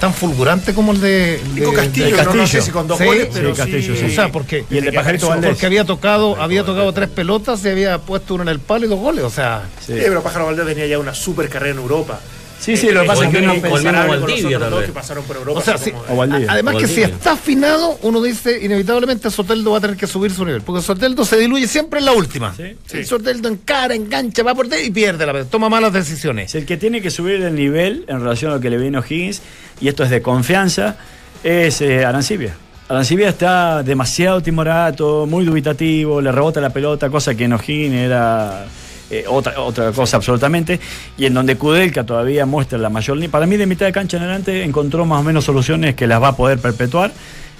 tan 0.00 0.12
fulgurante 0.12 0.74
como 0.74 0.92
el 0.92 1.00
de. 1.00 1.40
Nico 1.54 1.70
de- 1.70 1.76
Castillo, 1.76 2.16
de 2.16 2.22
no, 2.24 2.24
no 2.24 2.32
sé 2.32 2.38
Castillo. 2.58 2.62
si 2.64 2.70
con 2.70 2.86
dos 2.88 2.98
Sí, 2.98 3.04
goles, 3.04 3.24
sí, 3.24 3.30
pero 3.32 3.50
sí, 3.54 3.56
Castillo, 3.62 3.96
sí. 3.96 4.04
O 4.04 4.10
sea, 4.10 4.30
porque, 4.32 4.64
Y 4.70 4.76
el 4.78 4.84
de 4.84 4.92
Pajarito 4.92 5.28
Valdés. 5.28 5.50
porque 5.52 5.64
había 5.66 5.84
tocado, 5.84 6.36
había 6.42 6.64
tocado 6.64 6.92
tres 6.92 7.08
pelotas 7.08 7.64
y 7.64 7.68
había 7.70 7.98
puesto 7.98 8.34
uno 8.34 8.42
en 8.42 8.50
el 8.50 8.58
palo 8.60 8.84
y 8.84 8.88
dos 8.88 9.00
goles. 9.00 9.24
O 9.24 9.30
sea, 9.30 9.62
Sí. 9.80 9.94
Sí, 9.94 10.00
pero 10.02 10.22
Pájaro 10.22 10.46
Valdés 10.46 10.66
tenía 10.66 10.86
ya 10.86 10.98
una 10.98 11.14
super 11.14 11.48
carrera 11.48 11.72
en 11.72 11.78
Europa. 11.80 12.20
Sí, 12.66 12.76
sí, 12.76 12.90
lo 12.90 13.02
que 13.02 13.06
pasa 13.06 13.24
es 13.26 13.30
que 13.30 13.38
uno 13.38 13.52
pensaba- 13.62 14.06
los 14.06 14.20
Valdivia, 14.22 14.58
que 14.86 14.92
pasaron 14.92 15.24
por 15.24 15.36
Europa. 15.36 15.60
O 15.60 15.62
sea, 15.62 15.74
así 15.74 15.84
sí, 15.84 15.90
como- 15.92 16.04
O 16.12 16.16
Valdivia. 16.16 16.46
además 16.50 16.74
O 16.74 16.78
que 16.78 16.88
si 16.88 17.02
está 17.02 17.32
afinado, 17.32 17.96
uno 18.02 18.20
dice 18.20 18.58
inevitablemente 18.64 19.30
Soteldo 19.30 19.70
va 19.70 19.78
a 19.78 19.80
tener 19.80 19.96
que 19.96 20.08
subir 20.08 20.32
su 20.32 20.44
nivel, 20.44 20.62
porque 20.62 20.82
Soteldo 20.82 21.24
se 21.24 21.36
diluye 21.38 21.68
siempre 21.68 22.00
en 22.00 22.06
la 22.06 22.12
última. 22.12 22.52
Sí. 22.56 22.98
Y 22.98 23.04
Soteldo 23.04 23.48
encara, 23.48 23.94
engancha, 23.94 24.42
va 24.42 24.52
por 24.54 24.68
dentro 24.68 24.84
y 24.84 24.90
pierde 24.90 25.24
la 25.24 25.32
pelota, 25.32 25.48
toma 25.50 25.68
malas 25.68 25.92
decisiones. 25.92 26.50
Es 26.50 26.54
el 26.56 26.66
que 26.66 26.76
tiene 26.76 27.00
que 27.00 27.10
subir 27.12 27.40
el 27.40 27.54
nivel 27.54 28.04
en 28.08 28.18
relación 28.20 28.50
a 28.50 28.56
lo 28.56 28.60
que 28.60 28.68
le 28.68 28.78
viene 28.78 28.98
O'Higgins, 28.98 29.42
y 29.80 29.86
esto 29.86 30.02
es 30.02 30.10
de 30.10 30.20
confianza, 30.20 30.96
es 31.44 31.80
eh, 31.80 32.04
Arancibia. 32.04 32.56
Arancibia 32.88 33.28
está 33.28 33.82
demasiado 33.84 34.40
timorato, 34.42 35.26
muy 35.26 35.44
dubitativo, 35.44 36.20
le 36.20 36.32
rebota 36.32 36.60
la 36.60 36.70
pelota, 36.70 37.10
cosa 37.10 37.34
que 37.36 37.44
en 37.44 37.52
O'Higgins 37.52 37.94
era 37.94 38.66
eh, 39.10 39.24
otra, 39.28 39.60
otra 39.60 39.92
cosa 39.92 40.16
absolutamente, 40.16 40.80
y 41.16 41.26
en 41.26 41.34
donde 41.34 41.56
Kudelka 41.56 42.04
todavía 42.04 42.46
muestra 42.46 42.78
la 42.78 42.88
mayor 42.90 43.16
línea. 43.16 43.30
Para 43.30 43.46
mí 43.46 43.56
de 43.56 43.66
mitad 43.66 43.86
de 43.86 43.92
cancha 43.92 44.16
en 44.16 44.24
adelante 44.24 44.64
encontró 44.64 45.04
más 45.06 45.20
o 45.20 45.22
menos 45.22 45.44
soluciones 45.44 45.94
que 45.94 46.06
las 46.06 46.22
va 46.22 46.28
a 46.28 46.36
poder 46.36 46.58
perpetuar. 46.58 47.12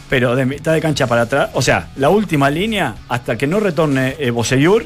Pero 0.08 0.36
de 0.36 0.46
mitad 0.46 0.72
de 0.72 0.80
cancha 0.80 1.08
para 1.08 1.22
atrás, 1.22 1.50
o 1.54 1.60
sea, 1.60 1.88
la 1.96 2.10
última 2.10 2.48
línea, 2.48 2.94
hasta 3.08 3.36
que 3.36 3.48
no 3.48 3.58
retorne 3.58 4.14
eh, 4.20 4.30
Bosellur, 4.30 4.84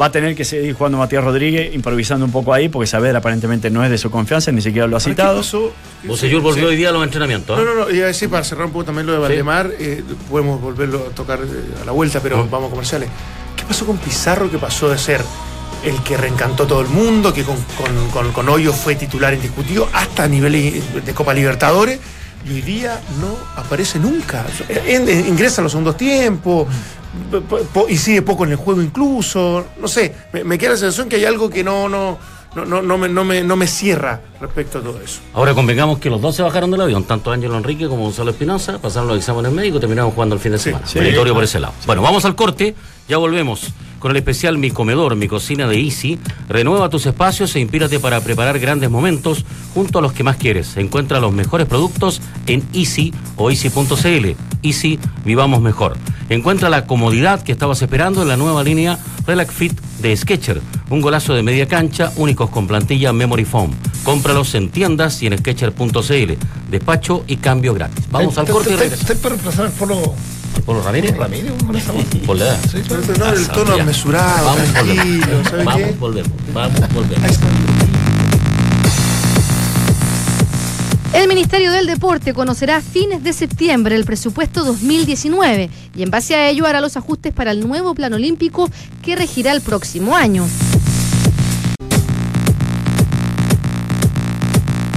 va 0.00 0.06
a 0.06 0.12
tener 0.12 0.36
que 0.36 0.44
seguir 0.44 0.72
jugando 0.74 0.98
Matías 0.98 1.24
Rodríguez, 1.24 1.74
improvisando 1.74 2.24
un 2.24 2.30
poco 2.30 2.52
ahí, 2.54 2.68
porque 2.68 2.86
Saber 2.86 3.16
aparentemente 3.16 3.70
no 3.70 3.82
es 3.84 3.90
de 3.90 3.98
su 3.98 4.08
confianza, 4.08 4.52
ni 4.52 4.60
siquiera 4.60 4.86
lo 4.86 4.94
ha 4.96 5.00
¿Ahora 5.00 5.04
qué 5.04 5.10
citado. 5.10 5.36
pasó? 5.38 5.72
Bocellur 6.04 6.42
volvió 6.42 6.62
Sí. 6.62 6.68
hoy 6.70 6.76
día 6.76 6.90
a 6.90 6.92
los 6.92 7.02
entrenamientos. 7.02 7.58
¿ah? 7.58 7.60
No, 7.64 7.74
no, 7.74 7.86
no, 7.86 7.90
iba 7.90 8.04
a 8.04 8.06
decir 8.06 8.30
para 8.30 8.44
cerrar 8.44 8.66
un 8.66 8.72
poco 8.72 8.84
también 8.84 9.08
lo 9.08 9.14
de 9.14 9.18
Valdemar, 9.18 9.68
eh, 9.80 10.04
podemos 10.30 10.60
volverlo 10.60 11.08
a 11.10 11.14
tocar 11.14 11.40
eh, 11.42 11.82
a 11.82 11.84
la 11.84 11.90
vuelta, 11.90 12.20
pero 12.20 12.46
vamos 12.48 12.68
a 12.68 12.70
comerciales. 12.70 13.08
¿Qué 13.56 13.64
pasó 13.64 13.84
con 13.84 13.98
Pizarro 13.98 14.48
que 14.48 14.58
pasó 14.58 14.88
de 14.88 14.96
ser 14.98 15.22
el 15.86 16.02
que 16.02 16.16
reencantó 16.16 16.66
todo 16.66 16.80
el 16.82 16.88
mundo, 16.88 17.32
que 17.32 17.44
con, 17.44 17.56
con, 18.12 18.32
con, 18.32 18.72
fue 18.74 18.96
titular 18.96 19.32
indiscutido, 19.32 19.88
hasta 19.92 20.24
a 20.24 20.28
nivel 20.28 20.82
de 21.04 21.14
Copa 21.14 21.32
Libertadores? 21.32 21.98
Y 22.44 22.50
hoy 22.54 22.62
día 22.62 23.00
no 23.20 23.36
aparece 23.56 23.98
nunca. 23.98 24.44
Ingresa 25.28 25.60
a 25.60 25.64
los 25.64 25.72
segundos 25.72 25.96
tiempos 25.96 26.68
po- 27.30 27.58
po- 27.72 27.88
y 27.88 27.96
sigue 27.96 28.22
poco 28.22 28.44
en 28.44 28.50
el 28.52 28.56
juego 28.56 28.82
incluso. 28.82 29.66
No 29.80 29.88
sé, 29.88 30.14
me, 30.44 30.58
queda 30.58 30.70
la 30.72 30.76
sensación 30.76 31.08
que 31.08 31.16
hay 31.16 31.24
algo 31.24 31.50
que 31.50 31.64
no, 31.64 31.88
no, 32.56 32.64
no, 32.64 32.82
no 32.82 32.98
me, 32.98 33.08
no, 33.08 33.24
me, 33.24 33.42
no 33.44 33.54
me 33.54 33.66
cierra 33.66 34.22
respecto 34.40 34.78
a 34.78 34.82
todo 34.82 35.00
eso. 35.00 35.20
Ahora 35.34 35.52
convengamos 35.54 35.98
que 35.98 36.08
los 36.08 36.20
dos 36.20 36.34
se 36.34 36.42
bajaron 36.42 36.70
del 36.70 36.80
avión, 36.80 37.04
tanto 37.04 37.30
Ángelo 37.30 37.56
Enrique 37.56 37.86
como 37.86 38.04
Gonzalo 38.04 38.30
Espinosa, 38.30 38.78
pasaron 38.80 39.08
los 39.08 39.18
exámenes 39.18 39.52
médicos 39.52 39.78
y 39.78 39.80
terminaron 39.80 40.10
jugando 40.10 40.34
el 40.34 40.40
fin 40.40 40.52
de 40.52 40.58
semana. 40.58 40.86
sí. 40.86 40.98
Meritorio 40.98 41.34
por 41.34 41.44
ese 41.44 41.60
lado. 41.60 41.74
Bueno, 41.86 42.00
vamos 42.00 42.24
al 42.24 42.34
corte, 42.34 42.74
ya 43.08 43.18
volvemos 43.18 43.72
con 43.98 44.10
el 44.10 44.16
especial 44.18 44.56
Mi 44.58 44.70
Comedor, 44.70 45.16
Mi 45.16 45.28
Cocina 45.28 45.66
de 45.66 45.80
Easy. 45.80 46.18
Renueva 46.48 46.88
tus 46.88 47.06
espacios 47.06 47.54
e 47.56 47.60
inspírate 47.60 47.98
para 47.98 48.20
preparar 48.20 48.58
grandes 48.58 48.90
momentos 48.90 49.44
junto 49.74 49.98
a 49.98 50.02
los 50.02 50.12
que 50.12 50.22
más 50.22 50.36
quieres. 50.36 50.76
Encuentra 50.76 51.20
los 51.20 51.32
mejores 51.32 51.66
productos 51.66 52.20
en 52.46 52.62
Easy 52.72 53.12
o 53.36 53.50
Easy.cl. 53.50 54.36
Easy, 54.62 54.98
vivamos 55.24 55.60
mejor. 55.60 55.96
Encuentra 56.28 56.68
la 56.68 56.86
comodidad 56.86 57.42
que 57.42 57.52
estabas 57.52 57.82
esperando 57.82 58.22
en 58.22 58.28
la 58.28 58.36
nueva 58.36 58.62
línea 58.64 58.98
Relax 59.26 59.52
Fit 59.52 59.85
de 60.08 60.16
Sketcher. 60.16 60.60
Un 60.90 61.00
golazo 61.00 61.34
de 61.34 61.42
media 61.42 61.66
cancha, 61.66 62.12
únicos 62.16 62.50
con 62.50 62.66
plantilla 62.66 63.12
Memory 63.12 63.44
Foam. 63.44 63.70
Cómpralos 64.04 64.54
en 64.54 64.68
tiendas 64.70 65.22
y 65.22 65.26
en 65.26 65.38
Sketcher.cl. 65.38 66.32
Despacho 66.70 67.24
y 67.26 67.36
cambio 67.36 67.74
gratis. 67.74 68.04
Vamos 68.10 68.38
al 68.38 68.46
Te- 68.46 68.52
corte 68.52 68.70
y. 68.70 68.92
Estoy 68.94 69.16
para 69.16 69.30
reemplazar 69.30 69.66
al 69.66 69.72
Polo 69.72 70.14
Polo 70.64 70.82
Ramírez. 70.82 71.16
Ramírez. 71.16 71.52
Por 72.26 72.36
la 72.38 72.44
edad. 72.46 72.58
Sí, 72.70 72.78
Pero 72.88 73.00
no, 73.18 73.32
el 73.32 73.48
tono 73.48 73.84
mesurado, 73.84 74.46
Vamos, 74.46 74.72
tranquilo, 74.72 75.26
volvemos. 75.26 75.48
¿sabe 75.50 75.64
Vamos, 75.64 75.98
volvemos. 75.98 76.32
Vamos, 76.54 76.80
volvemos. 76.94 77.38
El 81.16 81.28
Ministerio 81.28 81.72
del 81.72 81.86
Deporte 81.86 82.34
conocerá 82.34 82.76
a 82.76 82.80
fines 82.82 83.24
de 83.24 83.32
septiembre 83.32 83.96
el 83.96 84.04
presupuesto 84.04 84.64
2019 84.64 85.70
y 85.96 86.02
en 86.02 86.10
base 86.10 86.34
a 86.34 86.50
ello 86.50 86.66
hará 86.66 86.82
los 86.82 86.98
ajustes 86.98 87.32
para 87.32 87.52
el 87.52 87.66
nuevo 87.66 87.94
plan 87.94 88.12
olímpico 88.12 88.68
que 89.00 89.16
regirá 89.16 89.52
el 89.52 89.62
próximo 89.62 90.14
año. 90.14 90.46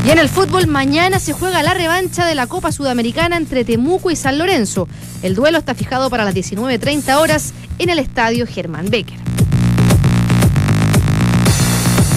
Y 0.05 0.09
en 0.11 0.19
el 0.19 0.27
fútbol 0.27 0.67
mañana 0.67 1.19
se 1.19 1.31
juega 1.31 1.63
la 1.63 1.73
revancha 1.73 2.25
de 2.25 2.35
la 2.35 2.47
Copa 2.47 2.73
Sudamericana 2.73 3.37
entre 3.37 3.63
Temuco 3.63 4.11
y 4.11 4.17
San 4.17 4.37
Lorenzo. 4.37 4.89
El 5.21 5.35
duelo 5.35 5.57
está 5.57 5.73
fijado 5.73 6.09
para 6.09 6.25
las 6.25 6.35
19.30 6.35 7.15
horas 7.15 7.53
en 7.77 7.89
el 7.89 7.97
estadio 7.97 8.45
Germán 8.45 8.89
Becker. 8.89 9.38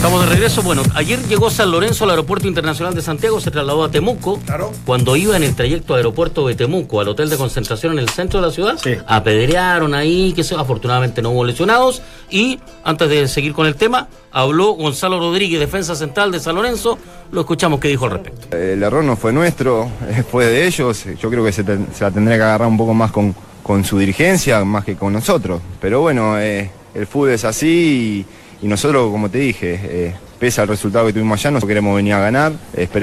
Estamos 0.03 0.25
de 0.29 0.33
regreso. 0.35 0.63
Bueno, 0.63 0.83
ayer 0.97 1.21
llegó 1.29 1.49
San 1.49 1.71
Lorenzo 1.71 2.03
al 2.03 2.11
Aeropuerto 2.11 2.49
Internacional 2.49 2.93
de 2.93 3.03
Santiago, 3.03 3.41
se 3.41 3.53
trasladó 3.53 3.85
a 3.85 3.89
Temuco. 3.89 4.41
Claro. 4.45 4.73
Cuando 4.85 5.15
iba 5.15 5.37
en 5.37 5.45
el 5.45 5.55
trayecto 5.55 5.95
aeropuerto 5.95 6.45
de 6.49 6.57
Temuco 6.57 7.01
al 7.01 7.07
hotel 7.07 7.31
de 7.31 7.37
concentración 7.37 7.93
en 7.93 8.01
el 8.01 8.09
centro 8.09 8.41
de 8.41 8.47
la 8.49 8.53
ciudad, 8.53 8.79
Sí. 8.83 8.97
apedrearon 9.07 9.95
ahí, 9.95 10.33
que 10.33 10.43
se, 10.43 10.57
afortunadamente 10.57 11.23
no 11.23 11.31
hubo 11.31 11.45
lesionados. 11.45 12.03
Y 12.31 12.59
antes 12.83 13.09
de 13.11 13.29
seguir 13.29 13.53
con 13.53 13.65
el 13.69 13.77
tema, 13.77 14.09
habló 14.33 14.73
Gonzalo 14.73 15.21
Rodríguez, 15.21 15.61
defensa 15.61 15.95
central 15.95 16.33
de 16.33 16.41
San 16.41 16.57
Lorenzo. 16.57 16.99
Lo 17.31 17.43
escuchamos 17.43 17.79
que 17.79 17.87
dijo 17.87 18.07
al 18.07 18.11
respecto. 18.11 18.57
El 18.57 18.83
error 18.83 19.05
no 19.05 19.15
fue 19.15 19.33
nuestro, 19.33 19.89
eh, 20.11 20.25
fue 20.29 20.47
de 20.47 20.67
ellos. 20.67 21.05
Yo 21.21 21.31
creo 21.31 21.45
que 21.45 21.53
se, 21.53 21.63
ten- 21.63 21.87
se 21.95 22.03
la 22.03 22.11
tendría 22.11 22.39
que 22.39 22.43
agarrar 22.43 22.67
un 22.67 22.77
poco 22.77 22.93
más 22.93 23.13
con, 23.13 23.37
con 23.63 23.85
su 23.85 23.99
dirigencia, 24.01 24.65
más 24.65 24.85
que 24.85 24.97
con 24.97 25.13
nosotros. 25.13 25.63
Pero 25.81 26.01
bueno, 26.01 26.41
eh, 26.41 26.73
el 26.93 27.07
fútbol 27.07 27.31
es 27.31 27.45
así 27.45 28.27
y, 28.27 28.42
y 28.63 28.69
nosotros, 28.69 29.11
como 29.11 29.29
te 29.29 29.39
dije, 29.39 29.81
eh, 29.83 30.15
pese 30.39 30.61
al 30.61 30.69
resultado 30.69 31.07
que 31.07 31.13
tuvimos 31.13 31.39
allá, 31.41 31.51
no 31.51 31.67
queremos 31.67 31.97
venir 31.97 32.15
a 32.15 32.21
ganar. 32.21 32.53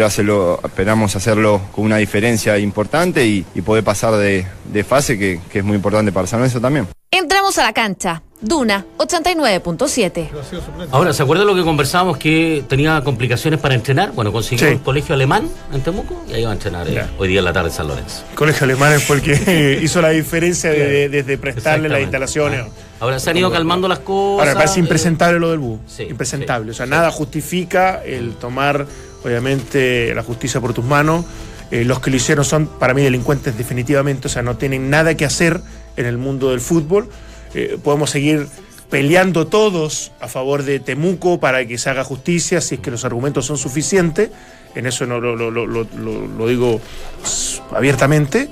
Hacerlo, 0.06 0.60
esperamos 0.64 1.16
hacerlo 1.16 1.62
con 1.74 1.86
una 1.86 1.98
diferencia 1.98 2.58
importante 2.58 3.28
y, 3.28 3.46
y 3.54 3.62
poder 3.62 3.84
pasar 3.84 4.16
de, 4.16 4.46
de 4.72 4.84
fase, 4.84 5.20
que, 5.20 5.40
que 5.52 5.60
es 5.60 5.66
muy 5.66 5.76
importante 5.76 6.12
para 6.12 6.28
San 6.28 6.40
Lorenzo 6.40 6.62
también. 6.62 6.88
Entramos 7.12 7.58
a 7.58 7.64
la 7.64 7.74
cancha. 7.74 8.22
Duna 8.42 8.86
89.7. 8.98 10.30
Ahora, 10.92 11.12
¿se 11.12 11.24
acuerda 11.24 11.44
lo 11.44 11.56
que 11.56 11.64
conversábamos 11.64 12.18
que 12.18 12.64
tenía 12.70 13.04
complicaciones 13.04 13.60
para 13.60 13.74
entrenar? 13.76 14.12
Bueno, 14.14 14.32
consiguió 14.32 14.68
Sí. 14.68 14.74
un 14.76 14.80
colegio 14.80 15.16
alemán 15.16 15.50
en 15.74 15.82
Temuco 15.82 16.24
y 16.30 16.34
ahí 16.34 16.44
va 16.44 16.52
a 16.52 16.54
entrenar 16.54 16.88
eh, 16.88 17.04
hoy 17.18 17.28
día 17.28 17.40
en 17.40 17.46
la 17.46 17.52
tarde 17.52 17.70
en 17.70 17.76
San 17.76 17.88
Lorenzo. 17.88 18.24
El 18.30 18.36
colegio 18.36 18.64
alemán 18.64 18.98
fue 19.02 19.18
el 19.18 19.22
que 19.24 19.80
hizo 19.84 20.02
la 20.02 20.10
diferencia 20.10 20.70
de- 20.70 20.86
de- 20.88 21.10
desde 21.10 21.38
prestarle 21.38 21.90
las 21.90 22.00
instalaciones. 22.02 22.66
Ahora 23.02 23.20
se 23.20 23.30
han 23.32 23.38
ido 23.38 23.52
calmando 23.52 23.88
las 23.90 24.00
cosas. 24.00 24.40
Ahora, 24.42 24.52
me 24.52 24.56
parece 24.58 24.80
eh, 24.80 24.84
impresentable 24.84 25.40
lo 25.40 25.50
del 25.50 25.60
BU. 25.60 25.80
Sí, 25.88 26.04
impresentable. 26.04 26.66
sí, 26.68 26.72
o 26.72 26.74
sea, 26.76 26.86
sí. 26.86 26.92
nada 26.92 27.12
justifica 27.12 28.02
el 28.06 28.36
tomar, 28.36 28.86
obviamente, 29.26 30.14
la 30.16 30.22
justicia 30.24 30.62
por 30.62 30.74
tus 30.74 30.86
manos 30.86 31.26
Eh, 31.72 31.86
los 31.86 32.00
que 32.00 32.10
lo 32.10 32.16
hicieron 32.16 32.44
son 32.44 32.66
para 32.66 32.96
mí 32.96 33.04
delincuentes 33.04 33.56
definitivamente, 33.56 34.26
o 34.26 34.30
sea, 34.32 34.42
no 34.42 34.58
tienen 34.58 34.90
nada 34.90 35.14
que 35.16 35.24
hacer 35.24 35.62
en 35.98 36.06
el 36.06 36.18
mundo 36.18 36.50
del 36.52 36.60
fútbol. 36.62 37.10
Eh, 37.54 37.78
podemos 37.84 38.10
seguir 38.12 38.48
peleando 38.90 39.48
todos 39.48 40.12
a 40.20 40.28
favor 40.28 40.64
de 40.64 40.80
Temuco 40.80 41.40
para 41.40 41.66
que 41.68 41.78
se 41.78 41.90
haga 41.90 42.04
justicia 42.04 42.60
si 42.62 42.76
es 42.76 42.82
que 42.82 42.92
los 42.92 43.06
argumentos 43.06 43.46
son 43.46 43.58
suficientes. 43.58 44.30
En 44.76 44.86
eso 44.86 45.06
no 45.06 45.20
lo, 45.20 45.36
lo- 45.36 45.50
lo- 45.52 45.66
lo- 45.66 46.48
digo 46.48 46.80
abiertamente, 47.72 48.50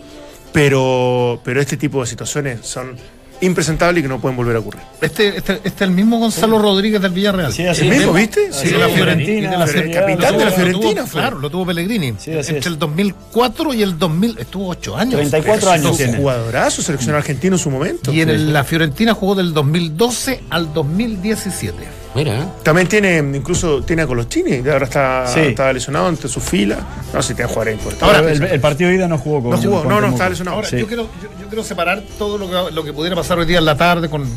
pero, 0.52 1.40
pero 1.44 1.62
este 1.62 1.78
tipo 1.78 2.02
de 2.02 2.08
situaciones 2.08 2.60
son 2.66 2.96
impresentables 3.42 4.00
y 4.00 4.04
que 4.04 4.08
no 4.10 4.20
pueden 4.20 4.36
volver 4.38 4.56
a 4.56 4.60
ocurrir. 4.60 4.82
Este, 5.02 5.38
este, 5.38 5.54
este 5.56 5.70
es 5.70 5.82
el 5.82 5.92
mismo 5.92 6.20
Gonzalo 6.20 6.58
Rodríguez 6.60 7.02
del 7.02 7.12
Villarreal. 7.12 7.54
Sí, 7.54 7.66
así 7.66 7.88
¿El 7.88 7.98
mismo, 7.98 8.14
viste? 8.14 8.52
Sí, 8.52 8.68
Sí, 8.68 8.74
de 8.74 8.78
la 8.80 8.88
sí, 8.88 8.94
Fiorentina. 8.96 9.52
de 9.52 9.58
la 9.58 9.68
Fiorentina. 9.68 9.68
Fiorentina, 9.68 10.02
capitán 10.02 10.34
Lo 10.34 10.40
de 10.40 10.46
la 10.46 10.52
tuvo- 10.52 10.56
Fiorentina. 10.56 11.06
Claro, 11.12 11.40
lo 11.40 11.50
tuvo 11.50 11.66
Pellegrini. 11.66 12.14
Sí, 12.18 12.32
Entre 12.32 12.60
es. 12.60 12.66
el 12.66 12.80
2004 12.80 13.74
y 13.74 13.82
el 13.84 13.98
2000, 14.00 14.38
estuvo 14.40 14.68
8 14.70 14.98
años. 14.98 15.16
34 15.16 15.72
años 15.72 16.00
un 16.00 16.16
jugadorazo, 16.18 16.82
seleccionado 16.82 17.20
argentino 17.20 17.56
en 17.56 17.60
su 17.60 17.70
momento. 17.70 18.12
Y 18.14 18.22
en 18.22 18.30
el- 18.30 18.54
la 18.54 18.64
Fiorentina 18.64 19.14
jugó 19.14 19.36
del 19.36 19.54
2012 19.54 20.42
al 20.50 20.74
2017. 20.74 21.78
Mira. 22.18 22.52
También 22.64 22.88
tiene, 22.88 23.18
incluso 23.20 23.84
tiene 23.84 24.02
a 24.02 24.08
Colochini, 24.08 24.62
que 24.64 24.72
ahora 24.72 24.86
está, 24.86 25.28
Sí. 25.28 25.40
está 25.42 25.72
lesionado 25.72 26.10
entre 26.10 26.28
sus 26.28 26.42
filas. 26.44 26.80
No 27.14 27.22
sé 27.22 27.30
si 27.30 27.34
tiene 27.36 27.48
jugadores 27.48 27.76
importantes. 27.76 28.18
Ahora, 28.18 28.32
el, 28.32 28.44
el 28.44 28.60
partido 28.60 28.90
de 28.90 28.96
ida 28.96 29.08
no 29.08 29.20
jugó 29.20 29.42
con 29.44 29.52
No 29.52 29.58
jugó, 29.58 29.80
con 29.82 29.90
no, 29.90 30.02
no, 30.02 30.08
estaba 30.08 30.30
lesionado. 30.32 30.58
Ahora, 30.58 30.68
Sí. 30.70 30.78
yo, 30.80 30.88
quiero, 30.88 31.04
yo, 31.22 31.30
yo 31.40 31.48
quiero 31.48 31.64
separar 31.64 32.02
todo 32.18 32.38
lo 32.40 32.48
que, 32.50 32.74
lo 32.74 32.84
que 32.84 32.92
pudiera 32.92 33.16
pasar 33.16 33.38
hoy 33.38 33.46
día 33.46 33.60
en 33.60 33.66
la 33.66 33.78
tarde 33.78 34.10
con, 34.10 34.28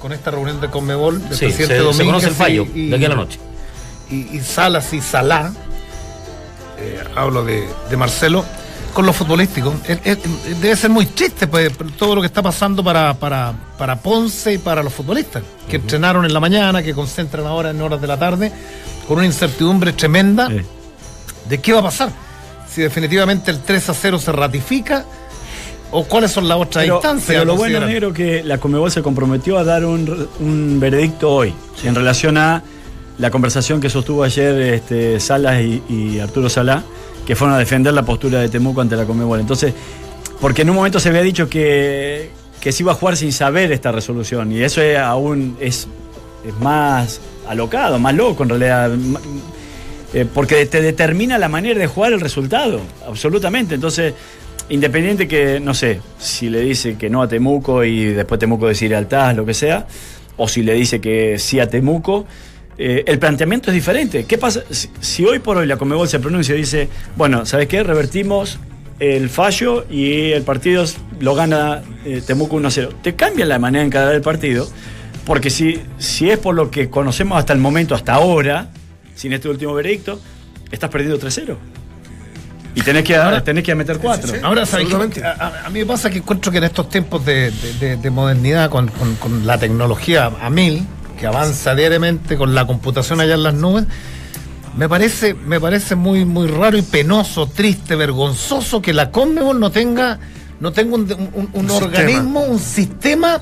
con 0.00 0.12
esta 0.12 0.30
reunión 0.30 0.60
de 0.60 0.70
Conmebol 0.70 1.20
del 1.28 1.32
Sí, 1.32 1.36
se, 1.36 1.44
presidente 1.46 1.74
se 1.76 1.80
Domínguez 1.82 2.06
conoce 2.06 2.28
el 2.28 2.34
fallo 2.34 2.66
y- 2.74 2.80
y- 2.80 2.88
de 2.88 2.96
aquí 2.96 3.04
a 3.04 3.08
la 3.10 3.14
noche. 3.16 3.38
y, 4.10 4.36
y 4.36 4.40
Salas 4.40 4.92
y 4.94 5.00
Salá, 5.02 5.52
eh, 6.78 7.00
hablo 7.14 7.44
de, 7.44 7.68
de 7.90 7.96
Marcelo, 7.96 8.44
con 8.96 9.04
lo 9.04 9.12
futbolístico. 9.12 9.74
Debe 10.58 10.74
ser 10.74 10.88
muy 10.88 11.04
triste 11.04 11.46
pues, 11.46 11.70
todo 11.98 12.14
lo 12.14 12.22
que 12.22 12.28
está 12.28 12.40
pasando 12.40 12.82
para, 12.82 13.12
para, 13.12 13.52
para 13.76 14.00
Ponce 14.00 14.54
y 14.54 14.58
para 14.58 14.82
los 14.82 14.94
futbolistas, 14.94 15.42
que 15.68 15.76
entrenaron 15.76 16.24
en 16.24 16.32
la 16.32 16.40
mañana, 16.40 16.82
que 16.82 16.94
concentran 16.94 17.44
ahora 17.44 17.72
en 17.72 17.82
horas 17.82 18.00
de 18.00 18.06
la 18.06 18.18
tarde, 18.18 18.50
con 19.06 19.18
una 19.18 19.26
incertidumbre 19.26 19.92
tremenda 19.92 20.48
de 20.48 21.58
qué 21.60 21.74
va 21.74 21.80
a 21.80 21.82
pasar. 21.82 22.08
Si 22.72 22.80
definitivamente 22.80 23.50
el 23.50 23.60
3 23.60 23.90
a 23.90 23.92
0 23.92 24.18
se 24.18 24.32
ratifica 24.32 25.04
o 25.90 26.04
cuáles 26.04 26.30
son 26.30 26.48
las 26.48 26.56
otras 26.56 26.84
Pero, 26.84 26.94
instancias. 26.94 27.26
pero 27.26 27.44
lo 27.44 27.54
bueno, 27.54 27.80
negro, 27.80 28.14
que 28.14 28.42
la 28.44 28.56
Comebol 28.56 28.90
se 28.90 29.02
comprometió 29.02 29.58
a 29.58 29.64
dar 29.64 29.84
un, 29.84 30.26
un 30.40 30.80
veredicto 30.80 31.34
hoy 31.34 31.52
en 31.84 31.94
relación 31.94 32.38
a 32.38 32.62
la 33.18 33.30
conversación 33.30 33.78
que 33.78 33.90
sostuvo 33.90 34.22
ayer 34.22 34.58
este, 34.58 35.20
Salas 35.20 35.60
y, 35.60 35.82
y 35.86 36.18
Arturo 36.18 36.48
Salá, 36.48 36.82
que 37.26 37.36
fueron 37.36 37.56
a 37.56 37.58
defender 37.58 37.92
la 37.92 38.04
postura 38.04 38.40
de 38.40 38.48
Temuco 38.48 38.80
ante 38.80 38.96
la 38.96 39.04
Comebol. 39.04 39.40
Entonces, 39.40 39.74
porque 40.40 40.62
en 40.62 40.70
un 40.70 40.76
momento 40.76 41.00
se 41.00 41.08
había 41.08 41.22
dicho 41.22 41.48
que, 41.48 42.30
que 42.60 42.72
se 42.72 42.82
iba 42.82 42.92
a 42.92 42.94
jugar 42.94 43.16
sin 43.16 43.32
saber 43.32 43.72
esta 43.72 43.92
resolución, 43.92 44.52
y 44.52 44.62
eso 44.62 44.80
es 44.80 44.96
aún 44.98 45.56
es, 45.60 45.88
es 46.46 46.54
más 46.60 47.20
alocado, 47.48 47.98
más 47.98 48.14
loco 48.14 48.44
en 48.44 48.48
realidad. 48.48 48.90
eh, 50.14 50.24
porque 50.32 50.64
te 50.66 50.80
determina 50.80 51.36
la 51.36 51.48
manera 51.48 51.78
de 51.78 51.86
jugar 51.86 52.12
el 52.12 52.20
resultado, 52.20 52.80
absolutamente. 53.06 53.74
Entonces, 53.74 54.14
independiente 54.68 55.26
que, 55.26 55.60
no 55.60 55.74
sé, 55.74 56.00
si 56.18 56.48
le 56.48 56.60
dice 56.60 56.96
que 56.96 57.10
no 57.10 57.22
a 57.22 57.28
Temuco 57.28 57.84
y 57.84 58.06
después 58.06 58.38
Temuco 58.38 58.66
decir 58.66 58.94
al 58.94 59.08
TAS, 59.08 59.36
lo 59.36 59.44
que 59.44 59.54
sea, 59.54 59.86
o 60.36 60.48
si 60.48 60.62
le 60.62 60.74
dice 60.74 61.00
que 61.00 61.38
sí 61.38 61.60
a 61.60 61.68
Temuco, 61.68 62.26
eh, 62.78 63.04
el 63.06 63.18
planteamiento 63.18 63.70
es 63.70 63.74
diferente. 63.74 64.24
¿Qué 64.24 64.38
pasa 64.38 64.62
si, 64.70 64.88
si 65.00 65.24
hoy 65.24 65.38
por 65.38 65.56
hoy 65.56 65.66
la 65.66 65.76
Comebol 65.76 66.08
se 66.08 66.18
pronuncia 66.20 66.54
y 66.54 66.58
dice, 66.58 66.88
bueno, 67.16 67.46
¿sabes 67.46 67.68
qué? 67.68 67.82
Revertimos 67.82 68.58
el 68.98 69.28
fallo 69.28 69.84
y 69.90 70.32
el 70.32 70.42
partido 70.42 70.84
lo 71.20 71.34
gana 71.34 71.82
eh, 72.04 72.22
Temuco 72.26 72.56
1-0. 72.56 72.88
Te 73.02 73.14
cambia 73.14 73.44
la 73.46 73.58
manera 73.58 73.80
de 73.82 73.86
encarar 73.88 74.14
el 74.14 74.22
partido, 74.22 74.68
porque 75.24 75.50
si, 75.50 75.80
si 75.98 76.30
es 76.30 76.38
por 76.38 76.54
lo 76.54 76.70
que 76.70 76.88
conocemos 76.90 77.38
hasta 77.38 77.52
el 77.52 77.58
momento, 77.58 77.94
hasta 77.94 78.14
ahora, 78.14 78.68
sin 79.14 79.32
este 79.32 79.48
último 79.48 79.74
veredicto, 79.74 80.20
estás 80.70 80.88
perdiendo 80.90 81.18
3-0. 81.18 81.56
Y 82.74 82.82
tenés 82.82 83.04
que, 83.04 83.14
tenés 83.42 83.64
que 83.64 83.74
meter 83.74 83.96
4. 83.98 84.32
Ahora, 84.42 84.66
¿sabes 84.66 84.86
a, 85.24 85.30
a- 85.30 85.66
a 85.66 85.70
mí 85.70 85.78
me 85.80 85.86
pasa 85.86 86.10
que 86.10 86.18
encuentro 86.18 86.52
que 86.52 86.58
en 86.58 86.64
estos 86.64 86.90
tiempos 86.90 87.24
de, 87.24 87.50
de- 87.50 87.72
de- 87.80 87.96
de 87.96 88.10
modernidad, 88.10 88.68
con, 88.68 88.88
con- 88.88 89.14
con 89.16 89.46
la 89.46 89.56
tecnología 89.58 90.26
a 90.40 90.50
mil, 90.50 90.86
que 91.18 91.26
avanza 91.26 91.74
diariamente 91.74 92.36
con 92.36 92.54
la 92.54 92.66
computación 92.66 93.20
allá 93.20 93.34
en 93.34 93.42
las 93.42 93.54
nubes, 93.54 93.84
me 94.76 94.88
parece, 94.88 95.34
me 95.34 95.58
parece 95.60 95.94
muy, 95.94 96.24
muy 96.24 96.46
raro 96.48 96.76
y 96.76 96.82
penoso, 96.82 97.46
triste, 97.46 97.96
vergonzoso 97.96 98.82
que 98.82 98.92
la 98.92 99.10
Conmebol 99.10 99.58
no 99.58 99.70
tenga, 99.70 100.18
no 100.60 100.72
tenga 100.72 100.94
un, 100.96 101.02
un- 101.34 101.48
un 101.52 101.64
Un 101.64 101.70
organismo, 101.70 102.40
un 102.40 102.58
sistema 102.58 103.40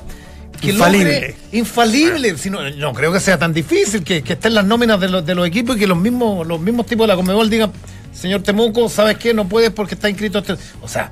que 0.61 0.71
Infalible. 0.71 1.13
logre 1.13 1.35
infalible. 1.51 2.37
Si 2.37 2.49
no, 2.49 2.61
no 2.77 2.93
creo 2.93 3.11
que 3.11 3.19
sea 3.19 3.37
tan 3.37 3.53
difícil 3.53 4.03
que, 4.05 4.21
que 4.23 4.33
estén 4.33 4.53
las 4.53 4.63
nóminas 4.65 4.99
de 5.01 5.09
los, 5.09 5.25
de 5.25 5.35
los 5.35 5.45
equipos 5.45 5.75
y 5.75 5.79
que 5.79 5.87
los 5.87 5.97
mismos, 5.97 6.47
los 6.47 6.61
mismos 6.61 6.85
tipos 6.85 7.03
de 7.05 7.07
la 7.09 7.15
Conmebol 7.17 7.49
digan, 7.49 7.73
señor 8.13 8.41
Temuco, 8.41 8.87
¿sabes 8.87 9.17
qué? 9.17 9.33
No 9.33 9.49
puedes 9.49 9.71
porque 9.71 9.95
está 9.95 10.09
inscrito 10.09 10.39
este. 10.39 10.53
O 10.81 10.87
sea, 10.87 11.11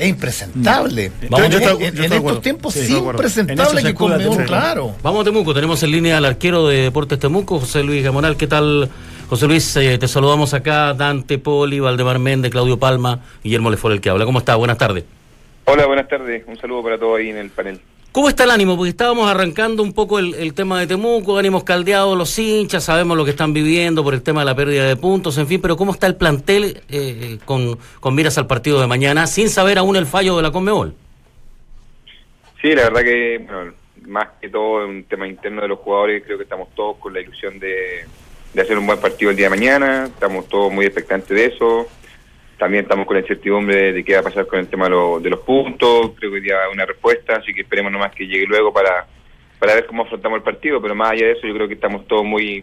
es 0.00 0.08
impresentable. 0.08 1.12
Vamos, 1.28 1.46
En- 1.46 1.52
yo 1.52 1.58
yo 1.90 2.02
estos 2.04 2.40
tiempos 2.40 2.74
Sí, 2.74 2.86
sí, 2.86 2.96
impresentable 2.96 3.80
se 3.82 3.86
que 3.88 3.94
Conmebol, 3.94 4.22
Temuco. 4.36 4.44
claro. 4.44 4.94
Vamos 5.02 5.20
a 5.20 5.24
Temuco, 5.24 5.52
tenemos 5.54 5.82
en 5.82 5.90
línea 5.90 6.16
al 6.16 6.24
arquero 6.24 6.66
de 6.68 6.82
Deportes 6.82 7.18
Temuco, 7.18 7.60
José 7.60 7.82
Luis 7.82 8.02
Gamonal. 8.02 8.36
¿Qué 8.36 8.46
tal, 8.46 8.88
José 9.28 9.46
Luis? 9.46 9.76
Eh, 9.76 9.98
te 9.98 10.08
saludamos 10.08 10.54
acá, 10.54 10.94
Dante 10.94 11.38
Poli, 11.38 11.80
Valdemar 11.80 12.18
Méndez, 12.18 12.50
Claudio 12.50 12.78
Palma, 12.78 13.20
Guillermo 13.44 13.70
Lefort, 13.70 13.94
el 13.94 14.00
que 14.00 14.08
habla. 14.10 14.24
¿Cómo 14.24 14.38
está? 14.38 14.56
Buenas 14.56 14.78
tardes. 14.78 15.04
Hola, 15.66 15.86
buenas 15.86 16.08
tardes. 16.08 16.44
Un 16.46 16.56
saludo 16.58 16.82
para 16.82 16.98
todos 16.98 17.18
ahí 17.18 17.28
en 17.28 17.36
el 17.36 17.50
panel. 17.50 17.80
¿Cómo 18.12 18.28
está 18.28 18.42
el 18.42 18.50
ánimo? 18.50 18.76
Porque 18.76 18.90
estábamos 18.90 19.30
arrancando 19.30 19.84
un 19.84 19.92
poco 19.92 20.18
el, 20.18 20.52
tema 20.52 20.80
de 20.80 20.88
Temuco, 20.88 21.38
ánimos 21.38 21.62
caldeados 21.62 22.18
los 22.18 22.36
hinchas, 22.36 22.82
sabemos 22.82 23.16
lo 23.16 23.24
que 23.24 23.30
están 23.30 23.52
viviendo 23.52 24.02
por 24.02 24.14
el 24.14 24.22
tema 24.22 24.40
de 24.40 24.46
la 24.46 24.56
pérdida 24.56 24.84
de 24.84 24.96
puntos, 24.96 25.38
en 25.38 25.46
fin, 25.46 25.60
pero 25.60 25.76
¿cómo 25.76 25.92
está 25.92 26.08
el 26.08 26.16
plantel 26.16 26.82
eh, 26.88 27.38
con, 27.44 27.78
con 28.00 28.14
miras 28.16 28.36
al 28.36 28.48
partido 28.48 28.80
de 28.80 28.88
mañana 28.88 29.28
sin 29.28 29.48
saber 29.48 29.78
aún 29.78 29.94
el 29.94 30.06
fallo 30.06 30.36
de 30.36 30.42
la 30.42 30.50
Conmebol? 30.50 30.92
Sí, 32.60 32.74
la 32.74 32.82
verdad 32.82 33.02
que, 33.02 33.46
bueno, 33.48 33.72
más 34.08 34.28
que 34.40 34.48
todo 34.48 34.88
un 34.88 35.04
tema 35.04 35.28
interno 35.28 35.62
de 35.62 35.68
los 35.68 35.78
jugadores, 35.78 36.24
creo 36.24 36.36
que 36.36 36.44
estamos 36.44 36.68
todos 36.74 36.96
con 36.96 37.14
la 37.14 37.20
ilusión 37.20 37.60
de 37.60 38.06
hacer 38.60 38.76
un 38.76 38.88
buen 38.88 38.98
partido 38.98 39.30
el 39.30 39.36
día 39.36 39.46
de 39.46 39.50
mañana, 39.50 40.06
estamos 40.06 40.48
todos 40.48 40.72
muy 40.72 40.84
expectantes 40.84 41.28
de 41.28 41.44
eso. 41.46 41.86
También 42.60 42.82
estamos 42.84 43.06
con 43.06 43.16
la 43.16 43.22
incertidumbre 43.22 43.92
de 43.94 44.04
qué 44.04 44.12
va 44.12 44.20
a 44.20 44.24
pasar 44.24 44.46
con 44.46 44.58
el 44.58 44.68
tema 44.68 44.84
de, 44.84 44.90
lo- 44.90 45.18
de 45.18 45.30
los 45.30 45.40
puntos, 45.40 46.10
creo 46.18 46.30
que 46.30 46.36
hoy 46.36 46.40
día 46.42 46.56
una 46.70 46.84
respuesta, 46.84 47.36
así 47.36 47.54
que 47.54 47.62
esperemos 47.62 47.90
nomás 47.90 48.14
que 48.14 48.26
llegue 48.26 48.44
luego 48.46 48.70
para, 48.70 49.06
para 49.58 49.74
ver 49.76 49.86
cómo 49.86 50.02
afrontamos 50.02 50.36
el 50.36 50.42
partido, 50.42 50.80
pero 50.82 50.94
más 50.94 51.12
allá 51.12 51.24
de 51.26 51.32
eso 51.32 51.46
yo 51.46 51.54
creo 51.54 51.66
que 51.66 51.72
estamos 51.74 52.06
todos 52.06 52.22
muy 52.22 52.62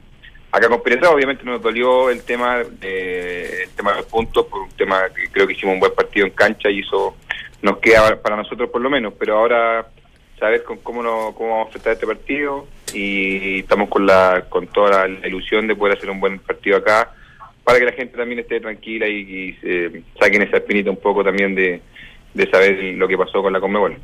acá 0.52 0.70
compenetrados, 0.70 1.16
obviamente 1.16 1.44
nos 1.44 1.60
dolió 1.64 2.12
el 2.12 2.24
tema 2.24 2.60
de, 2.64 3.64
el 3.64 3.70
tema 3.76 3.90
de 3.94 3.98
los 3.98 4.06
puntos, 4.06 4.46
por 4.46 4.62
un 4.62 4.70
tema 4.70 5.02
que 5.16 5.30
creo 5.32 5.48
que 5.48 5.54
hicimos 5.54 5.74
un 5.74 5.80
buen 5.80 5.94
partido 5.96 6.28
en 6.28 6.32
cancha 6.34 6.70
y 6.70 6.82
eso 6.82 7.16
nos 7.64 7.80
queda 7.80 8.22
para 8.22 8.36
nosotros 8.36 8.70
por 8.70 8.82
lo 8.82 8.92
menos, 8.92 9.14
pero 9.18 9.40
ahora 9.40 9.88
saber 10.40 10.64
con 10.64 10.78
cómo, 10.78 11.02
no, 11.02 11.34
cómo 11.36 11.50
vamos 11.50 11.66
a 11.66 11.68
enfrentar 11.70 11.94
este 11.94 12.06
partido 12.06 12.68
y 12.94 13.62
estamos 13.62 13.90
con 13.90 14.06
la 14.06 14.46
con 14.48 14.68
toda 14.68 15.08
la 15.08 15.28
ilusión 15.28 15.66
de 15.66 15.76
poder 15.76 15.98
hacer 15.98 16.12
un 16.12 16.20
buen 16.20 16.38
partido 16.38 16.78
acá 16.78 17.16
para 17.68 17.80
que 17.80 17.86
la 17.86 17.92
gente 17.92 18.16
también 18.18 18.40
esté 18.40 18.62
tranquila 18.62 19.10
y, 19.10 19.18
y 19.20 19.54
se 19.60 20.02
saquen 20.18 20.42
esa 20.44 20.56
espinita 20.56 20.90
un 20.90 20.96
poco 20.96 21.22
también 21.22 21.54
de, 21.54 21.82
de 22.34 22.50
saber 22.50 22.82
lo 22.96 23.10
que 23.10 23.18
pasó 23.18 23.42
con 23.42 23.52
la 23.52 23.60
Conmebol. 23.60 23.98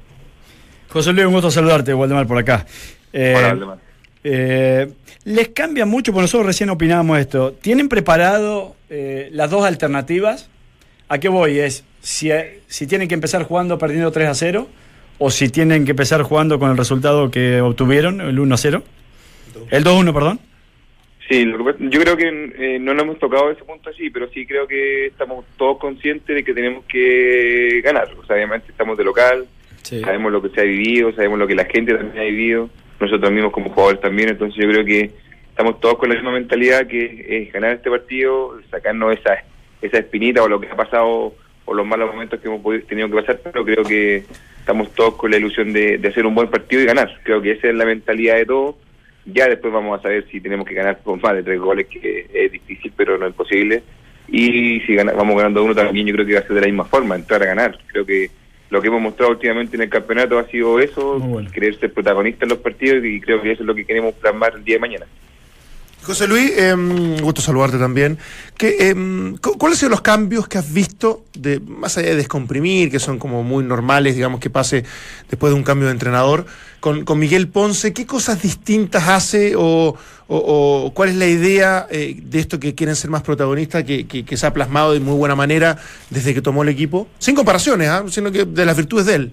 José 0.89 1.13
Luis, 1.13 1.25
un 1.25 1.31
gusto 1.31 1.49
saludarte, 1.49 1.93
Waldemar, 1.93 2.27
por 2.27 2.37
acá. 2.39 2.65
Eh, 3.13 3.33
Hola, 3.37 3.47
Valdemar. 3.47 3.77
eh, 4.25 4.91
¿Les 5.23 5.47
cambia 5.49 5.85
mucho? 5.85 6.11
Porque 6.11 6.23
nosotros 6.23 6.45
recién 6.47 6.71
opinábamos 6.71 7.17
esto. 7.19 7.53
¿Tienen 7.53 7.87
preparado 7.87 8.75
eh, 8.89 9.29
las 9.31 9.49
dos 9.49 9.63
alternativas? 9.63 10.49
¿A 11.07 11.19
qué 11.19 11.29
voy? 11.29 11.59
Es 11.59 11.85
si, 12.01 12.31
si 12.67 12.85
tienen 12.85 13.07
que 13.07 13.13
empezar 13.13 13.43
jugando 13.43 13.77
perdiendo 13.77 14.11
3 14.11 14.27
a 14.27 14.33
0 14.35 14.67
o 15.19 15.31
si 15.31 15.47
tienen 15.47 15.85
que 15.85 15.91
empezar 15.91 16.21
jugando 16.23 16.59
con 16.59 16.69
el 16.69 16.75
resultado 16.75 17.31
que 17.31 17.61
obtuvieron, 17.61 18.19
el 18.19 18.37
1 18.41 18.55
a 18.55 18.57
0. 18.57 18.83
El 19.71 19.85
2 19.85 19.93
a 19.93 19.99
1, 19.99 20.13
perdón. 20.13 20.39
Sí, 21.29 21.45
lo 21.45 21.57
que 21.57 21.63
pasa- 21.63 21.77
yo 21.79 21.99
creo 22.01 22.17
que 22.17 22.51
eh, 22.57 22.79
no 22.79 22.93
nos 22.93 23.03
hemos 23.03 23.19
tocado 23.19 23.49
ese 23.49 23.63
punto 23.63 23.89
así, 23.89 24.09
pero 24.09 24.27
sí 24.29 24.45
creo 24.45 24.67
que 24.67 25.07
estamos 25.07 25.45
todos 25.57 25.77
conscientes 25.79 26.35
de 26.35 26.43
que 26.43 26.53
tenemos 26.53 26.83
que 26.85 27.81
ganar. 27.83 28.09
O 28.17 28.25
sea, 28.25 28.35
obviamente 28.35 28.71
estamos 28.71 28.97
de 28.97 29.03
local, 29.05 29.45
sabemos 30.01 30.31
lo 30.31 30.41
que 30.41 30.49
se 30.49 30.61
ha 30.61 30.63
vivido, 30.65 31.11
sabemos 31.13 31.39
lo 31.39 31.47
que 31.47 31.55
la 31.55 31.65
gente 31.65 31.93
también 31.93 32.17
ha 32.19 32.23
vivido, 32.29 32.69
nosotros 32.99 33.31
mismos 33.31 33.51
como 33.53 33.69
jugadores 33.69 34.01
también, 34.01 34.29
entonces 34.29 34.61
yo 34.63 34.69
creo 34.69 34.83
que 34.85 35.11
estamos 35.49 35.79
todos 35.79 35.97
con 35.97 36.09
la 36.09 36.15
misma 36.15 36.31
mentalidad 36.31 36.87
que 36.87 37.25
es 37.29 37.53
ganar 37.53 37.73
este 37.75 37.89
partido, 37.89 38.59
sacarnos 38.69 39.13
esa, 39.17 39.43
esa 39.81 39.97
espinita 39.99 40.43
o 40.43 40.47
lo 40.49 40.59
que 40.59 40.67
ha 40.67 40.75
pasado 40.75 41.35
o 41.65 41.73
los 41.73 41.85
malos 41.87 42.11
momentos 42.13 42.39
que 42.41 42.47
hemos 42.47 42.61
podido- 42.61 42.85
tenido 42.85 43.07
que 43.09 43.15
pasar, 43.15 43.39
pero 43.43 43.63
creo 43.63 43.83
que 43.83 44.23
estamos 44.59 44.93
todos 44.93 45.15
con 45.15 45.31
la 45.31 45.37
ilusión 45.37 45.71
de, 45.71 45.97
de 45.97 46.07
hacer 46.09 46.25
un 46.25 46.35
buen 46.35 46.49
partido 46.49 46.81
y 46.81 46.85
ganar. 46.85 47.19
Creo 47.23 47.41
que 47.41 47.51
esa 47.51 47.69
es 47.69 47.75
la 47.75 47.85
mentalidad 47.85 48.35
de 48.35 48.45
todos. 48.45 48.75
Ya 49.25 49.47
después 49.47 49.73
vamos 49.73 49.97
a 49.99 50.03
saber 50.03 50.25
si 50.31 50.41
tenemos 50.41 50.67
que 50.67 50.73
ganar 50.73 50.99
por 50.99 51.21
más 51.21 51.33
de 51.33 51.43
tres 51.43 51.59
goles, 51.59 51.87
que 51.87 52.27
es 52.33 52.51
difícil, 52.51 52.91
pero 52.95 53.17
no 53.17 53.27
es 53.27 53.33
posible. 53.33 53.81
y 54.29 54.79
si 54.81 54.95
gana- 54.95 55.11
vamos 55.11 55.35
ganando 55.35 55.63
uno 55.63 55.75
también 55.75 56.07
yo 56.07 56.13
creo 56.13 56.25
que 56.25 56.33
va 56.33 56.39
a 56.39 56.43
ser 56.43 56.53
de 56.55 56.61
la 56.61 56.67
misma 56.67 56.85
forma, 56.85 57.15
entrar 57.15 57.43
a 57.43 57.45
ganar. 57.45 57.77
Creo 57.87 58.05
que 58.05 58.29
lo 58.69 58.81
que 58.81 58.87
hemos 58.87 59.01
mostrado 59.01 59.31
últimamente 59.33 59.75
en 59.75 59.83
el 59.83 59.89
campeonato 59.89 60.39
ha 60.39 60.47
sido 60.47 60.79
eso, 60.79 61.19
bueno. 61.19 61.51
querer 61.51 61.77
ser 61.77 61.91
protagonista 61.93 62.45
en 62.45 62.49
los 62.49 62.57
partidos 62.59 63.03
y 63.05 63.19
creo 63.19 63.41
que 63.41 63.51
eso 63.51 63.61
es 63.63 63.67
lo 63.67 63.75
que 63.75 63.85
queremos 63.85 64.15
plasmar 64.15 64.53
el 64.55 64.63
día 64.63 64.75
de 64.75 64.79
mañana. 64.79 65.05
José 66.03 66.27
Luis, 66.27 66.51
eh, 66.57 66.75
gusto 67.21 67.41
saludarte 67.41 67.77
también. 67.77 68.17
¿Qué, 68.57 68.75
eh, 68.79 68.95
cu- 69.41 69.57
¿Cuáles 69.57 69.79
son 69.79 69.89
los 69.91 70.01
cambios 70.01 70.47
que 70.47 70.57
has 70.57 70.73
visto, 70.73 71.23
de 71.33 71.59
más 71.61 71.97
allá 71.97 72.09
de 72.09 72.15
descomprimir, 72.17 72.91
que 72.91 72.99
son 72.99 73.19
como 73.19 73.41
muy 73.43 73.63
normales, 73.63 74.15
digamos, 74.15 74.39
que 74.39 74.49
pase 74.49 74.83
después 75.29 75.51
de 75.53 75.55
un 75.57 75.63
cambio 75.63 75.87
de 75.87 75.93
entrenador, 75.93 76.45
con, 76.81 77.05
Miguel 77.17 77.47
Ponce? 77.47 77.93
¿Qué 77.93 78.05
cosas 78.05 78.41
distintas 78.41 79.07
hace 79.07 79.53
o, 79.55 79.95
o- 80.27 80.91
cuál 80.93 81.09
es 81.09 81.15
la 81.15 81.27
idea 81.27 81.87
eh, 81.89 82.17
de 82.21 82.39
esto 82.39 82.59
que 82.59 82.75
quieren 82.75 82.95
ser 82.97 83.09
más 83.09 83.21
protagonistas, 83.21 83.83
que, 83.85 84.05
se 84.35 84.45
ha 84.45 84.53
plasmado 84.53 84.91
de 84.93 84.99
muy 84.99 85.15
buena 85.15 85.35
manera 85.35 85.77
desde 86.09 86.33
que 86.33 86.41
tomó 86.41 86.63
el 86.63 86.69
equipo? 86.69 87.07
Sin 87.19 87.33
comparaciones, 87.35 87.87
¿ah? 87.87 88.03
sino 88.09 88.29
que 88.31 88.43
de 88.45 88.65
las 88.65 88.75
virtudes 88.75 89.05
de 89.05 89.15
él. 89.15 89.31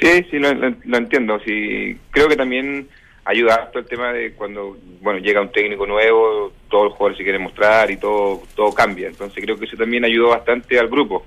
Sí, 0.00 0.24
sí, 0.30 0.38
lo, 0.38 0.52
lo- 0.54 0.76
lo 0.84 0.96
entiendo. 0.98 1.38
Sí, 1.44 1.96
creo 2.10 2.28
que 2.28 2.36
también 2.36 2.88
ayuda 3.24 3.54
harto 3.54 3.78
el 3.78 3.86
tema 3.86 4.12
de 4.12 4.32
cuando 4.32 4.76
bueno 5.00 5.18
llega 5.20 5.40
un 5.40 5.52
técnico 5.52 5.86
nuevo, 5.86 6.52
todos 6.68 6.84
los 6.84 6.92
jugadores 6.94 7.18
se 7.18 7.24
quieren 7.24 7.42
mostrar 7.42 7.90
y 7.90 7.96
todo 7.96 8.42
todo 8.54 8.72
cambia. 8.72 9.08
Entonces 9.08 9.42
creo 9.44 9.58
que 9.58 9.66
eso 9.66 9.76
también 9.76 10.04
ayudó 10.04 10.28
bastante 10.30 10.78
al 10.78 10.88
grupo. 10.88 11.24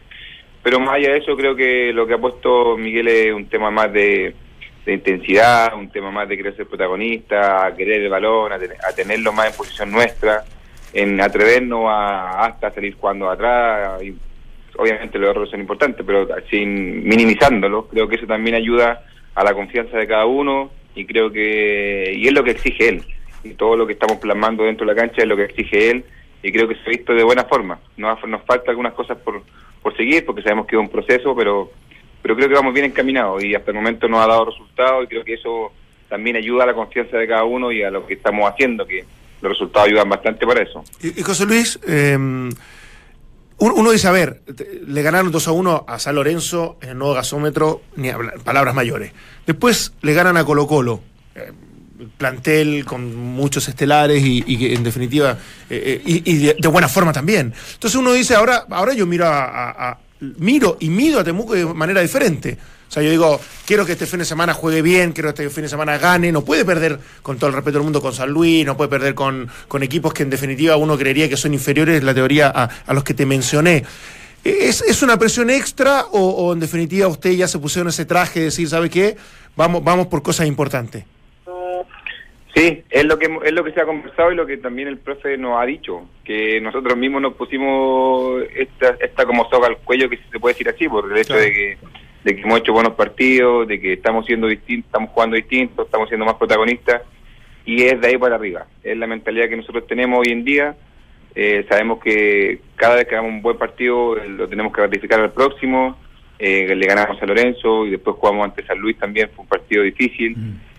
Pero 0.63 0.79
más 0.79 0.95
allá 0.95 1.11
de 1.11 1.17
eso, 1.17 1.35
creo 1.35 1.55
que 1.55 1.91
lo 1.91 2.07
que 2.07 2.13
ha 2.13 2.17
puesto 2.17 2.77
Miguel 2.77 3.07
es 3.09 3.33
un 3.33 3.47
tema 3.47 3.69
más 3.69 3.91
de, 3.91 4.33
intensidad, 4.87 5.73
un 5.75 5.89
tema 5.89 6.09
más 6.09 6.27
de 6.29 6.37
querer 6.37 6.55
ser 6.55 6.67
protagonista, 6.67 7.65
a 7.65 7.75
querer 7.75 8.01
el 8.01 8.09
balón, 8.09 8.51
a, 8.53 8.57
tener- 8.59 8.77
a 8.81 8.93
tenerlo 8.95 9.33
más 9.33 9.47
en 9.51 9.57
posición 9.57 9.91
nuestra, 9.91 10.43
en 10.93 11.19
atrevernos 11.19 11.85
a 11.87 12.45
hasta 12.45 12.71
salir 12.71 12.95
jugando 12.95 13.29
atrás. 13.29 14.01
Y 14.03 14.13
obviamente 14.77 15.19
los 15.19 15.29
errores 15.31 15.51
son 15.51 15.59
importantes, 15.59 16.05
pero 16.05 16.27
sin 16.49 17.03
minimizándolos, 17.07 17.87
creo 17.87 18.07
que 18.07 18.15
eso 18.15 18.25
también 18.25 18.55
ayuda 18.55 19.03
a 19.35 19.43
la 19.43 19.53
confianza 19.53 19.97
de 19.97 20.07
cada 20.07 20.25
uno 20.25 20.71
y 20.95 21.05
creo 21.05 21.31
que 21.31 22.13
y 22.15 22.27
es 22.27 22.33
lo 22.33 22.43
que 22.43 22.51
exige 22.51 22.89
él. 22.89 23.03
Y 23.43 23.55
todo 23.55 23.75
lo 23.75 23.85
que 23.85 23.93
estamos 23.93 24.17
plasmando 24.17 24.63
dentro 24.63 24.85
de 24.85 24.93
la 24.93 25.01
cancha 25.01 25.21
es 25.21 25.27
lo 25.27 25.35
que 25.35 25.45
exige 25.45 25.91
él 25.91 26.05
y 26.41 26.51
creo 26.51 26.67
que 26.67 26.75
se 26.75 26.81
ha 26.85 26.89
visto 26.89 27.13
de 27.13 27.23
buena 27.23 27.45
forma. 27.45 27.79
Nos, 27.97 28.25
nos 28.27 28.43
falta 28.43 28.71
algunas 28.71 28.93
cosas 28.93 29.17
por, 29.17 29.41
por 29.81 29.95
seguir 29.95 30.25
porque 30.25 30.41
sabemos 30.41 30.67
que 30.67 30.75
es 30.75 30.81
un 30.81 30.89
proceso, 30.89 31.35
pero 31.35 31.71
pero 32.21 32.37
creo 32.37 32.47
que 32.47 32.55
vamos 32.55 32.73
bien 32.73 32.85
encaminados 32.85 33.43
y 33.43 33.53
hasta 33.53 33.71
el 33.71 33.75
momento 33.75 34.07
nos 34.07 34.23
ha 34.23 34.27
dado 34.27 34.45
resultados 34.45 35.03
y 35.03 35.07
creo 35.07 35.25
que 35.25 35.33
eso 35.33 35.73
también 36.07 36.37
ayuda 36.37 36.63
a 36.63 36.67
la 36.67 36.73
confianza 36.73 37.17
de 37.17 37.27
cada 37.27 37.43
uno 37.43 37.69
y 37.69 37.83
a 37.83 37.91
lo 37.91 38.07
que 38.07 38.13
estamos 38.13 38.49
haciendo, 38.49 38.85
que 38.85 39.03
los 39.41 39.51
resultados 39.51 39.89
ayudan 39.89 40.07
bastante 40.07 40.47
para 40.47 40.61
eso. 40.61 40.85
Y, 41.01 41.19
y 41.19 41.21
José 41.21 41.45
Luis, 41.45 41.77
eh, 41.85 42.17
uno 43.59 43.91
dice, 43.91 44.07
a 44.07 44.11
ver, 44.11 44.41
le 44.87 45.01
ganaron 45.01 45.31
2 45.31 45.47
a 45.47 45.51
1 45.51 45.85
a 45.87 45.99
San 45.99 46.15
Lorenzo 46.15 46.77
en 46.81 46.89
el 46.89 46.97
nuevo 46.97 47.13
gasómetro, 47.13 47.81
ni 47.95 48.09
hablar- 48.09 48.39
palabras 48.43 48.75
mayores. 48.75 49.11
Después 49.45 49.93
le 50.01 50.13
ganan 50.13 50.37
a 50.37 50.43
Colo 50.43 50.67
Colo, 50.67 51.01
eh, 51.35 51.51
plantel 52.17 52.83
con 52.85 53.15
muchos 53.15 53.67
estelares 53.69 54.21
y, 54.23 54.43
en 54.73 54.83
definitiva, 54.83 55.37
eh, 55.69 56.01
eh, 56.05 56.21
y, 56.25 56.35
de, 56.37 56.67
buena 56.67 56.89
forma 56.89 57.13
también. 57.13 57.53
Entonces 57.73 57.97
uno 57.97 58.11
dice, 58.13 58.35
ahora, 58.35 58.65
ahora 58.69 58.93
yo 58.93 59.05
miro 59.05 59.25
a- 59.27 59.99
miro 60.37 60.77
y 60.79 60.89
mido 60.89 61.19
a 61.19 61.23
Temuco 61.23 61.53
de 61.53 61.65
manera 61.65 62.01
diferente. 62.01 62.57
O 62.93 62.95
sea, 62.95 63.01
yo 63.01 63.09
digo, 63.09 63.41
quiero 63.65 63.87
que 63.87 63.93
este 63.93 64.05
fin 64.05 64.19
de 64.19 64.25
semana 64.25 64.53
juegue 64.53 64.83
bien, 64.83 65.13
quiero 65.13 65.33
que 65.33 65.41
este 65.41 65.49
fin 65.49 65.63
de 65.63 65.69
semana 65.69 65.97
gane, 65.97 66.31
no 66.31 66.45
puede 66.45 66.63
perder 66.63 66.99
con 67.23 67.39
todo 67.39 67.47
el 67.47 67.55
respeto 67.55 67.79
del 67.79 67.85
mundo 67.85 68.03
con 68.03 68.13
San 68.13 68.29
Luis, 68.29 68.63
no 68.67 68.77
puede 68.77 68.87
perder 68.87 69.15
con, 69.15 69.49
con 69.67 69.81
equipos 69.81 70.13
que 70.13 70.21
en 70.21 70.29
definitiva 70.29 70.77
uno 70.77 70.95
creería 70.95 71.27
que 71.27 71.35
son 71.35 71.55
inferiores, 71.55 72.03
la 72.03 72.13
teoría, 72.13 72.51
a, 72.53 72.69
a 72.85 72.93
los 72.93 73.03
que 73.03 73.15
te 73.15 73.25
mencioné. 73.25 73.83
¿Es, 74.43 74.83
es 74.83 75.01
una 75.01 75.17
presión 75.17 75.49
extra 75.49 76.03
o, 76.11 76.19
o 76.19 76.53
en 76.53 76.59
definitiva 76.59 77.07
usted 77.07 77.31
ya 77.31 77.47
se 77.47 77.57
pusieron 77.57 77.89
ese 77.89 78.05
traje 78.05 78.41
de 78.41 78.45
decir, 78.45 78.69
¿sabe 78.69 78.91
qué? 78.91 79.17
Vamos, 79.55 79.83
vamos 79.83 80.05
por 80.05 80.21
cosas 80.21 80.45
importantes. 80.45 81.03
Sí, 82.55 82.83
es 82.91 83.05
lo 83.05 83.17
que 83.17 83.25
es 83.43 83.53
lo 83.53 83.63
que 83.63 83.71
se 83.71 83.81
ha 83.81 83.85
conversado 83.85 84.31
y 84.31 84.35
lo 84.35 84.45
que 84.45 84.57
también 84.57 84.87
el 84.87 84.99
profe 84.99 85.35
nos 85.35 85.59
ha 85.59 85.65
dicho, 85.65 86.03
que 86.23 86.61
nosotros 86.61 86.95
mismos 86.95 87.23
nos 87.23 87.33
pusimos 87.33 88.43
esta, 88.55 88.95
esta 89.01 89.25
como 89.25 89.49
soga 89.49 89.65
al 89.65 89.77
cuello, 89.77 90.07
que 90.07 90.19
se 90.31 90.39
puede 90.39 90.53
decir 90.53 90.69
así, 90.69 90.87
por 90.87 91.11
el 91.11 91.17
hecho 91.17 91.33
de 91.33 91.51
que 91.51 91.77
de 92.23 92.35
que 92.35 92.41
hemos 92.41 92.59
hecho 92.59 92.73
buenos 92.73 92.93
partidos, 92.93 93.67
de 93.67 93.79
que 93.79 93.93
estamos 93.93 94.25
siendo 94.25 94.47
distintos, 94.47 94.87
estamos 94.87 95.09
jugando 95.11 95.35
distintos, 95.35 95.85
estamos 95.85 96.07
siendo 96.07 96.25
más 96.25 96.35
protagonistas 96.35 97.01
y 97.65 97.83
es 97.83 97.99
de 97.99 98.07
ahí 98.07 98.17
para 98.17 98.35
arriba. 98.35 98.65
Es 98.83 98.97
la 98.97 99.07
mentalidad 99.07 99.49
que 99.49 99.57
nosotros 99.57 99.87
tenemos 99.87 100.19
hoy 100.19 100.31
en 100.31 100.43
día. 100.43 100.75
Eh, 101.35 101.65
sabemos 101.67 101.99
que 101.99 102.59
cada 102.75 102.95
vez 102.95 103.07
que 103.07 103.15
hagamos 103.15 103.33
un 103.33 103.41
buen 103.41 103.57
partido 103.57 104.17
eh, 104.17 104.29
lo 104.29 104.47
tenemos 104.47 104.73
que 104.73 104.81
ratificar 104.81 105.19
al 105.19 105.31
próximo. 105.31 105.97
Eh, 106.39 106.75
le 106.75 106.85
ganamos 106.85 107.21
a 107.21 107.25
Lorenzo 107.25 107.85
y 107.85 107.91
después 107.91 108.17
jugamos 108.17 108.45
ante 108.45 108.65
San 108.65 108.79
Luis 108.79 108.97
también, 108.97 109.29
fue 109.33 109.43
un 109.43 109.49
partido 109.49 109.83
difícil. 109.83 110.35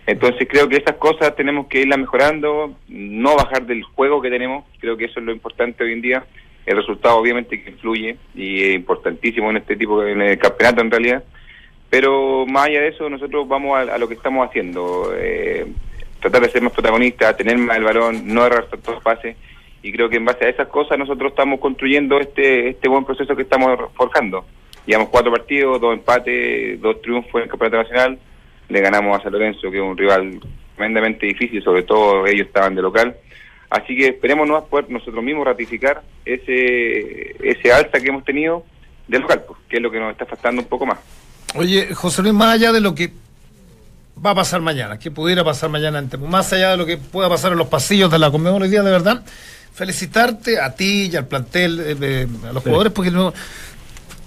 Entonces 0.06 0.46
creo 0.50 0.68
que 0.68 0.76
esas 0.76 0.96
cosas 0.96 1.34
tenemos 1.34 1.66
que 1.68 1.80
irlas 1.80 1.98
mejorando, 1.98 2.76
no 2.88 3.36
bajar 3.36 3.64
del 3.64 3.82
juego 3.82 4.20
que 4.20 4.28
tenemos, 4.28 4.64
creo 4.78 4.96
que 4.96 5.06
eso 5.06 5.20
es 5.20 5.26
lo 5.26 5.32
importante 5.32 5.82
hoy 5.82 5.92
en 5.92 6.02
día. 6.02 6.24
El 6.66 6.76
resultado 6.76 7.16
obviamente 7.16 7.62
que 7.62 7.70
influye 7.70 8.16
y 8.34 8.62
es 8.62 8.74
importantísimo 8.76 9.50
en 9.50 9.58
este 9.58 9.76
tipo, 9.76 10.02
en 10.04 10.20
el 10.22 10.38
campeonato 10.38 10.80
en 10.80 10.90
realidad. 10.90 11.24
Pero 11.90 12.46
más 12.46 12.66
allá 12.66 12.80
de 12.80 12.88
eso, 12.88 13.08
nosotros 13.08 13.46
vamos 13.46 13.78
a, 13.78 13.98
lo 13.98 14.08
que 14.08 14.14
estamos 14.14 14.48
haciendo, 14.48 15.12
eh, 15.16 15.66
tratar 16.20 16.42
de 16.42 16.50
ser 16.50 16.62
más 16.62 16.72
protagonistas, 16.72 17.36
tener 17.36 17.56
más 17.58 17.76
el 17.76 17.84
balón, 17.84 18.22
no 18.26 18.46
errar 18.46 18.66
tantos 18.66 19.02
pases. 19.02 19.36
Y 19.82 19.92
creo 19.92 20.08
que 20.08 20.16
en 20.16 20.24
base 20.24 20.46
a 20.46 20.48
esas 20.48 20.68
cosas 20.68 20.98
nosotros 20.98 21.32
estamos 21.32 21.60
construyendo 21.60 22.18
este, 22.18 22.70
este 22.70 22.88
buen 22.88 23.04
proceso 23.04 23.36
que 23.36 23.42
estamos 23.42 23.78
forjando. 23.94 24.44
Llevamos 24.86 25.10
cuatro 25.10 25.30
partidos, 25.30 25.80
dos 25.80 25.94
empates, 25.94 26.80
dos 26.80 27.00
triunfos 27.00 27.34
en 27.34 27.42
el 27.42 27.48
Campeonato 27.48 27.82
Nacional. 27.82 28.18
Le 28.68 28.80
ganamos 28.80 29.18
a 29.18 29.22
San 29.22 29.32
Lorenzo, 29.32 29.70
que 29.70 29.76
es 29.76 29.82
un 29.82 29.96
rival 29.96 30.40
tremendamente 30.74 31.26
difícil, 31.26 31.62
sobre 31.62 31.82
todo 31.82 32.26
ellos 32.26 32.46
estaban 32.46 32.74
de 32.74 32.82
local. 32.82 33.16
Así 33.74 33.96
que 33.96 34.06
esperemos 34.06 34.46
no 34.46 34.64
poder 34.66 34.88
nosotros 34.88 35.22
mismos 35.24 35.44
ratificar 35.44 36.00
ese, 36.24 37.34
ese 37.42 37.72
alza 37.72 37.98
que 37.98 38.08
hemos 38.08 38.24
tenido 38.24 38.64
de 39.08 39.18
local, 39.18 39.42
pues, 39.48 39.58
que 39.68 39.76
es 39.78 39.82
lo 39.82 39.90
que 39.90 39.98
nos 39.98 40.12
está 40.12 40.24
faltando 40.26 40.62
un 40.62 40.68
poco 40.68 40.86
más. 40.86 40.98
Oye, 41.56 41.92
José 41.92 42.22
Luis, 42.22 42.34
más 42.34 42.54
allá 42.54 42.70
de 42.72 42.80
lo 42.80 42.94
que 42.94 43.12
va 44.24 44.30
a 44.30 44.34
pasar 44.36 44.60
mañana, 44.60 44.96
que 44.98 45.10
pudiera 45.10 45.42
pasar 45.42 45.70
mañana 45.70 45.98
en 45.98 46.08
Temuco, 46.08 46.30
más 46.30 46.52
allá 46.52 46.70
de 46.70 46.76
lo 46.76 46.86
que 46.86 46.98
pueda 46.98 47.28
pasar 47.28 47.50
en 47.50 47.58
los 47.58 47.66
pasillos 47.66 48.10
de 48.12 48.18
la 48.20 48.30
Conmebol 48.30 48.62
hoy 48.62 48.68
día, 48.68 48.82
de 48.84 48.92
verdad, 48.92 49.24
felicitarte 49.72 50.60
a 50.60 50.74
ti 50.76 51.10
y 51.12 51.16
al 51.16 51.26
plantel, 51.26 51.80
eh, 52.00 52.28
a 52.48 52.52
los 52.52 52.62
Sí. 52.62 52.68
jugadores, 52.68 52.92
porque 52.92 53.10
no, 53.10 53.34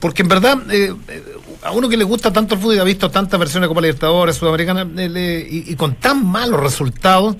porque 0.01 0.23
en 0.23 0.27
verdad, 0.27 0.57
eh, 0.71 0.93
eh, 1.07 1.23
a 1.63 1.71
uno 1.71 1.87
que 1.87 1.95
le 1.95 2.03
gusta 2.03 2.33
tanto 2.33 2.55
el 2.55 2.61
fútbol 2.61 2.75
y 2.75 2.79
ha 2.79 2.83
visto 2.83 3.09
tantas 3.09 3.39
versiones 3.39 3.67
de 3.67 3.69
Copa 3.69 3.81
Libertadores, 3.81 4.35
Sudamericana, 4.35 4.85
eh, 4.97 5.47
y 5.49 5.73
con 5.75 5.95
tan 5.95 6.25
malos 6.25 6.59
resultados, 6.59 7.37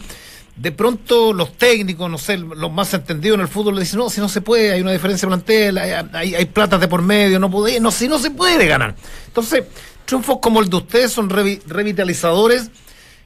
de 0.57 0.71
pronto 0.71 1.33
los 1.33 1.53
técnicos, 1.57 2.09
no 2.09 2.17
sé, 2.17 2.37
los 2.37 2.71
más 2.71 2.93
entendidos 2.93 3.35
en 3.35 3.41
el 3.41 3.47
fútbol 3.47 3.75
le 3.75 3.81
dicen, 3.81 3.99
no, 3.99 4.09
si 4.09 4.19
no 4.19 4.27
se 4.27 4.41
puede, 4.41 4.71
hay 4.73 4.81
una 4.81 4.91
diferencia 4.91 5.27
plantel, 5.27 5.77
hay, 5.77 5.91
hay, 6.13 6.35
hay 6.35 6.45
platas 6.45 6.81
de 6.81 6.87
por 6.87 7.01
medio, 7.03 7.39
no 7.39 7.49
puede, 7.51 7.79
no, 7.79 7.91
si 7.91 8.07
no 8.07 8.17
se 8.17 8.31
puede 8.31 8.65
ganar. 8.65 8.95
Entonces, 9.27 9.63
triunfos 10.05 10.37
como 10.41 10.59
el 10.61 10.69
de 10.69 10.77
ustedes 10.77 11.11
son 11.11 11.29
revi- 11.29 11.61
revitalizadores 11.67 12.71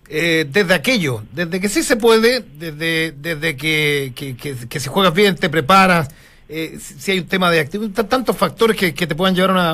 eh, 0.10 0.46
desde 0.52 0.74
aquello, 0.74 1.24
desde 1.32 1.62
que 1.62 1.70
sí 1.70 1.84
se 1.84 1.96
puede, 1.96 2.44
desde, 2.58 3.14
desde 3.14 3.56
que, 3.56 4.12
que, 4.14 4.36
que- 4.36 4.68
que 4.68 4.80
si 4.82 4.90
juegas 4.90 5.14
bien, 5.14 5.36
te 5.38 5.50
preparas, 5.50 6.10
eh, 6.50 6.78
si, 6.98 7.12
hay 7.12 7.20
un 7.20 7.28
tema 7.28 7.50
de 7.50 7.62
actividad, 7.62 8.06
tantos 8.08 8.36
factores 8.36 8.76
que, 8.76 8.94
que 8.94 9.08
te 9.08 9.16
puedan 9.16 9.36
llevar 9.36 9.56
a- 9.58 9.72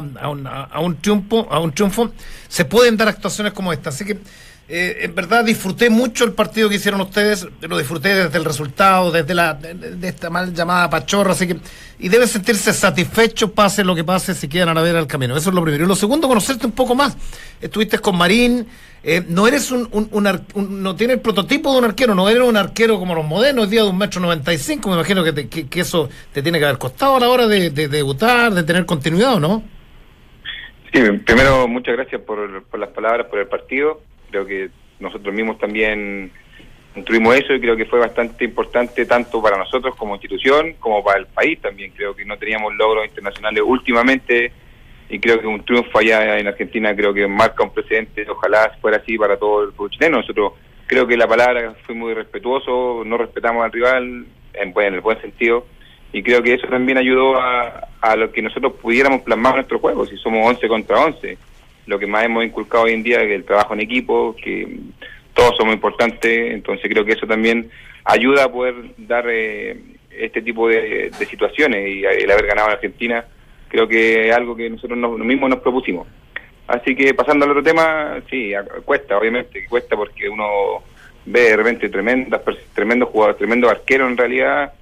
a 0.72 0.80
un 0.80 0.98
triunfo, 0.98 1.48
a 1.50 1.60
un 1.60 1.72
triunfo, 1.72 2.12
se 2.48 2.66
pueden 2.66 2.98
dar 2.98 3.08
actuaciones 3.08 3.52
como 3.54 3.74
esta. 3.74 3.90
Así 3.90 4.06
que 4.06 4.20
eh, 4.70 4.98
en 5.02 5.16
verdad 5.16 5.46
disfruté 5.46 5.90
mucho 5.90 6.26
el 6.26 6.34
partido 6.34 6.68
que 6.70 6.76
hicieron 6.76 7.00
ustedes, 7.02 7.48
lo 7.62 7.78
disfruté 7.78 8.14
desde 8.16 8.38
el 8.38 8.46
resultado, 8.46 9.12
desde 9.12 9.34
la 9.34 9.54
de, 9.54 9.74
de 9.74 10.08
esta 10.08 10.30
mal 10.30 10.54
llamada 10.54 10.90
pachorra, 10.90 11.32
así 11.32 11.48
que 11.48 11.58
y 12.00 12.10
deben 12.10 12.28
sentirse 12.28 12.74
satisfechos 12.74 13.52
pase 13.52 13.84
lo 13.84 13.96
que 13.96 14.04
pase 14.04 14.34
si 14.36 14.48
quedan 14.48 14.78
a 14.78 14.82
ver 14.82 14.96
al 14.96 15.08
camino. 15.08 15.36
Eso 15.36 15.50
es 15.50 15.56
lo 15.56 15.64
primero. 15.64 15.86
Y 15.86 15.88
lo 15.88 15.96
segundo, 15.96 16.28
conocerte 16.28 16.68
un 16.68 16.74
poco 16.74 16.94
más. 16.94 17.18
Estuviste 17.60 17.98
con 17.98 18.16
Marín, 18.18 18.68
eh, 19.04 19.24
no 19.28 19.48
eres 19.48 19.72
un, 19.72 19.88
un, 19.92 20.10
un 20.12 20.84
no 20.84 20.96
tienes 20.96 21.16
el 21.16 21.22
prototipo 21.22 21.72
de 21.72 21.80
un 21.80 21.86
arquero, 21.86 22.14
no 22.14 22.30
eres 22.30 22.44
un 22.44 22.56
arquero 22.58 23.00
como 23.00 23.16
los 23.16 23.26
modernos, 23.26 23.70
día 23.70 23.82
de 23.84 23.90
un 23.90 23.98
metro 23.98 24.22
noventa 24.22 24.54
y 24.54 24.58
cinco, 24.60 24.90
me 24.90 24.96
imagino 24.96 25.24
que, 25.24 25.34
te- 25.34 25.48
que, 25.48 25.80
eso 25.80 26.08
te 26.34 26.44
tiene 26.44 26.60
que 26.60 26.66
haber 26.66 26.78
costado 26.78 27.16
a 27.16 27.20
la 27.20 27.30
hora 27.30 27.48
de, 27.48 27.72
de 27.72 27.88
debutar, 27.88 28.54
de 28.54 28.64
tener 28.64 28.86
continuidad, 28.86 29.36
¿o 29.36 29.40
no? 29.40 29.64
Sí, 30.94 31.02
primero 31.26 31.68
muchas 31.68 31.96
gracias 31.96 32.22
por 32.22 32.78
las 32.80 32.90
palabras, 32.90 33.28
por 33.28 33.40
el 33.40 33.48
partido. 33.48 34.02
Creo 34.30 34.46
que 34.46 34.70
nosotros 35.00 35.34
mismos 35.34 35.58
también 35.58 36.32
construimos 36.94 37.36
eso 37.36 37.54
y 37.54 37.60
creo 37.60 37.78
que 37.78 37.86
fue 37.86 38.00
bastante 38.00 38.46
importante 38.46 39.06
tanto 39.06 39.42
para 39.42 39.58
nosotros 39.58 39.96
como 39.96 40.16
institución 40.16 40.74
como 40.80 41.04
para 41.04 41.20
el 41.20 41.28
país 41.28 41.62
también. 41.62 41.92
Creo 41.96 42.16
que 42.16 42.26
no 42.26 42.38
teníamos 42.38 42.76
logros 42.76 43.06
internacionales 43.06 43.64
últimamente 43.66 44.52
y 45.10 45.20
creo 45.20 45.40
que 45.40 45.48
un 45.48 45.64
triunfo 45.64 46.00
allá 46.00 46.38
en 46.38 46.48
Argentina 46.48 46.96
creo 46.96 47.14
que 47.14 47.28
marca 47.28 47.64
un 47.64 47.74
precedente. 47.74 48.26
Ojalá 48.30 48.76
fuera 48.82 48.98
así 48.98 49.18
para 49.18 49.38
todo 49.38 49.64
el 49.64 49.72
fútbol 49.72 49.92
chileno. 49.92 50.18
Nosotros 50.18 50.54
creo 50.88 51.06
que 51.06 51.18
la 51.18 51.28
palabra 51.28 51.76
fue 51.86 51.96
muy 51.96 52.14
respetuoso, 52.14 53.04
no 53.06 53.18
respetamos 53.18 53.64
al 53.64 53.72
rival 53.72 54.26
en, 54.54 54.74
en 54.76 54.94
el 54.94 55.02
buen 55.02 55.22
sentido 55.22 55.66
y 56.12 56.24
creo 56.24 56.42
que 56.42 56.54
eso 56.54 56.68
también 56.68 56.98
ayudó 56.98 57.40
a, 57.40 57.90
a 58.02 58.16
lo 58.16 58.32
que 58.32 58.42
nosotros 58.42 58.74
pudiéramos 58.82 59.22
plasmar 59.22 59.56
nuestro 59.56 59.80
juego, 59.80 60.06
si 60.06 60.18
somos 60.18 60.48
11 60.48 60.68
contra 60.68 61.00
11. 61.00 61.38
Lo 61.88 61.98
que 61.98 62.06
más 62.06 62.26
hemos 62.26 62.46
inculcado 62.46 62.84
hoy 62.84 62.94
en 62.94 63.04
día 63.04 63.22
es 63.22 63.32
el 63.32 63.46
trabajo 63.46 63.74
en 63.74 63.82
equipo, 63.82 64.36
que 64.36 64.78
todos 65.34 65.56
somos 65.58 65.74
importantes, 65.74 66.54
entonces 66.54 66.90
creo 66.90 67.06
que 67.06 67.14
eso 67.14 67.26
también 67.26 67.70
ayuda 68.04 68.46
a 68.46 68.52
poder 68.52 68.76
dar 68.98 69.26
eh, 69.30 69.78
este 70.12 70.42
tipo 70.42 70.68
de, 70.68 71.12
situaciones 71.28 71.88
y 71.88 72.04
el 72.04 72.32
haber 72.32 72.48
ganado 72.48 72.70
en 72.70 72.74
Argentina 72.74 73.26
creo 73.68 73.88
que 73.88 74.30
es 74.30 74.36
algo 74.36 74.56
que 74.56 74.70
nosotros 74.70 74.98
nos, 74.98 75.18
mismos 75.20 75.50
nos 75.50 75.60
propusimos. 75.60 76.08
Así 76.68 76.96
que 76.96 77.14
pasando 77.14 77.46
al 77.46 77.52
otro 77.52 77.64
tema, 77.64 78.22
sí, 78.30 78.52
cuesta, 78.84 79.18
obviamente, 79.18 79.66
cuesta 79.68 79.96
porque 79.96 80.28
uno 80.28 80.84
ve 81.26 81.42
de 81.42 81.58
repente 81.58 81.90
tremendas, 81.90 82.42
tremendos 82.74 83.10
jugadores, 83.10 83.38
tremendos 83.38 83.72
arqueros 83.72 84.10
en 84.10 84.18
realidad, 84.18 84.74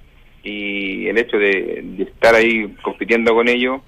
y 0.42 1.08
el 1.08 1.18
hecho 1.18 1.38
de 1.38 1.84
estar 1.98 2.34
ahí 2.34 2.74
compitiendo 2.82 3.34
con 3.34 3.48
ellos, 3.48 3.80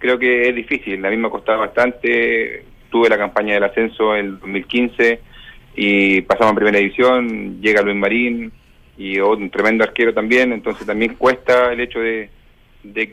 creo 0.00 0.18
que 0.18 0.48
es 0.48 0.54
difícil. 0.56 1.04
A 1.04 1.10
mí 1.10 1.16
me 1.16 1.28
ha 1.28 1.30
costado 1.30 1.60
bastante. 1.60 2.64
Tuve 2.90 3.08
la 3.08 3.18
campaña 3.18 3.54
del 3.54 3.62
ascenso 3.62 4.16
en 4.16 4.26
el 4.26 4.40
2015 4.40 5.20
y 5.76 6.22
pasamos 6.22 6.52
a 6.52 6.56
primera 6.56 6.78
división, 6.78 7.60
llega 7.60 7.82
Luis 7.82 7.96
Marín 7.96 8.50
y 8.98 9.20
un 9.20 9.48
tremendo 9.50 9.84
arquero 9.84 10.12
también, 10.12 10.52
entonces 10.52 10.84
también 10.84 11.14
cuesta 11.14 11.72
el 11.72 11.80
hecho 11.80 12.00
de, 12.00 12.28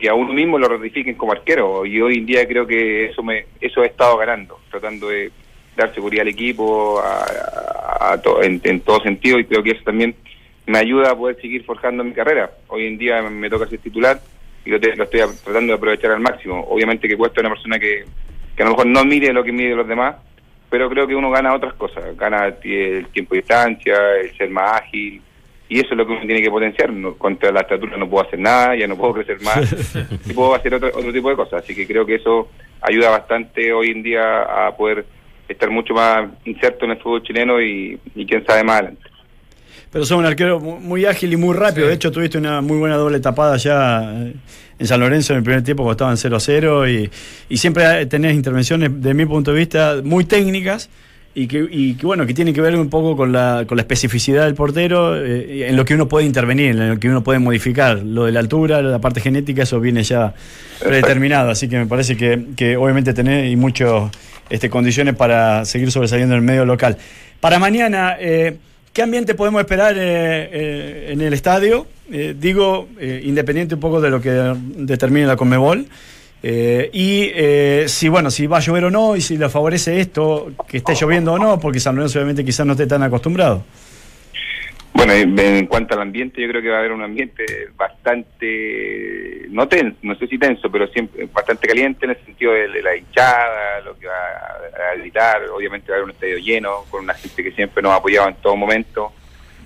que 0.00 0.08
a 0.08 0.14
uno 0.14 0.32
mismo 0.32 0.58
lo 0.58 0.66
ratifiquen 0.68 1.14
como 1.14 1.30
arquero 1.30 1.86
y 1.86 2.00
hoy 2.00 2.18
en 2.18 2.26
día 2.26 2.48
creo 2.48 2.66
que 2.66 3.06
eso 3.06 3.22
me 3.22 3.46
eso 3.60 3.84
he 3.84 3.86
estado 3.86 4.16
ganando, 4.16 4.58
tratando 4.70 5.08
de 5.08 5.30
dar 5.76 5.94
seguridad 5.94 6.22
al 6.22 6.28
equipo 6.28 7.00
a, 7.00 8.20
en, 8.42 8.60
en 8.64 8.80
todo 8.80 9.00
sentido 9.00 9.38
y 9.38 9.44
creo 9.44 9.62
que 9.62 9.70
eso 9.70 9.84
también 9.84 10.16
me 10.66 10.78
ayuda 10.78 11.12
a 11.12 11.16
poder 11.16 11.40
seguir 11.40 11.64
forjando 11.64 12.02
mi 12.02 12.12
carrera. 12.12 12.50
Hoy 12.66 12.86
en 12.86 12.98
día 12.98 13.22
me 13.22 13.48
toca 13.48 13.68
ser 13.68 13.78
titular 13.78 14.20
y 14.68 14.70
lo, 14.70 14.78
te- 14.78 14.94
lo 14.94 15.04
estoy 15.04 15.20
tratando 15.42 15.72
de 15.72 15.76
aprovechar 15.78 16.10
al 16.10 16.20
máximo. 16.20 16.62
Obviamente 16.68 17.08
que 17.08 17.16
cuesta 17.16 17.40
una 17.40 17.48
persona 17.48 17.78
que, 17.78 18.04
que 18.54 18.62
a 18.62 18.66
lo 18.66 18.72
mejor 18.72 18.86
no 18.86 19.02
mire 19.02 19.32
lo 19.32 19.42
que 19.42 19.50
mide 19.50 19.74
los 19.74 19.88
demás, 19.88 20.16
pero 20.68 20.90
creo 20.90 21.06
que 21.06 21.14
uno 21.14 21.30
gana 21.30 21.54
otras 21.54 21.72
cosas, 21.72 22.14
gana 22.18 22.48
el 22.62 23.06
tiempo 23.06 23.34
de 23.34 23.40
distancia, 23.40 23.94
el 24.20 24.36
ser 24.36 24.50
más 24.50 24.82
ágil, 24.82 25.22
y 25.70 25.80
eso 25.80 25.88
es 25.92 25.96
lo 25.96 26.06
que 26.06 26.12
uno 26.12 26.26
tiene 26.26 26.42
que 26.42 26.50
potenciar. 26.50 26.92
No- 26.92 27.14
contra 27.14 27.50
la 27.50 27.60
estatura 27.60 27.96
no 27.96 28.10
puedo 28.10 28.26
hacer 28.26 28.38
nada, 28.38 28.76
ya 28.76 28.86
no 28.86 28.94
puedo 28.98 29.14
crecer 29.14 29.40
más, 29.40 29.74
y 30.28 30.34
puedo 30.34 30.54
hacer 30.54 30.74
otro, 30.74 30.88
otro 30.88 31.12
tipo 31.14 31.30
de 31.30 31.36
cosas. 31.36 31.62
Así 31.64 31.74
que 31.74 31.86
creo 31.86 32.04
que 32.04 32.16
eso 32.16 32.50
ayuda 32.82 33.08
bastante 33.08 33.72
hoy 33.72 33.88
en 33.92 34.02
día 34.02 34.42
a 34.66 34.76
poder 34.76 35.06
estar 35.48 35.70
mucho 35.70 35.94
más 35.94 36.28
inserto 36.44 36.84
en 36.84 36.90
el 36.90 36.98
fútbol 36.98 37.22
chileno 37.22 37.58
y, 37.62 37.98
y 38.14 38.26
quién 38.26 38.44
sabe 38.44 38.62
más 38.64 38.80
adelante. 38.80 39.07
Pero 39.92 40.04
sos 40.04 40.18
un 40.18 40.26
arquero 40.26 40.60
mu- 40.60 40.78
muy 40.80 41.04
ágil 41.06 41.32
y 41.32 41.36
muy 41.36 41.54
rápido. 41.56 41.86
De 41.88 41.94
hecho, 41.94 42.12
tuviste 42.12 42.36
una 42.38 42.60
muy 42.60 42.76
buena 42.78 42.96
doble 42.96 43.20
tapada 43.20 43.56
ya 43.56 44.02
eh, 44.26 44.34
en 44.78 44.86
San 44.86 45.00
Lorenzo 45.00 45.32
en 45.32 45.38
el 45.38 45.42
primer 45.44 45.62
tiempo 45.62 45.82
cuando 45.82 46.12
estaban 46.14 46.40
0-0 46.40 46.90
y, 46.92 47.10
y 47.48 47.56
siempre 47.56 48.04
tenés 48.06 48.34
intervenciones, 48.34 48.90
de 49.02 49.14
mi 49.14 49.24
punto 49.26 49.52
de 49.52 49.58
vista, 49.58 49.96
muy 50.04 50.24
técnicas 50.24 50.88
y 51.34 51.46
que, 51.46 51.66
y 51.70 51.94
que, 51.94 52.04
bueno, 52.06 52.26
que 52.26 52.34
tienen 52.34 52.52
que 52.52 52.60
ver 52.60 52.74
un 52.76 52.90
poco 52.90 53.16
con 53.16 53.32
la, 53.32 53.64
con 53.66 53.76
la 53.76 53.82
especificidad 53.82 54.44
del 54.44 54.54
portero, 54.54 55.16
eh, 55.16 55.68
en 55.68 55.76
lo 55.76 55.84
que 55.84 55.94
uno 55.94 56.06
puede 56.08 56.26
intervenir, 56.26 56.70
en 56.70 56.88
lo 56.90 56.98
que 56.98 57.08
uno 57.08 57.22
puede 57.24 57.38
modificar. 57.38 57.98
Lo 58.02 58.24
de 58.26 58.32
la 58.32 58.40
altura, 58.40 58.82
la 58.82 58.98
parte 59.00 59.20
genética, 59.20 59.62
eso 59.62 59.80
viene 59.80 60.02
ya 60.02 60.34
predeterminado. 60.80 61.50
Así 61.50 61.68
que 61.68 61.78
me 61.78 61.86
parece 61.86 62.16
que, 62.16 62.46
que 62.56 62.76
obviamente 62.76 63.14
tenés 63.14 63.50
y 63.52 63.56
muchas 63.56 64.10
este, 64.50 64.68
condiciones 64.68 65.14
para 65.14 65.64
seguir 65.64 65.90
sobresaliendo 65.92 66.34
en 66.34 66.40
el 66.40 66.44
medio 66.46 66.64
local. 66.64 66.96
Para 67.40 67.58
mañana, 67.58 68.16
eh, 68.18 68.56
¿qué 68.92 69.02
ambiente 69.02 69.34
podemos 69.34 69.60
esperar 69.60 69.94
eh, 69.96 70.00
eh, 70.00 71.08
en 71.12 71.20
el 71.20 71.32
estadio? 71.32 71.86
Eh, 72.10 72.34
digo, 72.38 72.88
independiente 73.00 73.74
un 73.74 73.80
poco 73.80 74.00
de 74.00 74.10
lo 74.10 74.20
que 74.20 74.30
determine 74.30 75.26
la 75.26 75.36
Conmebol. 75.36 75.86
Y 76.42 77.30
si 77.86 78.08
bueno, 78.08 78.30
si 78.30 78.46
va 78.46 78.58
a 78.58 78.60
llover 78.60 78.84
o 78.84 78.90
no, 78.90 79.16
y 79.16 79.20
si 79.20 79.36
le 79.36 79.48
favorece 79.48 80.00
esto, 80.00 80.52
que 80.66 80.78
esté 80.78 80.94
lloviendo 80.94 81.32
o 81.32 81.38
no, 81.38 81.58
porque 81.58 81.80
San 81.80 81.96
Lorenzo 81.96 82.18
obviamente 82.18 82.44
quizás 82.44 82.66
no 82.66 82.72
esté 82.72 82.86
tan 82.86 83.02
acostumbrado. 83.02 83.64
Bueno, 84.98 85.12
en 85.12 85.66
cuanto 85.68 85.94
al 85.94 86.00
ambiente, 86.00 86.42
yo 86.42 86.48
creo 86.48 86.60
que 86.60 86.70
va 86.70 86.74
a 86.74 86.78
haber 86.80 86.90
un 86.90 87.04
ambiente 87.04 87.68
bastante, 87.76 89.46
no 89.48 89.68
tenso, 89.68 89.96
no 90.02 90.16
sé 90.16 90.26
si 90.26 90.38
tenso, 90.38 90.68
pero 90.72 90.88
siempre 90.88 91.24
bastante 91.32 91.68
caliente 91.68 92.04
en 92.04 92.10
el 92.10 92.24
sentido 92.24 92.52
de, 92.52 92.82
la 92.82 92.96
hinchada, 92.96 93.80
lo 93.82 93.96
que 93.96 94.08
va 94.08 94.16
a, 94.90 94.96
gritar. 94.96 95.40
Obviamente 95.50 95.92
va 95.92 95.94
a 95.94 95.96
haber 95.98 96.06
un 96.06 96.10
estadio 96.10 96.38
lleno, 96.38 96.84
con 96.90 97.04
una 97.04 97.14
gente 97.14 97.44
que 97.44 97.52
siempre 97.52 97.80
nos 97.80 97.92
ha 97.92 97.94
apoyado 97.94 98.28
en 98.28 98.34
todo 98.42 98.56
momento. 98.56 99.12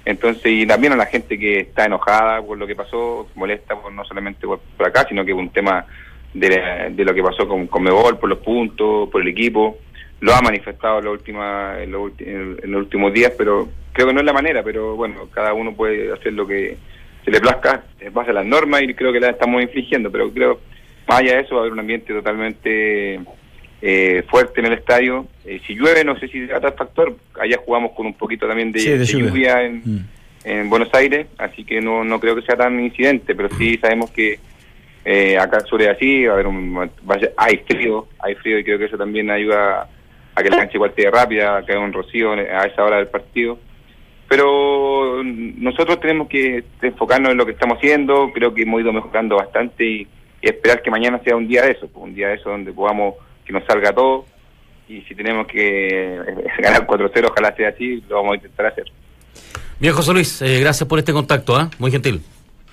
Entonces, 0.04 0.52
y 0.52 0.66
también 0.66 0.92
a 0.92 0.96
la 0.96 1.06
gente 1.06 1.38
que 1.38 1.60
está 1.60 1.86
enojada 1.86 2.42
por 2.42 2.58
lo 2.58 2.66
que 2.66 2.76
pasó, 2.76 3.26
molesta 3.34 3.74
por, 3.74 3.90
no 3.90 4.04
solamente 4.04 4.46
por, 4.46 4.60
por 4.60 4.86
acá, 4.86 5.06
sino 5.08 5.24
que 5.24 5.32
por 5.32 5.40
un 5.40 5.50
tema 5.50 5.86
de, 6.34 6.90
de 6.90 7.04
lo 7.06 7.14
que 7.14 7.22
pasó 7.22 7.48
con, 7.48 7.68
con 7.68 7.82
Mebol, 7.82 8.18
por 8.18 8.28
los 8.28 8.40
puntos, 8.40 9.08
por 9.08 9.22
el 9.22 9.28
equipo. 9.28 9.78
Lo 10.22 10.32
ha 10.34 10.40
manifestado 10.40 10.98
en, 11.00 11.04
la 11.04 11.10
última, 11.10 11.74
en, 11.82 11.90
los 11.92 12.12
en- 12.20 12.56
los 12.70 12.82
últimos 12.82 13.12
días, 13.12 13.32
pero 13.36 13.68
creo 13.92 14.06
que 14.06 14.14
no 14.14 14.20
es 14.20 14.26
la 14.26 14.32
manera, 14.32 14.62
pero 14.62 14.96
bueno, 14.96 15.28
cada 15.32 15.52
uno 15.52 15.74
puede 15.74 16.12
hacer 16.12 16.32
lo 16.32 16.46
que 16.46 16.76
se 17.24 17.30
le 17.30 17.40
plazca, 17.40 17.84
en 18.00 18.12
base 18.14 18.30
a 18.30 18.34
las 18.34 18.46
normas 18.46 18.82
y 18.82 18.94
creo 18.94 19.12
que 19.12 19.20
la 19.20 19.30
estamos 19.30 19.60
infringiendo, 19.62 20.10
pero 20.10 20.30
creo, 20.32 20.60
más 21.08 21.20
allá 21.20 21.34
de 21.36 21.40
eso, 21.42 21.54
va 21.56 21.60
a 21.60 21.62
haber 21.62 21.72
un 21.74 21.80
ambiente 21.80 22.12
totalmente 22.12 23.20
eh, 23.80 24.22
fuerte 24.28 24.60
en 24.60 24.66
el 24.66 24.72
estadio. 24.74 25.26
Eh, 25.44 25.60
si 25.66 25.74
llueve, 25.74 26.04
no 26.04 26.18
sé 26.18 26.28
si 26.28 26.46
será 26.46 26.60
tal 26.60 26.74
factor, 26.74 27.16
allá 27.40 27.58
jugamos 27.64 27.92
con 27.92 28.06
un 28.06 28.14
poquito 28.14 28.46
también 28.46 28.70
de, 28.72 28.78
Sí, 28.80 28.90
de 28.90 28.98
de 28.98 29.04
lluvia. 29.06 29.26
lluvia 29.28 29.62
en, 29.64 30.06
en 30.44 30.70
Buenos 30.70 30.92
Aires, 30.94 31.26
así 31.38 31.64
que 31.64 31.80
no, 31.80 32.04
no 32.04 32.20
creo 32.20 32.36
que 32.36 32.42
sea 32.42 32.56
tan 32.56 32.78
incidente, 32.80 33.34
pero 33.34 33.48
sí 33.58 33.76
sabemos 33.78 34.10
que 34.12 34.38
eh, 35.04 35.36
acá 35.36 35.60
suele 35.60 35.88
así, 35.90 36.24
va 36.26 36.30
a 36.32 36.34
haber 36.34 36.46
un, 36.46 36.78
va 36.78 37.14
a 37.16 37.18
ser- 37.18 37.34
hay 37.36 37.56
frío, 37.68 38.06
hay 38.20 38.36
frío 38.36 38.58
y 38.60 38.64
creo 38.64 38.78
que 38.78 38.84
eso 38.84 38.96
también 38.96 39.30
ayuda 39.32 39.82
a 39.82 39.88
que 40.36 40.50
la 40.50 40.56
cancha 40.56 40.74
igual 40.74 40.90
esté 40.90 41.10
rápida, 41.10 41.64
que 41.64 41.72
haya 41.72 41.80
un 41.80 41.92
rocío 41.92 42.32
a 42.32 42.64
esa 42.64 42.84
hora 42.84 42.96
del 42.96 43.08
partido. 43.08 43.58
Pero 44.28 45.22
mm, 45.22 45.62
nosotros 45.62 46.00
tenemos 46.00 46.28
que 46.28 46.64
enfocarnos 46.80 47.32
en 47.32 47.36
lo 47.36 47.44
que 47.44 47.52
estamos 47.52 47.78
haciendo, 47.78 48.30
creo 48.32 48.54
que 48.54 48.62
hemos 48.62 48.80
ido 48.80 48.92
mejorando 48.92 49.36
bastante 49.36 49.84
y, 49.84 50.06
y 50.40 50.46
esperar 50.46 50.82
que 50.82 50.90
mañana 50.90 51.20
sea 51.24 51.36
un 51.36 51.46
día 51.46 51.62
de 51.62 51.72
eso, 51.72 51.88
pues, 51.88 52.04
un 52.04 52.14
día 52.14 52.28
de 52.28 52.34
eso 52.34 52.50
donde 52.50 52.72
podamos 52.72 53.14
que 53.44 53.52
nos 53.52 53.64
salga 53.64 53.92
todo 53.92 54.24
y 54.88 55.00
si 55.02 55.14
tenemos 55.14 55.46
que 55.46 56.16
eh, 56.16 56.44
ganar 56.58 56.86
4-0, 56.86 57.28
ojalá 57.30 57.54
sea 57.56 57.68
así, 57.68 58.02
lo 58.08 58.16
vamos 58.16 58.32
a 58.32 58.36
intentar 58.36 58.66
hacer. 58.66 58.84
Bien, 59.78 59.94
José 59.94 60.12
Luis, 60.12 60.42
eh, 60.42 60.60
gracias 60.60 60.88
por 60.88 60.98
este 60.98 61.12
contacto, 61.12 61.56
¿ah? 61.56 61.68
Muy 61.78 61.90
gentil. 61.90 62.22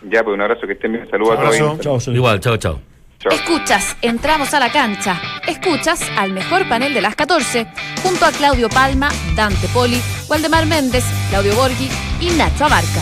Ya, 0.03 0.23
pues 0.23 0.35
un 0.35 0.41
abrazo, 0.41 0.65
que 0.67 0.73
estén 0.73 0.93
bien, 0.93 1.09
saludos 1.09 1.39
a 1.39 1.79
todos. 1.79 2.07
Igual, 2.07 2.39
chao, 2.39 2.57
chao. 2.57 2.88
Escuchas, 3.29 3.97
entramos 4.01 4.53
a 4.53 4.59
la 4.61 4.71
cancha. 4.71 5.21
Escuchas 5.45 5.99
al 6.17 6.31
mejor 6.31 6.67
panel 6.69 6.93
de 6.93 7.01
las 7.01 7.15
14, 7.15 7.67
junto 8.01 8.25
a 8.25 8.31
Claudio 8.31 8.69
Palma, 8.69 9.09
Dante 9.35 9.67
Poli, 9.69 9.99
Waldemar 10.29 10.65
Méndez, 10.65 11.03
Claudio 11.29 11.53
Borghi 11.55 11.89
y 12.21 12.29
Nacho 12.37 12.65
Abarca. 12.65 13.01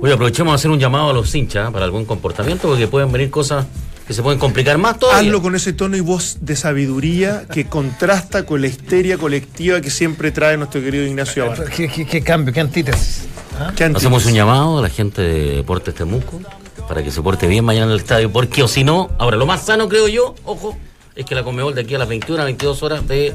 Oye, 0.00 0.12
aprovechemos 0.12 0.52
de 0.52 0.54
hacer 0.54 0.70
un 0.70 0.78
llamado 0.78 1.10
a 1.10 1.12
los 1.12 1.34
hinchas 1.34 1.66
¿ah? 1.68 1.72
para 1.72 1.88
buen 1.88 2.04
comportamiento, 2.04 2.68
porque 2.68 2.86
pueden 2.86 3.10
venir 3.10 3.30
cosas 3.30 3.66
que 4.06 4.14
se 4.14 4.22
pueden 4.22 4.38
complicar 4.38 4.78
más 4.78 4.96
todavía. 4.98 5.28
Hazlo 5.28 5.42
con 5.42 5.56
ese 5.56 5.72
tono 5.72 5.96
y 5.96 6.00
voz 6.00 6.38
de 6.40 6.54
sabiduría 6.54 7.46
que 7.52 7.66
contrasta 7.66 8.46
con 8.46 8.60
la 8.60 8.68
histeria 8.68 9.18
colectiva 9.18 9.80
que 9.80 9.90
siempre 9.90 10.30
trae 10.30 10.56
nuestro 10.56 10.80
querido 10.80 11.04
Ignacio 11.04 11.44
Abarca. 11.44 11.64
¿Qué, 11.68 11.88
qué- 11.88 12.06
qué 12.06 12.22
cambio, 12.22 12.54
qué 12.54 12.60
antítesis? 12.60 13.26
¿Ah? 13.58 13.72
¿Qué 13.74 13.84
antítesis? 13.84 13.96
Hacemos 14.06 14.24
un 14.26 14.34
llamado 14.34 14.78
a 14.78 14.82
la 14.82 14.88
gente 14.88 15.20
de 15.20 15.56
Deportes 15.56 15.94
Temuco 15.96 16.40
para 16.88 17.02
que 17.02 17.10
se 17.10 17.20
porte 17.22 17.46
bien 17.46 17.64
mañana 17.64 17.86
en 17.86 17.92
el 17.92 17.98
estadio, 17.98 18.30
porque 18.32 18.62
o 18.62 18.68
si 18.68 18.82
no, 18.84 19.10
ahora 19.18 19.36
lo 19.36 19.46
más 19.46 19.64
sano 19.66 19.88
creo 19.88 20.08
yo, 20.08 20.34
ojo, 20.44 20.76
es 21.14 21.24
que 21.26 21.34
la 21.34 21.42
Conmebol 21.42 21.74
de 21.74 21.82
aquí 21.82 21.94
a 21.94 21.98
las 21.98 22.08
21 22.08 22.40
a 22.42 22.44
22 22.46 22.82
horas 22.82 23.06
de 23.08 23.34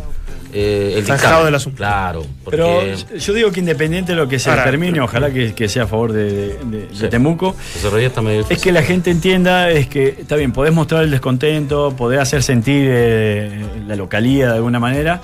eh, 0.53 0.93
el 0.97 1.05
dictamen. 1.05 1.45
del 1.45 1.55
asunto. 1.55 1.77
Claro, 1.77 2.23
porque 2.43 2.57
Pero 2.57 3.17
yo 3.19 3.33
digo 3.33 3.51
que 3.51 3.59
independiente 3.59 4.13
de 4.13 4.15
lo 4.17 4.27
que 4.27 4.39
se 4.39 4.49
Ahora, 4.49 4.63
determine, 4.65 5.01
ojalá 5.01 5.31
que, 5.31 5.53
que 5.53 5.67
sea 5.67 5.83
a 5.83 5.87
favor 5.87 6.13
de, 6.13 6.57
de- 6.59 6.87
de 6.87 6.95
Sí. 6.95 7.07
Temuco, 7.09 7.55
está 7.75 8.21
medio 8.21 8.41
es 8.41 8.49
difícil. 8.49 8.63
que 8.63 8.71
la 8.71 8.83
gente 8.83 9.11
entienda, 9.11 9.69
es 9.69 9.87
que 9.87 10.15
está 10.19 10.35
bien, 10.35 10.51
podés 10.53 10.73
mostrar 10.73 11.03
el 11.03 11.11
descontento, 11.11 11.93
podés 11.97 12.19
hacer 12.21 12.41
sentir 12.43 12.85
eh, 12.89 13.65
la 13.87 13.95
localía 13.95 14.47
de 14.49 14.55
alguna 14.55 14.79
manera, 14.79 15.21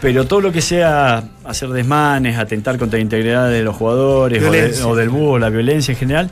pero 0.00 0.26
todo 0.26 0.40
lo 0.40 0.50
que 0.52 0.62
sea 0.62 1.22
hacer 1.44 1.68
desmanes, 1.70 2.38
atentar 2.38 2.78
contra 2.78 2.98
la 2.98 3.02
integridad 3.02 3.48
de 3.50 3.62
los 3.62 3.76
jugadores 3.76 4.42
o, 4.42 4.50
de- 4.50 4.82
o 4.84 4.96
del 4.96 5.08
búho, 5.10 5.38
la 5.38 5.48
violencia 5.50 5.92
en 5.92 5.98
general, 5.98 6.30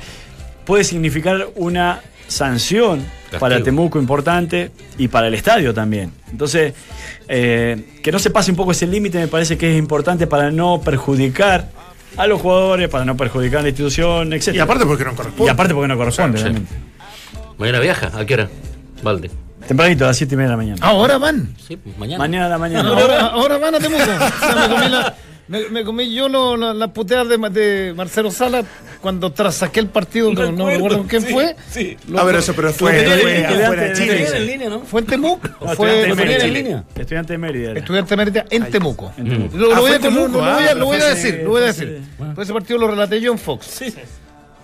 puede 0.66 0.84
significar 0.84 1.48
una 1.54 2.00
sanción 2.28 2.98
Castigo. 2.98 3.40
para 3.40 3.62
Temuco 3.62 3.98
importante 3.98 4.70
y 4.98 5.08
para 5.08 5.28
el 5.28 5.34
estadio 5.34 5.72
también. 5.72 6.12
Entonces, 6.30 6.74
eh, 7.28 7.98
que 8.02 8.12
no 8.12 8.18
se 8.18 8.30
pase 8.30 8.50
un 8.50 8.56
poco 8.56 8.72
ese 8.72 8.86
límite 8.86 9.18
me 9.18 9.28
parece 9.28 9.56
que 9.56 9.72
es 9.72 9.78
importante 9.78 10.26
para 10.26 10.50
no 10.50 10.80
perjudicar 10.80 11.68
a 12.16 12.26
los 12.26 12.40
jugadores, 12.40 12.88
para 12.88 13.04
no 13.04 13.16
perjudicar 13.16 13.60
a 13.60 13.62
la 13.62 13.68
institución, 13.68 14.32
etc. 14.32 14.54
Y 14.54 14.58
aparte 14.58 14.84
porque 14.86 15.04
no 15.04 15.14
corresponde. 15.14 15.46
Y 15.46 15.48
aparte 15.52 15.74
porque 15.74 15.88
no 15.88 15.96
corresponde, 15.96 16.38
Sí. 16.38 16.44
realmente. 16.44 16.74
Mañana 17.58 17.80
viaja, 17.80 18.10
¿a 18.14 18.24
qué 18.26 18.34
hora? 18.34 18.48
Valde. 19.02 19.30
Tempranito, 19.66 20.04
a 20.04 20.08
las 20.08 20.16
7 20.16 20.34
y 20.34 20.36
media 20.36 20.50
de 20.50 20.52
la 20.52 20.56
mañana. 20.56 20.78
Ahora 20.86 21.18
van. 21.18 21.54
Sí, 21.66 21.76
pues, 21.76 21.96
mañana. 21.98 22.18
Mañana 22.18 22.46
a 22.46 22.48
la 22.50 22.58
mañana. 22.58 22.88
Ahora, 22.88 23.26
ahora 23.26 23.58
van 23.58 23.74
a 23.74 23.78
Temuco. 23.78 24.04
Ya 24.04 24.54
me 24.68 24.74
comí 24.74 24.88
la, 24.88 25.14
Me, 25.48 25.68
me 25.68 25.84
comí 25.84 26.12
yo 26.12 26.28
lo- 26.28 26.56
lo- 26.56 26.74
las 26.74 26.90
puteadas 26.90 27.28
de, 27.28 27.36
de 27.50 27.94
Marcelo 27.94 28.32
Sala 28.32 28.64
cuando 29.00 29.30
tras 29.32 29.54
saqué 29.54 29.78
el 29.78 29.86
partido, 29.88 30.32
no, 30.32 30.50
no 30.50 30.68
recuerdo 30.68 30.98
con 30.98 31.06
quién 31.06 31.22
fue. 31.22 31.54
Lo- 32.08 32.18
Ah, 32.20 32.22
pero 32.26 32.38
eso, 32.40 32.52
pero 32.54 32.72
fue, 32.72 33.00
lo- 33.04 33.10
fue 33.20 33.40
lo- 33.40 33.48
afuera 33.64 33.82
de 33.82 33.92
Chile. 33.92 34.28
en 34.36 34.46
línea, 34.46 34.68
¿no? 34.68 34.80
¿Fue 34.80 35.00
en 35.02 35.06
Temuco? 35.06 35.48
No, 35.60 35.72
¿O 35.72 35.74
fue 35.76 35.88
estudiante 35.88 36.08
de 36.08 36.14
fue 36.16 36.24
Mérida. 36.26 36.44
en 36.46 36.52
línea? 36.52 36.84
Estudiante 36.96 37.32
de 37.34 37.38
Mérida. 37.38 37.70
era. 37.70 37.78
Estudiante 37.80 38.10
de 38.10 38.16
Mérida 38.16 38.44
en 38.50 38.70
Temuco. 38.70 39.12
En 39.16 39.24
Temuco. 39.28 39.56
Lo, 39.56 39.68
lo 39.74 39.80
voy, 39.82 39.90
a, 39.92 39.98
lo- 39.98 40.80
lo 40.80 40.86
lo 40.86 40.90
decir, 40.90 41.34
ese- 41.34 41.42
lo 41.44 41.50
voy 41.50 41.62
a 41.62 41.66
decir. 41.66 41.88
ese- 41.88 42.32
Pues 42.34 42.46
ese 42.48 42.52
partido 42.52 42.78
lo 42.80 42.88
relaté 42.88 43.20
yo 43.20 43.30
en 43.32 43.38
Fox. 43.38 43.82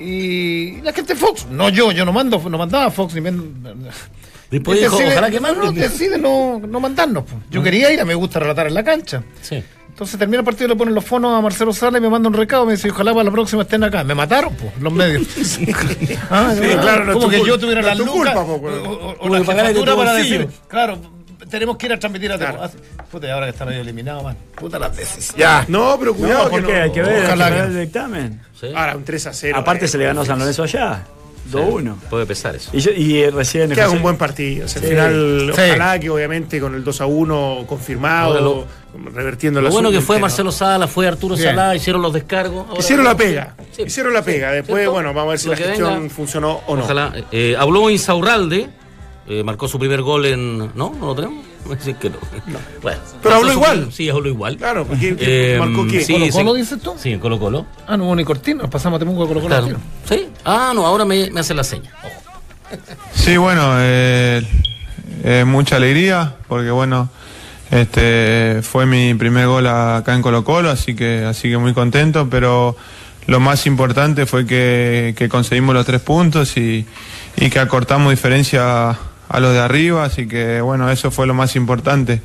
Y 0.01 0.81
la 0.81 0.93
gente 0.93 1.15
Fox, 1.15 1.47
no 1.51 1.69
yo, 1.69 1.93
yo 1.93 2.05
no 2.05 2.13
mando, 2.13 2.43
no 2.51 2.59
mandaba 2.59 2.87
a 2.87 2.91
Fox 2.91 3.15
ni 3.15 3.21
me, 3.21 3.31
Después 4.51 4.81
dijo, 4.81 4.97
decide- 4.99 5.13
ojalá 5.13 5.31
que 5.31 5.37
no, 5.41 5.43
manden. 5.43 5.75
decide 5.75 6.19
no, 6.19 6.59
no 6.67 6.81
mandarnos. 6.81 7.25
pues. 7.25 7.37
Yo 7.51 7.63
quería 7.63 7.91
ir, 7.93 8.01
a 8.01 8.05
me 8.05 8.15
gusta 8.15 8.39
relatar 8.41 8.67
en 8.67 8.75
la 8.75 8.83
cancha. 8.85 9.23
Sí. 9.41 9.63
Entonces 9.93 10.19
termina 10.19 10.39
el 10.41 10.45
partido, 10.45 10.69
le 10.69 10.77
ponen 10.77 10.95
los 10.95 11.05
fonos 11.05 11.39
a 11.39 11.41
Marcelo 11.41 11.73
Sala 11.73 11.99
y 11.99 12.01
me 12.01 12.09
manda 12.09 12.29
un 12.29 12.35
recado. 12.35 12.65
Me 12.67 12.73
dice, 12.73 12.91
ojalá 12.91 13.13
para 13.13 13.25
la 13.25 13.31
próxima 13.31 13.63
estén 13.63 13.85
acá. 13.85 14.03
Me 14.03 14.15
mataron, 14.15 14.55
pues, 14.57 14.73
los 14.81 14.93
medios. 14.93 15.23
Ah, 16.31 16.53
Sí, 16.55 16.67
claro, 16.81 17.05
no 17.05 17.13
como 17.15 17.29
que 17.29 17.45
yo 17.45 17.59
tuviera 17.59 17.83
no 17.83 17.97
tu 17.97 18.05
lucas 18.07 18.35
culpa, 18.35 18.45
po, 18.45 18.53
o, 18.55 19.17
o- 19.21 19.29
la 19.29 19.45
jefatura 19.45 19.95
para 19.97 20.15
decir, 20.15 20.49
claro, 20.67 20.99
tenemos 21.51 21.77
que 21.77 21.87
ir 21.87 21.93
a 21.93 21.99
transmitir 21.99 22.33
a 22.33 22.39
Temuco. 22.39 22.63
Ah, 22.65 22.71
Puta, 23.11 23.27
y 23.27 23.31
ahora 23.31 23.47
que 23.47 23.51
están 23.53 23.69
ahí 23.69 23.77
eliminados, 23.79 24.25
man. 24.25 24.37
Puta 24.57 24.79
las 24.79 24.97
veces. 24.97 25.35
Ya. 25.37 25.65
No, 25.69 25.97
pero 25.99 26.15
cuidado. 26.15 26.45
No, 26.45 26.51
que 26.51 26.51
porque 26.63 26.73
no. 26.73 26.83
hay 26.85 26.91
que 26.93 27.03
ver, 27.03 27.27
hay 27.27 27.37
que 27.39 27.45
ver 27.45 27.53
que- 27.53 27.61
el 27.61 27.81
dictamen. 27.81 28.41
Sí. 28.59 28.67
Ahora, 28.75 28.97
un 28.97 29.05
3 29.05 29.27
a 29.27 29.33
0. 29.35 29.59
Aparte 29.59 29.85
eh. 29.85 29.89
se 29.89 29.99
le 29.99 30.07
ganó 30.07 30.23
a 30.23 30.25
San 30.27 30.39
Lorenzo 30.39 30.63
allá. 30.63 31.05
2-1. 31.51 31.97
Puede 32.11 32.27
pesar 32.27 32.55
eso. 32.55 32.71
Y, 32.73 32.81
yo- 32.81 32.93
y 32.93 33.19
eh, 33.23 33.31
recién 33.31 33.69
Que 33.71 33.75
haga 33.81 33.85
José- 33.87 33.97
un 33.97 34.03
buen 34.03 34.17
partido. 34.17 34.67
O 34.67 34.69
sea, 34.69 34.81
al 34.81 34.89
Sí. 34.89 34.95
final, 34.95 35.53
Sí. 35.55 35.61
ojalá 35.63 35.99
que 35.99 36.11
obviamente 36.11 36.61
con 36.61 36.75
el 36.75 36.85
2 36.85 37.01
a 37.01 37.07
1 37.07 37.65
confirmado, 37.67 38.41
lo- 38.41 38.67
revertiendo 39.13 39.61
Lo 39.61 39.69
la 39.69 39.73
bueno 39.73 39.91
que 39.91 40.01
fue 40.03 40.17
¿no? 40.17 40.23
Marcelo 40.23 40.53
Sala, 40.53 40.87
fue 40.87 41.07
Arturo 41.09 41.35
Bien. 41.35 41.49
Salá, 41.49 41.75
hicieron 41.75 42.03
los 42.03 42.13
descargos. 42.13 42.67
Ahora- 42.69 42.79
Hicieron 42.81 43.05
la 43.05 43.17
pega. 43.17 43.55
Sí. 43.73 43.83
Hicieron 43.87 44.13
la 44.13 44.23
pega. 44.23 44.51
Después, 44.53 44.77
¿Cierto? 44.77 44.93
bueno, 44.93 45.09
vamos 45.15 45.25
a 45.25 45.31
ver 45.31 45.39
si 45.39 45.47
Lo 45.47 45.53
la 45.53 45.57
gestión 45.59 45.95
venga. 45.95 46.15
funcionó 46.15 46.61
o 46.67 46.77
no. 46.77 46.85
Ojalá. 46.85 47.13
Eh, 47.33 47.57
habló 47.59 47.89
Insaurralde, 47.91 48.69
eh, 49.29 49.43
marcó 49.43 49.67
su 49.69 49.79
primer 49.79 50.03
gol 50.03 50.27
en. 50.27 50.59
¿No? 50.75 50.95
¿No 50.99 51.07
lo 51.07 51.15
tenemos? 51.15 51.45
Que 52.01 52.11
no. 52.11 52.17
Bueno, 52.83 52.99
Pero 53.23 53.35
habló 53.37 53.49
su 53.49 53.55
igual. 53.55 53.89
Sí, 53.93 54.09
habló 54.11 54.29
igual. 54.29 54.57
Claro, 54.57 54.87
porque 54.87 55.17
¿qué- 55.17 55.55
Eh, 55.55 55.59
marcó 55.59 55.87
quién? 55.87 56.05
sí, 56.05 56.13
¿Colo. 56.15 56.27
Colo 56.33 56.55
dices 56.55 56.81
tú? 56.81 56.95
Sí, 56.99 57.13
en 57.13 57.21
Colo 57.21 57.39
Colo. 57.39 57.67
Ah, 57.87 57.97
no 57.97 58.05
hubo 58.07 58.17
ni 58.17 58.25
cortina, 58.25 58.63
nos 58.63 58.71
pasamos 58.71 58.97
a 58.97 58.99
Temuco 59.01 59.25
a 59.25 59.29
Colo 59.29 59.41
Colo. 59.41 59.57
Claro. 59.63 59.79
¿Sí? 60.09 60.29
Ah, 60.45 60.73
no, 60.75 60.85
ahora 60.87 61.05
me, 61.05 61.31
me 61.31 61.41
hace 61.41 61.55
la 61.55 61.65
seña. 61.65 61.91
Sí, 63.15 63.37
bueno, 63.37 63.75
eh, 63.79 64.43
eh, 65.25 65.45
mucha 65.47 65.77
alegría 65.77 66.35
porque 66.49 66.71
bueno, 66.71 67.09
este 67.71 68.61
fue 68.63 68.87
mi 68.87 69.15
primer 69.15 69.47
gol 69.47 69.67
acá 69.67 70.15
en 70.15 70.23
Colo 70.23 70.43
Colo, 70.45 70.71
así 70.71 70.95
que 70.95 71.25
así 71.25 71.49
que 71.51 71.59
muy 71.59 71.73
contento, 71.75 72.29
pero 72.31 72.77
lo 73.27 73.41
más 73.41 73.67
importante 73.67 74.27
fue 74.27 74.47
que, 74.47 75.15
que 75.17 75.29
conseguimos 75.29 75.75
los 75.75 75.87
tres 75.87 76.01
puntos 76.01 76.57
y, 76.57 76.85
y 77.37 77.51
que 77.51 77.59
acortamos 77.61 78.11
diferencia 78.11 78.99
a 79.33 79.41
los 79.41 79.53
de 79.53 79.61
arriba, 79.61 80.05
así 80.05 80.29
que 80.29 80.61
bueno, 80.61 80.91
eso 80.91 81.11
fue 81.11 81.27
lo 81.27 81.35
más 81.35 81.57
importante. 81.57 82.21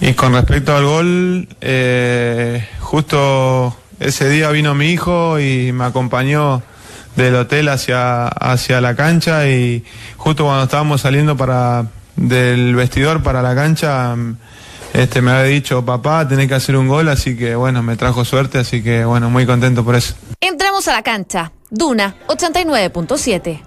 Y 0.00 0.14
con 0.14 0.32
respecto 0.32 0.76
al 0.76 0.84
gol, 0.84 1.48
eh, 1.60 2.66
justo 2.80 3.76
ese 4.00 4.28
día 4.28 4.50
vino 4.50 4.74
mi 4.74 4.90
hijo 4.90 5.38
y 5.38 5.72
me 5.72 5.84
acompañó 5.84 6.62
del 7.16 7.34
hotel 7.34 7.68
hacia, 7.68 8.28
hacia 8.28 8.80
la 8.80 8.94
cancha 8.94 9.48
y 9.48 9.84
justo 10.16 10.44
cuando 10.44 10.64
estábamos 10.64 11.00
saliendo 11.00 11.36
para 11.36 11.86
del 12.16 12.74
vestidor 12.74 13.22
para 13.22 13.42
la 13.42 13.54
cancha, 13.54 14.16
este 14.94 15.20
me 15.20 15.30
había 15.30 15.44
dicho, 15.44 15.84
papá, 15.84 16.26
tenés 16.26 16.48
que 16.48 16.54
hacer 16.54 16.76
un 16.76 16.88
gol, 16.88 17.08
así 17.08 17.36
que 17.36 17.54
bueno, 17.54 17.82
me 17.82 17.96
trajo 17.96 18.24
suerte, 18.24 18.58
así 18.58 18.82
que 18.82 19.04
bueno, 19.04 19.28
muy 19.28 19.46
contento 19.46 19.84
por 19.84 19.94
eso. 19.96 20.14
Entramos 20.40 20.88
a 20.88 20.92
la 20.92 21.02
cancha. 21.02 21.52
Duna 21.68 22.14
89.7. 22.28 23.60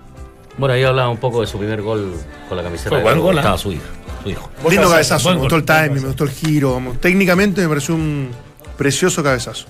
Bueno, 0.59 0.75
ahí 0.75 0.83
hablaba 0.83 1.09
un 1.09 1.17
poco 1.17 1.39
de 1.39 1.47
su 1.47 1.57
primer 1.57 1.81
gol 1.81 2.13
con 2.49 2.57
la 2.57 2.63
camiseta. 2.63 2.89
Fue 2.89 2.97
de 2.97 3.03
buen 3.05 3.19
gol. 3.19 3.35
¿eh? 3.35 3.39
Estaba 3.39 3.57
su 3.57 3.71
hijo. 3.71 3.83
Su 4.21 4.29
hijo. 4.29 4.49
Lindo 4.69 4.89
cabezazo, 4.89 5.29
me 5.29 5.35
gustó 5.37 5.55
gol, 5.55 5.59
el 5.61 5.65
timing, 5.65 6.01
me 6.01 6.07
gustó 6.07 6.25
el 6.25 6.31
giro. 6.31 6.81
Técnicamente 6.99 7.61
me 7.61 7.69
pareció 7.69 7.95
un 7.95 8.29
precioso 8.77 9.23
cabezazo. 9.23 9.67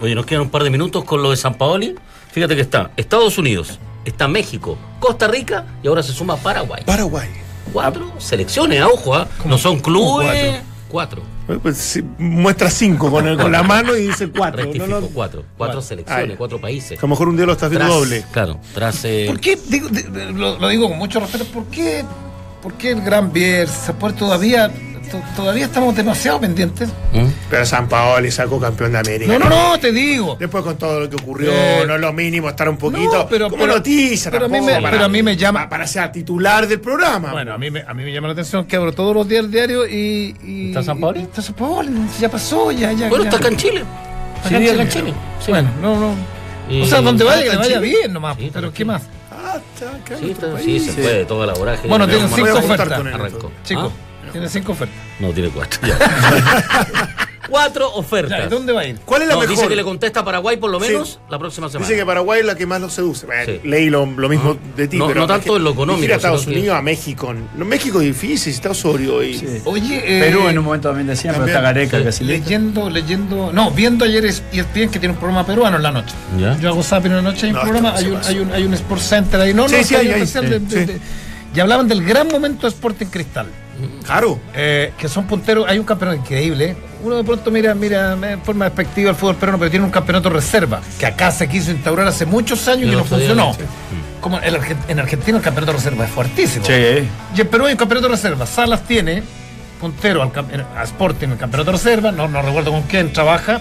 Oye, 0.00 0.14
nos 0.14 0.24
quedan 0.24 0.42
un 0.42 0.50
par 0.50 0.64
de 0.64 0.70
minutos 0.70 1.04
con 1.04 1.22
lo 1.22 1.30
de 1.30 1.36
San 1.36 1.54
Paoli. 1.54 1.94
Fíjate 2.32 2.56
que 2.56 2.62
está 2.62 2.90
Estados 2.96 3.36
Unidos, 3.36 3.78
está 4.06 4.26
México, 4.26 4.78
Costa 4.98 5.28
Rica 5.28 5.66
y 5.82 5.88
ahora 5.88 6.02
se 6.02 6.12
suma 6.12 6.36
Paraguay. 6.36 6.82
Paraguay. 6.86 7.28
Cuatro 7.70 8.10
selecciones, 8.18 8.80
a 8.80 8.88
ojo, 8.88 9.14
¿ah? 9.14 9.28
no 9.44 9.58
son 9.58 9.80
clubes. 9.80 10.62
Cuatro. 10.88 11.20
Eh, 11.20 11.24
pues, 11.60 11.76
sí, 11.76 12.02
muestra 12.18 12.70
cinco 12.70 13.10
con, 13.10 13.26
el- 13.26 13.36
con 13.36 13.50
la 13.52 13.62
mano 13.62 13.96
y 13.96 14.06
dice 14.08 14.28
cuatro. 14.30 14.62
Rectifico, 14.62 14.86
No, 14.86 15.00
no. 15.00 15.06
cuatro. 15.08 15.44
Cuatro 15.56 15.80
selecciones, 15.82 16.30
Ay. 16.30 16.36
cuatro 16.36 16.60
países. 16.60 16.98
A 16.98 17.02
lo 17.02 17.08
mejor 17.08 17.28
un 17.28 17.36
día 17.36 17.46
lo 17.46 17.52
estás 17.52 17.70
viendo 17.70 17.86
Tras- 17.88 17.94
doble. 17.98 18.24
Claro, 18.32 18.58
tras. 18.74 19.04
eh, 19.04 19.24
¿Por 19.26 19.40
qué? 19.40 19.58
Digo, 19.68 19.88
de- 19.88 20.02
de- 20.02 20.32
lo, 20.32 20.58
lo 20.58 20.68
digo 20.68 20.88
con 20.88 20.98
mucho 20.98 21.20
respeto. 21.20 21.44
¿Por 21.46 21.64
qué, 21.66 22.04
por 22.62 22.74
qué 22.74 22.90
el 22.92 23.00
Gran 23.02 23.32
Bielsa? 23.32 23.92
¿Por 23.98 24.12
todavía, 24.12 24.68
to- 24.68 24.91
todavía 25.36 25.64
estamos 25.66 25.94
demasiado 25.94 26.40
pendientes? 26.40 26.88
¿Mm? 27.12 27.26
Pero 27.50 27.66
San 27.66 27.88
Paoli 27.88 28.30
sacó 28.30 28.58
campeón 28.60 28.92
de 28.92 28.98
América. 28.98 29.38
No, 29.38 29.48
no, 29.48 29.70
no, 29.72 29.78
te 29.80 29.92
digo. 29.92 30.36
Después 30.38 30.64
con 30.64 30.76
todo 30.78 31.00
lo 31.00 31.10
que 31.10 31.16
ocurrió, 31.16 31.50
Eh, 31.52 31.84
no 31.86 31.94
es 31.96 32.00
lo 32.00 32.12
mínimo 32.12 32.48
estar 32.48 32.68
un 32.68 32.76
poquito 32.76 33.12
no, 33.18 33.28
pero- 33.28 33.50
como 33.50 33.62
pero- 33.62 33.74
noticia 33.76 34.30
pero 34.30 34.46
a 34.46 34.48
mí 34.48 34.54
tampoco, 34.54 34.74
me- 34.76 34.82
para- 34.82 34.90
pero 34.96 35.04
a 35.04 35.08
mí 35.08 35.22
me 35.22 35.36
llama- 35.36 35.60
pa- 35.64 35.68
para 35.68 35.86
ser 35.86 36.10
titular 36.12 36.66
del 36.66 36.80
programa. 36.80 37.32
Bueno, 37.32 37.52
a 37.54 37.58
mí, 37.58 37.70
me, 37.70 37.80
a 37.80 37.92
mí 37.94 38.02
me 38.04 38.12
llama 38.12 38.28
la 38.28 38.32
atención 38.32 38.64
que 38.64 38.76
abro 38.76 38.92
todos 38.92 39.14
los 39.14 39.28
días 39.28 39.44
el 39.44 39.50
diario 39.50 39.86
y. 39.86 40.34
y 40.44 40.68
¿Está 40.68 40.82
San 40.82 40.98
Paoli? 41.00 41.20
y 41.20 41.22
Está 41.24 41.42
San 41.42 41.54
Paoli, 41.54 41.90
ya 42.20 42.28
pasó, 42.30 42.70
ya, 42.72 42.92
ya. 42.92 43.08
Bueno, 43.08 43.24
ya. 43.24 43.30
está 43.30 43.36
acá 43.40 43.48
en 43.48 43.56
Chile. 43.56 43.84
Está 44.36 44.48
Sí, 44.48 44.68
acá 44.68 44.82
en 44.82 44.88
Chile. 44.88 45.14
Sí. 45.44 45.50
Bueno, 45.50 45.70
no, 45.80 45.98
no. 46.00 46.14
Y- 46.68 46.82
O 46.82 46.86
sea, 46.86 47.00
donde 47.00 47.24
vaya, 47.24 47.38
que 47.42 47.48
le 47.48 47.50
está 47.50 47.54
en 47.66 47.68
vaya 47.72 47.80
Chile. 47.80 47.98
bien 48.00 48.12
nomás. 48.12 48.36
Sí, 48.38 48.50
pero 48.52 48.72
¿qué 48.72 48.84
más? 48.84 49.02
Ah, 49.30 49.58
está 49.74 49.90
acá 49.90 50.16
Sí, 50.18 50.30
está- 50.30 50.58
sí, 50.58 50.80
se 50.80 50.92
puede, 50.92 51.24
toda 51.24 51.46
la 51.46 51.54
vorágine. 51.54 51.88
Bueno, 51.88 52.04
a 52.04 52.08
cinco 52.08 52.28
juntar 52.28 52.56
ofertas. 52.56 53.02
Chicos, 53.64 53.92
¿Ah? 53.94 54.11
Tiene 54.32 54.48
cinco 54.48 54.72
ofertas. 54.72 54.96
No, 55.20 55.28
tiene 55.30 55.48
cuatro. 55.50 55.78
Ya. 55.86 55.96
cuatro 57.48 57.88
Ya, 57.90 57.96
¿y 57.96 58.00
ofertas. 58.00 58.50
dónde 58.50 58.72
va 58.72 58.80
a 58.82 58.86
ir? 58.86 58.98
¿Cuál 59.04 59.22
es 59.22 59.28
la 59.28 59.34
No, 59.34 59.40
mejor? 59.40 59.56
dice 59.56 59.68
que 59.68 59.76
le 59.76 59.82
contesta 59.84 60.20
a 60.20 60.24
Paraguay 60.24 60.56
por 60.56 60.70
lo 60.70 60.80
Sí. 60.80 60.88
menos 60.88 61.20
la 61.28 61.38
próxima 61.38 61.68
semana. 61.68 61.86
Dice 61.86 61.98
que 61.98 62.06
Paraguay 62.06 62.40
es 62.40 62.46
la 62.46 62.54
que 62.54 62.66
más 62.66 62.80
lo 62.80 62.88
seduce. 62.88 63.26
Bueno, 63.26 63.44
Sí. 63.46 63.60
Leí 63.64 63.90
lo, 63.90 64.06
lo 64.06 64.28
mismo 64.28 64.56
de 64.76 64.88
ti, 64.88 64.96
No- 64.98 65.06
pero 65.08 65.20
no 65.22 65.26
tanto 65.26 65.56
en 65.56 65.64
lo 65.64 65.70
económico, 65.72 66.04
ir 66.04 66.12
a 66.12 66.16
Estados 66.16 66.42
sino 66.42 66.52
que- 66.54 66.58
Unidos, 66.60 66.76
a 66.78 66.82
México. 66.82 67.34
No, 67.56 67.64
México 67.64 68.00
es 68.00 68.06
difícil, 68.06 68.52
está 68.54 68.70
Osorio 68.70 69.22
y. 69.22 69.34
Sí. 69.34 69.46
Oye, 69.64 70.02
eh, 70.04 70.20
Perú 70.20 70.48
en 70.48 70.58
un 70.58 70.64
momento 70.64 70.88
también 70.88 71.08
decían, 71.08 71.34
pero 71.34 71.46
también. 71.46 71.56
está 71.58 71.68
Gareca 71.72 71.98
Sí. 71.98 72.04
casi 72.04 72.24
listo. 72.24 72.44
Leyendo, 72.44 72.90
leyendo. 72.90 73.52
No, 73.52 73.70
viendo 73.70 74.04
ayer 74.04 74.24
es 74.24 74.42
ESPN 74.52 74.90
que 74.90 74.98
tiene 74.98 75.12
un 75.14 75.18
programa 75.18 75.44
peruano 75.44 75.76
en 75.76 75.82
la 75.82 75.90
noche. 75.92 76.14
¿Ya? 76.38 76.56
Yo 76.58 76.70
hago 76.70 76.82
zapping 76.82 77.10
en 77.10 77.16
la 77.18 77.22
noche, 77.22 77.46
hay 77.46 77.50
un 77.52 77.56
No, 77.56 77.62
programa, 77.62 77.88
esto 77.90 78.00
hay 78.00 78.06
no 78.10 78.16
un, 78.16 78.24
se 78.24 78.30
hay, 78.30 78.38
un, 78.38 78.52
hay 78.52 78.64
un 78.64 78.74
Sports 78.74 79.04
Center 79.08 79.40
ahí. 79.40 79.52
No, 79.52 79.68
Sí, 79.68 79.76
no, 79.76 79.84
sí, 79.84 79.94
hay 79.94 80.00
hay, 80.02 80.06
un 80.08 80.14
hay, 80.14 80.20
especial 80.22 80.44
sí, 80.44 80.50
de- 80.50 80.58
de- 80.60 80.86
sí. 80.86 80.92
de- 80.92 81.00
y 81.54 81.60
hablaban 81.60 81.86
del 81.86 82.02
gran 82.02 82.28
momento 82.28 82.62
de 82.66 82.68
Sporting 82.72 83.06
Cristal. 83.06 83.46
Claro. 84.04 84.38
Eh, 84.54 84.92
que 84.98 85.08
son 85.08 85.26
punteros, 85.26 85.66
hay 85.68 85.78
un 85.78 85.84
campeonato 85.84 86.20
increíble. 86.20 86.76
Uno 87.02 87.16
de 87.16 87.24
pronto 87.24 87.50
mira, 87.50 87.74
mira, 87.74 88.12
en 88.12 88.40
forma 88.42 88.66
despectiva 88.66 89.10
el 89.10 89.16
fútbol 89.16 89.36
peruano, 89.36 89.58
pero 89.58 89.70
tiene 89.70 89.84
un 89.84 89.90
campeonato 89.90 90.30
reserva, 90.30 90.80
que 90.98 91.06
acá 91.06 91.30
se 91.30 91.48
quiso 91.48 91.70
instaurar 91.70 92.06
hace 92.06 92.26
muchos 92.26 92.68
años 92.68 92.92
y 92.92 92.96
no 92.96 93.04
funcionó. 93.04 93.56
Como 94.20 94.38
el 94.38 94.58
en 94.86 95.00
Argentina 95.00 95.38
el 95.38 95.42
campeonato 95.42 95.72
reserva 95.72 96.04
es 96.04 96.10
fuertísimo. 96.10 96.64
Sí. 96.64 97.08
Y 97.36 97.40
en 97.40 97.48
Perú 97.48 97.66
hay 97.66 97.72
un 97.72 97.78
campeonato 97.78 98.08
reserva. 98.08 98.46
Salas 98.46 98.84
tiene 98.84 99.22
puntero 99.80 100.22
al 100.22 100.30
a 100.76 100.84
Sporting 100.84 101.26
en 101.26 101.32
el 101.32 101.38
campeonato 101.38 101.72
reserva, 101.72 102.12
no, 102.12 102.28
no 102.28 102.40
recuerdo 102.40 102.70
con 102.70 102.82
quién 102.82 103.12
trabaja. 103.12 103.60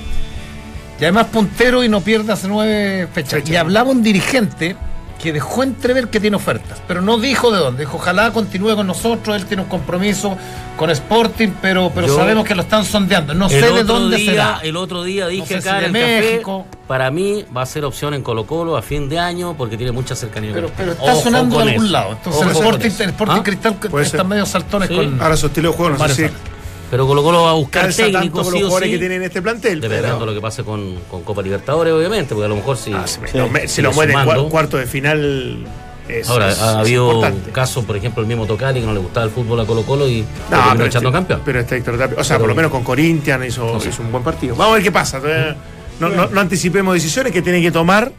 Y 1.00 1.04
además 1.04 1.28
puntero 1.32 1.84
y 1.84 1.90
no 1.90 2.02
pierde 2.02 2.32
hace 2.32 2.48
nueve 2.48 3.08
fechas. 3.12 3.42
Y 3.50 3.56
hablaba 3.56 3.90
un 3.90 4.04
dirigente 4.04 4.76
que 5.22 5.32
dejó 5.32 5.62
entrever 5.64 6.08
que 6.10 6.20
tiene 6.20 6.36
ofertas, 6.38 6.82
pero 6.88 7.02
no 7.02 7.18
dijo 7.20 7.52
de 7.52 7.60
dónde. 7.60 7.82
Dijo, 7.84 7.98
ojalá 7.98 8.32
continúe 8.32 8.76
con 8.76 8.88
nosotros, 8.88 9.36
él 9.36 9.46
tiene 9.46 9.64
un 9.64 9.70
compromiso 9.70 10.36
con 10.78 10.90
Sporting, 10.90 11.50
pero, 11.62 11.92
pero 11.94 12.08
Yo- 12.08 12.16
sabemos 12.16 12.44
que 12.46 12.56
lo 12.56 12.64
están 12.64 12.86
sondeando. 12.86 13.34
No 13.36 13.48
sé 13.48 13.62
de 13.62 13.84
dónde 13.84 14.18
día, 14.18 14.32
será. 14.32 14.60
El 14.64 14.76
otro 14.78 15.04
día 15.04 15.28
dije 15.28 15.46
sé 15.56 15.62
si 15.62 15.70
acá 15.70 15.80
de 15.80 15.86
en 15.88 15.96
el 15.96 16.02
café, 16.02 16.32
México. 16.32 16.66
para 16.88 17.12
mí 17.12 17.46
va 17.56 17.62
a 17.62 17.66
ser 17.68 17.86
opción 17.86 18.14
en 18.16 18.24
Colo 18.24 18.48
Colo 18.48 18.76
a 18.78 18.82
fin 18.82 19.08
de 19.10 19.20
año 19.20 19.56
porque 19.56 19.78
tiene 19.78 19.92
mucha 19.92 20.16
cercanía. 20.16 20.52
Pero, 20.54 20.68
está 20.94 21.04
Ojo 21.14 21.22
sonando 21.22 21.58
de 21.58 21.64
algún 21.72 21.84
eso. 21.86 21.94
lado. 21.94 22.12
Entonces 22.14 22.42
Ojo 22.42 22.50
el 22.50 22.56
Sporting, 22.58 22.86
el 23.04 23.10
Sporting 23.12 23.36
¿Ah? 23.38 23.44
Cristal 23.44 23.78
está 24.08 24.18
ser. 24.18 24.26
medio 24.26 24.46
saltones 24.48 24.88
Sí. 24.90 24.96
con. 24.96 25.22
Ahora 25.22 25.38
su 25.38 25.46
estilo 25.48 25.70
de 25.72 25.78
juego, 25.78 25.98
no 25.98 26.08
sé 26.08 26.16
si. 26.30 26.34
Pero 26.92 27.08
Colo 27.08 27.24
Colo 27.24 27.44
va 27.44 27.52
a 27.52 27.54
buscar 27.54 27.84
calza 27.86 28.04
tanto 28.04 28.18
técnico 28.20 28.44
con 28.44 28.44
los 28.46 28.54
sí 28.54 28.58
o 28.64 28.66
jugadores 28.68 28.88
sí. 28.88 28.94
que 28.94 29.00
tiene 29.00 29.16
en 29.16 29.24
este 29.24 29.42
plantel. 29.42 29.80
Dependiendo 29.82 30.08
pero- 30.18 30.20
de 30.20 30.26
lo 30.26 30.34
que 30.36 30.42
pase 30.42 30.64
con, 30.64 30.96
con 31.10 31.24
Copa 31.24 31.42
Libertadores, 31.42 31.94
obviamente, 31.94 32.36
porque 32.36 32.46
a 32.46 32.50
lo 32.50 32.58
mejor 32.58 32.76
si. 32.78 32.94
Ah, 32.94 33.08
Sí. 33.08 33.20
lo 33.34 33.48
me- 33.50 33.62
si 33.62 33.68
Sigue 33.70 33.84
lo 33.88 33.94
muere 33.94 34.14
en 34.14 34.50
cuarto 34.50 34.78
de 34.78 34.86
final. 34.86 35.66
Es, 36.10 36.28
Ahora, 36.30 36.52
es- 36.52 36.60
ha 36.60 36.80
habido 36.82 37.22
casos, 37.54 37.86
por 37.86 37.96
ejemplo, 37.96 38.22
el 38.22 38.28
mismo 38.28 38.46
Tocali 38.46 38.82
que 38.82 38.86
no 38.86 38.94
le 38.94 39.00
gustaba 39.00 39.26
el 39.26 39.32
fútbol 39.32 39.62
a 39.62 39.66
Colo 39.66 39.84
Colo 39.84 40.06
y 40.10 40.18
lo 40.20 40.24
No, 40.24 40.28
terminó 40.50 40.72
pero 40.74 40.86
echando 40.88 41.10
este, 41.10 41.18
campeón. 41.18 41.42
pero 41.46 41.60
este 41.62 41.78
Héctor 41.78 41.98
Tapia- 41.98 42.18
o 42.20 42.24
sea, 42.26 42.36
Pero- 42.36 42.40
por 42.42 42.50
lo 42.50 42.56
menos 42.56 42.72
con 42.72 42.84
Corinthians 42.84 43.46
hizo, 43.48 43.78
un 44.00 44.12
buen 44.12 44.24
partido. 44.24 44.56
Vamos 44.58 44.72
a 44.72 44.76
ver 44.76 44.84
qué 44.84 44.92
pasa. 44.92 45.22
No, 46.02 46.10
no- 46.10 46.28
no 46.28 46.42
anticipemos 46.42 46.94
decisiones 46.94 47.32
que 47.32 47.42
tiene 47.42 47.62
que 47.62 47.72
tomar 47.72 48.12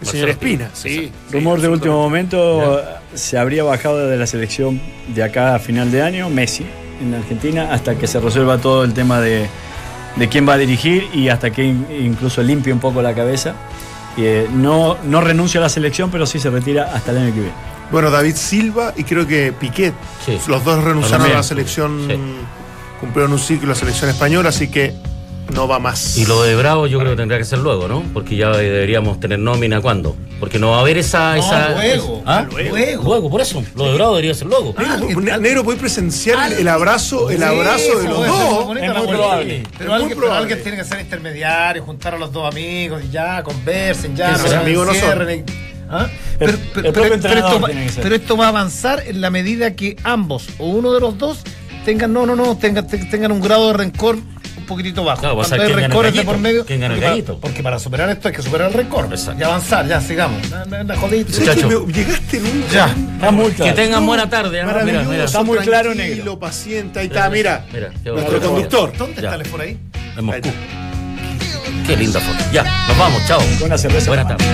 el 0.00 0.06
señor 0.06 0.30
Espina. 0.30 0.70
Sí, 0.72 1.12
Rumor 1.30 1.58
sí, 1.58 1.62
de 1.62 1.68
último 1.68 1.96
momento, 1.98 2.82
se 3.14 3.38
habría 3.38 3.62
bajado 3.62 4.08
de 4.08 4.16
la 4.16 4.26
selección 4.26 4.80
de 5.14 5.22
acá 5.22 5.54
a 5.54 5.58
final 5.60 5.92
de 5.92 6.02
año 6.02 6.28
Messi 6.28 6.66
en 7.00 7.14
Argentina 7.14 7.68
hasta 7.72 7.96
que 7.96 8.06
se 8.06 8.20
resuelva 8.20 8.58
todo 8.58 8.84
el 8.84 8.92
tema 8.94 9.20
de 9.20 9.48
de 10.16 10.28
quién 10.30 10.48
va 10.48 10.54
a 10.54 10.56
dirigir 10.56 11.08
y 11.12 11.28
hasta 11.28 11.50
que 11.50 11.62
in- 11.62 11.86
incluso 12.00 12.42
limpie 12.42 12.72
un 12.72 12.80
poco 12.80 13.02
la 13.02 13.14
cabeza. 13.14 13.54
Y, 14.16 14.22
eh, 14.24 14.48
no, 14.50 14.96
no 15.04 15.20
renuncia 15.20 15.60
a 15.60 15.62
la 15.64 15.68
selección, 15.68 16.10
pero 16.10 16.24
sí 16.24 16.38
se 16.38 16.48
retira 16.48 16.90
hasta 16.94 17.10
el 17.10 17.18
año 17.18 17.26
que 17.34 17.40
viene. 17.40 17.54
Bueno, 17.92 18.10
David 18.10 18.34
Silva 18.34 18.94
y 18.96 19.04
creo 19.04 19.26
que 19.26 19.52
Piquet. 19.52 19.92
Sí. 20.24 20.38
Los 20.48 20.64
dos 20.64 20.82
renunciaron 20.82 21.26
a 21.30 21.34
la 21.34 21.42
selección, 21.42 22.06
Sí. 22.08 22.16
cumplieron 22.98 23.30
un 23.34 23.38
ciclo 23.38 23.68
la 23.68 23.74
selección 23.74 24.08
española, 24.08 24.48
así 24.48 24.68
que 24.68 24.94
no 25.54 25.68
va 25.68 25.78
más. 25.78 26.16
Y 26.18 26.26
lo 26.26 26.42
de 26.42 26.54
Bravo 26.56 26.86
yo 26.86 26.98
creo 26.98 27.12
que 27.12 27.16
tendrá 27.16 27.38
que 27.38 27.44
ser 27.44 27.58
luego, 27.60 27.88
¿no? 27.88 28.02
Porque 28.12 28.36
ya 28.36 28.50
deberíamos 28.50 29.20
tener 29.20 29.38
nómina 29.38 29.80
cuándo. 29.80 30.16
Porque 30.40 30.58
no 30.58 30.70
va 30.72 30.78
a 30.78 30.80
haber 30.80 30.98
esa. 30.98 31.36
No, 31.36 31.42
esa 31.42 31.68
luego. 31.70 32.22
¿Ah? 32.26 32.46
Luego. 32.50 33.02
Luego, 33.04 33.30
por 33.30 33.40
eso. 33.40 33.62
Lo 33.74 33.84
de 33.86 33.94
Bravo 33.94 34.10
debería 34.16 34.34
ser 34.34 34.48
luego. 34.48 34.74
Negro, 34.78 35.20
Ne- 35.20 35.38
Negro, 35.38 35.62
voy 35.64 35.76
a 35.76 35.78
presenciar 35.78 36.52
el 36.52 36.68
abrazo, 36.68 37.30
el 37.30 37.38
Sí, 37.38 37.42
abrazo 37.42 37.98
de 37.98 38.08
los 38.08 38.16
puede 38.18 38.30
dos. 38.30 38.76
Es 38.76 38.94
muy 38.96 39.06
probable. 39.08 39.62
Pero, 39.78 39.90
Es 39.90 39.94
alguien, 39.94 39.98
muy 40.00 40.08
pero 40.08 40.16
probable. 40.20 40.38
alguien 40.42 40.62
tiene 40.62 40.78
que 40.78 40.84
ser 40.84 41.00
intermediario, 41.00 41.82
juntar 41.84 42.14
a 42.14 42.18
los 42.18 42.32
dos 42.32 42.52
amigos 42.52 43.02
y 43.04 43.10
ya, 43.10 43.42
conversen, 43.42 44.14
ya, 44.16 44.36
no 44.36 44.60
amigos 44.60 44.86
no 44.86 44.94
son. 44.94 45.44
¿Ah? 45.88 46.08
El- 46.40 46.58
Pero, 46.74 47.14
esto 47.14 47.60
va, 47.60 47.68
pero 48.02 48.14
esto 48.16 48.36
va 48.36 48.46
a 48.46 48.48
avanzar 48.48 49.04
en 49.06 49.20
la 49.20 49.30
medida 49.30 49.74
que 49.76 49.96
ambos 50.02 50.48
o 50.58 50.66
uno 50.66 50.92
de 50.92 51.00
los 51.00 51.16
dos 51.16 51.38
tengan, 51.84 52.12
no, 52.12 52.26
no, 52.26 52.34
no, 52.34 52.56
tengan, 52.58 52.86
te- 52.88 52.98
tengan 53.06 53.30
un 53.30 53.40
grado 53.40 53.68
de 53.68 53.74
rencor 53.74 54.18
poquitito 54.66 55.04
bajo. 55.04 55.20
Claro, 55.20 55.36
ser 55.44 55.60
hay 55.60 55.72
rencores 55.72 56.12
de 56.14 56.22
por 56.24 56.38
medio. 56.38 56.64
quién 56.66 56.80
gana 56.80 56.94
el 56.94 57.00
porque 57.00 57.06
para-. 57.10 57.38
Porque 57.40 57.62
para 57.62 57.78
superar 57.78 58.10
esto 58.10 58.28
hay 58.28 58.34
que 58.34 58.42
superar 58.42 58.72
el. 58.72 59.14
Exacto. 59.14 59.40
Y 59.40 59.44
avanzar, 59.44 59.86
ya, 59.86 60.00
sigamos. 60.00 60.52
Anda, 60.52 60.80
anda, 60.80 60.96
jodito. 60.96 61.32
¿Sabes 61.32 61.50
que 61.56 61.64
Muchacho. 61.64 61.86
me- 61.86 61.92
Llegaste 61.92 62.38
un. 62.40 62.64
Ya. 62.72 62.86
Está 63.14 63.30
muy 63.30 63.46
Que 63.50 63.54
claro. 63.56 63.74
tengan 63.74 64.06
buena 64.06 64.28
tarde. 64.28 64.60
¿ah? 64.60 64.64
Mira, 64.64 64.74
Maravilloso, 64.74 65.10
mira. 65.10 65.24
Está 65.24 65.42
muy 65.42 65.58
claro, 65.58 65.94
negro. 65.94 66.38
paciente, 66.38 66.98
ahí 67.00 67.06
está, 67.06 67.30
mira. 67.30 67.64
Mira, 67.72 67.90
nuestro 68.04 68.40
conductor. 68.40 68.92
¿Dónde 68.98 69.22
Ya. 69.22 69.28
está 69.30 69.42
el 69.42 69.48
por 69.50 69.60
ahí? 69.60 69.78
En 70.16 70.24
Moscú. 70.24 70.50
Qué 71.86 71.96
linda 71.96 72.20
foto. 72.20 72.38
Ya, 72.52 72.64
nos 72.88 72.98
vamos. 72.98 73.22
Chao. 73.26 73.40
Con 73.58 73.68
una 73.68 73.78
cerveza. 73.78 74.08
Buenas 74.10 74.26
tardes. 74.28 74.46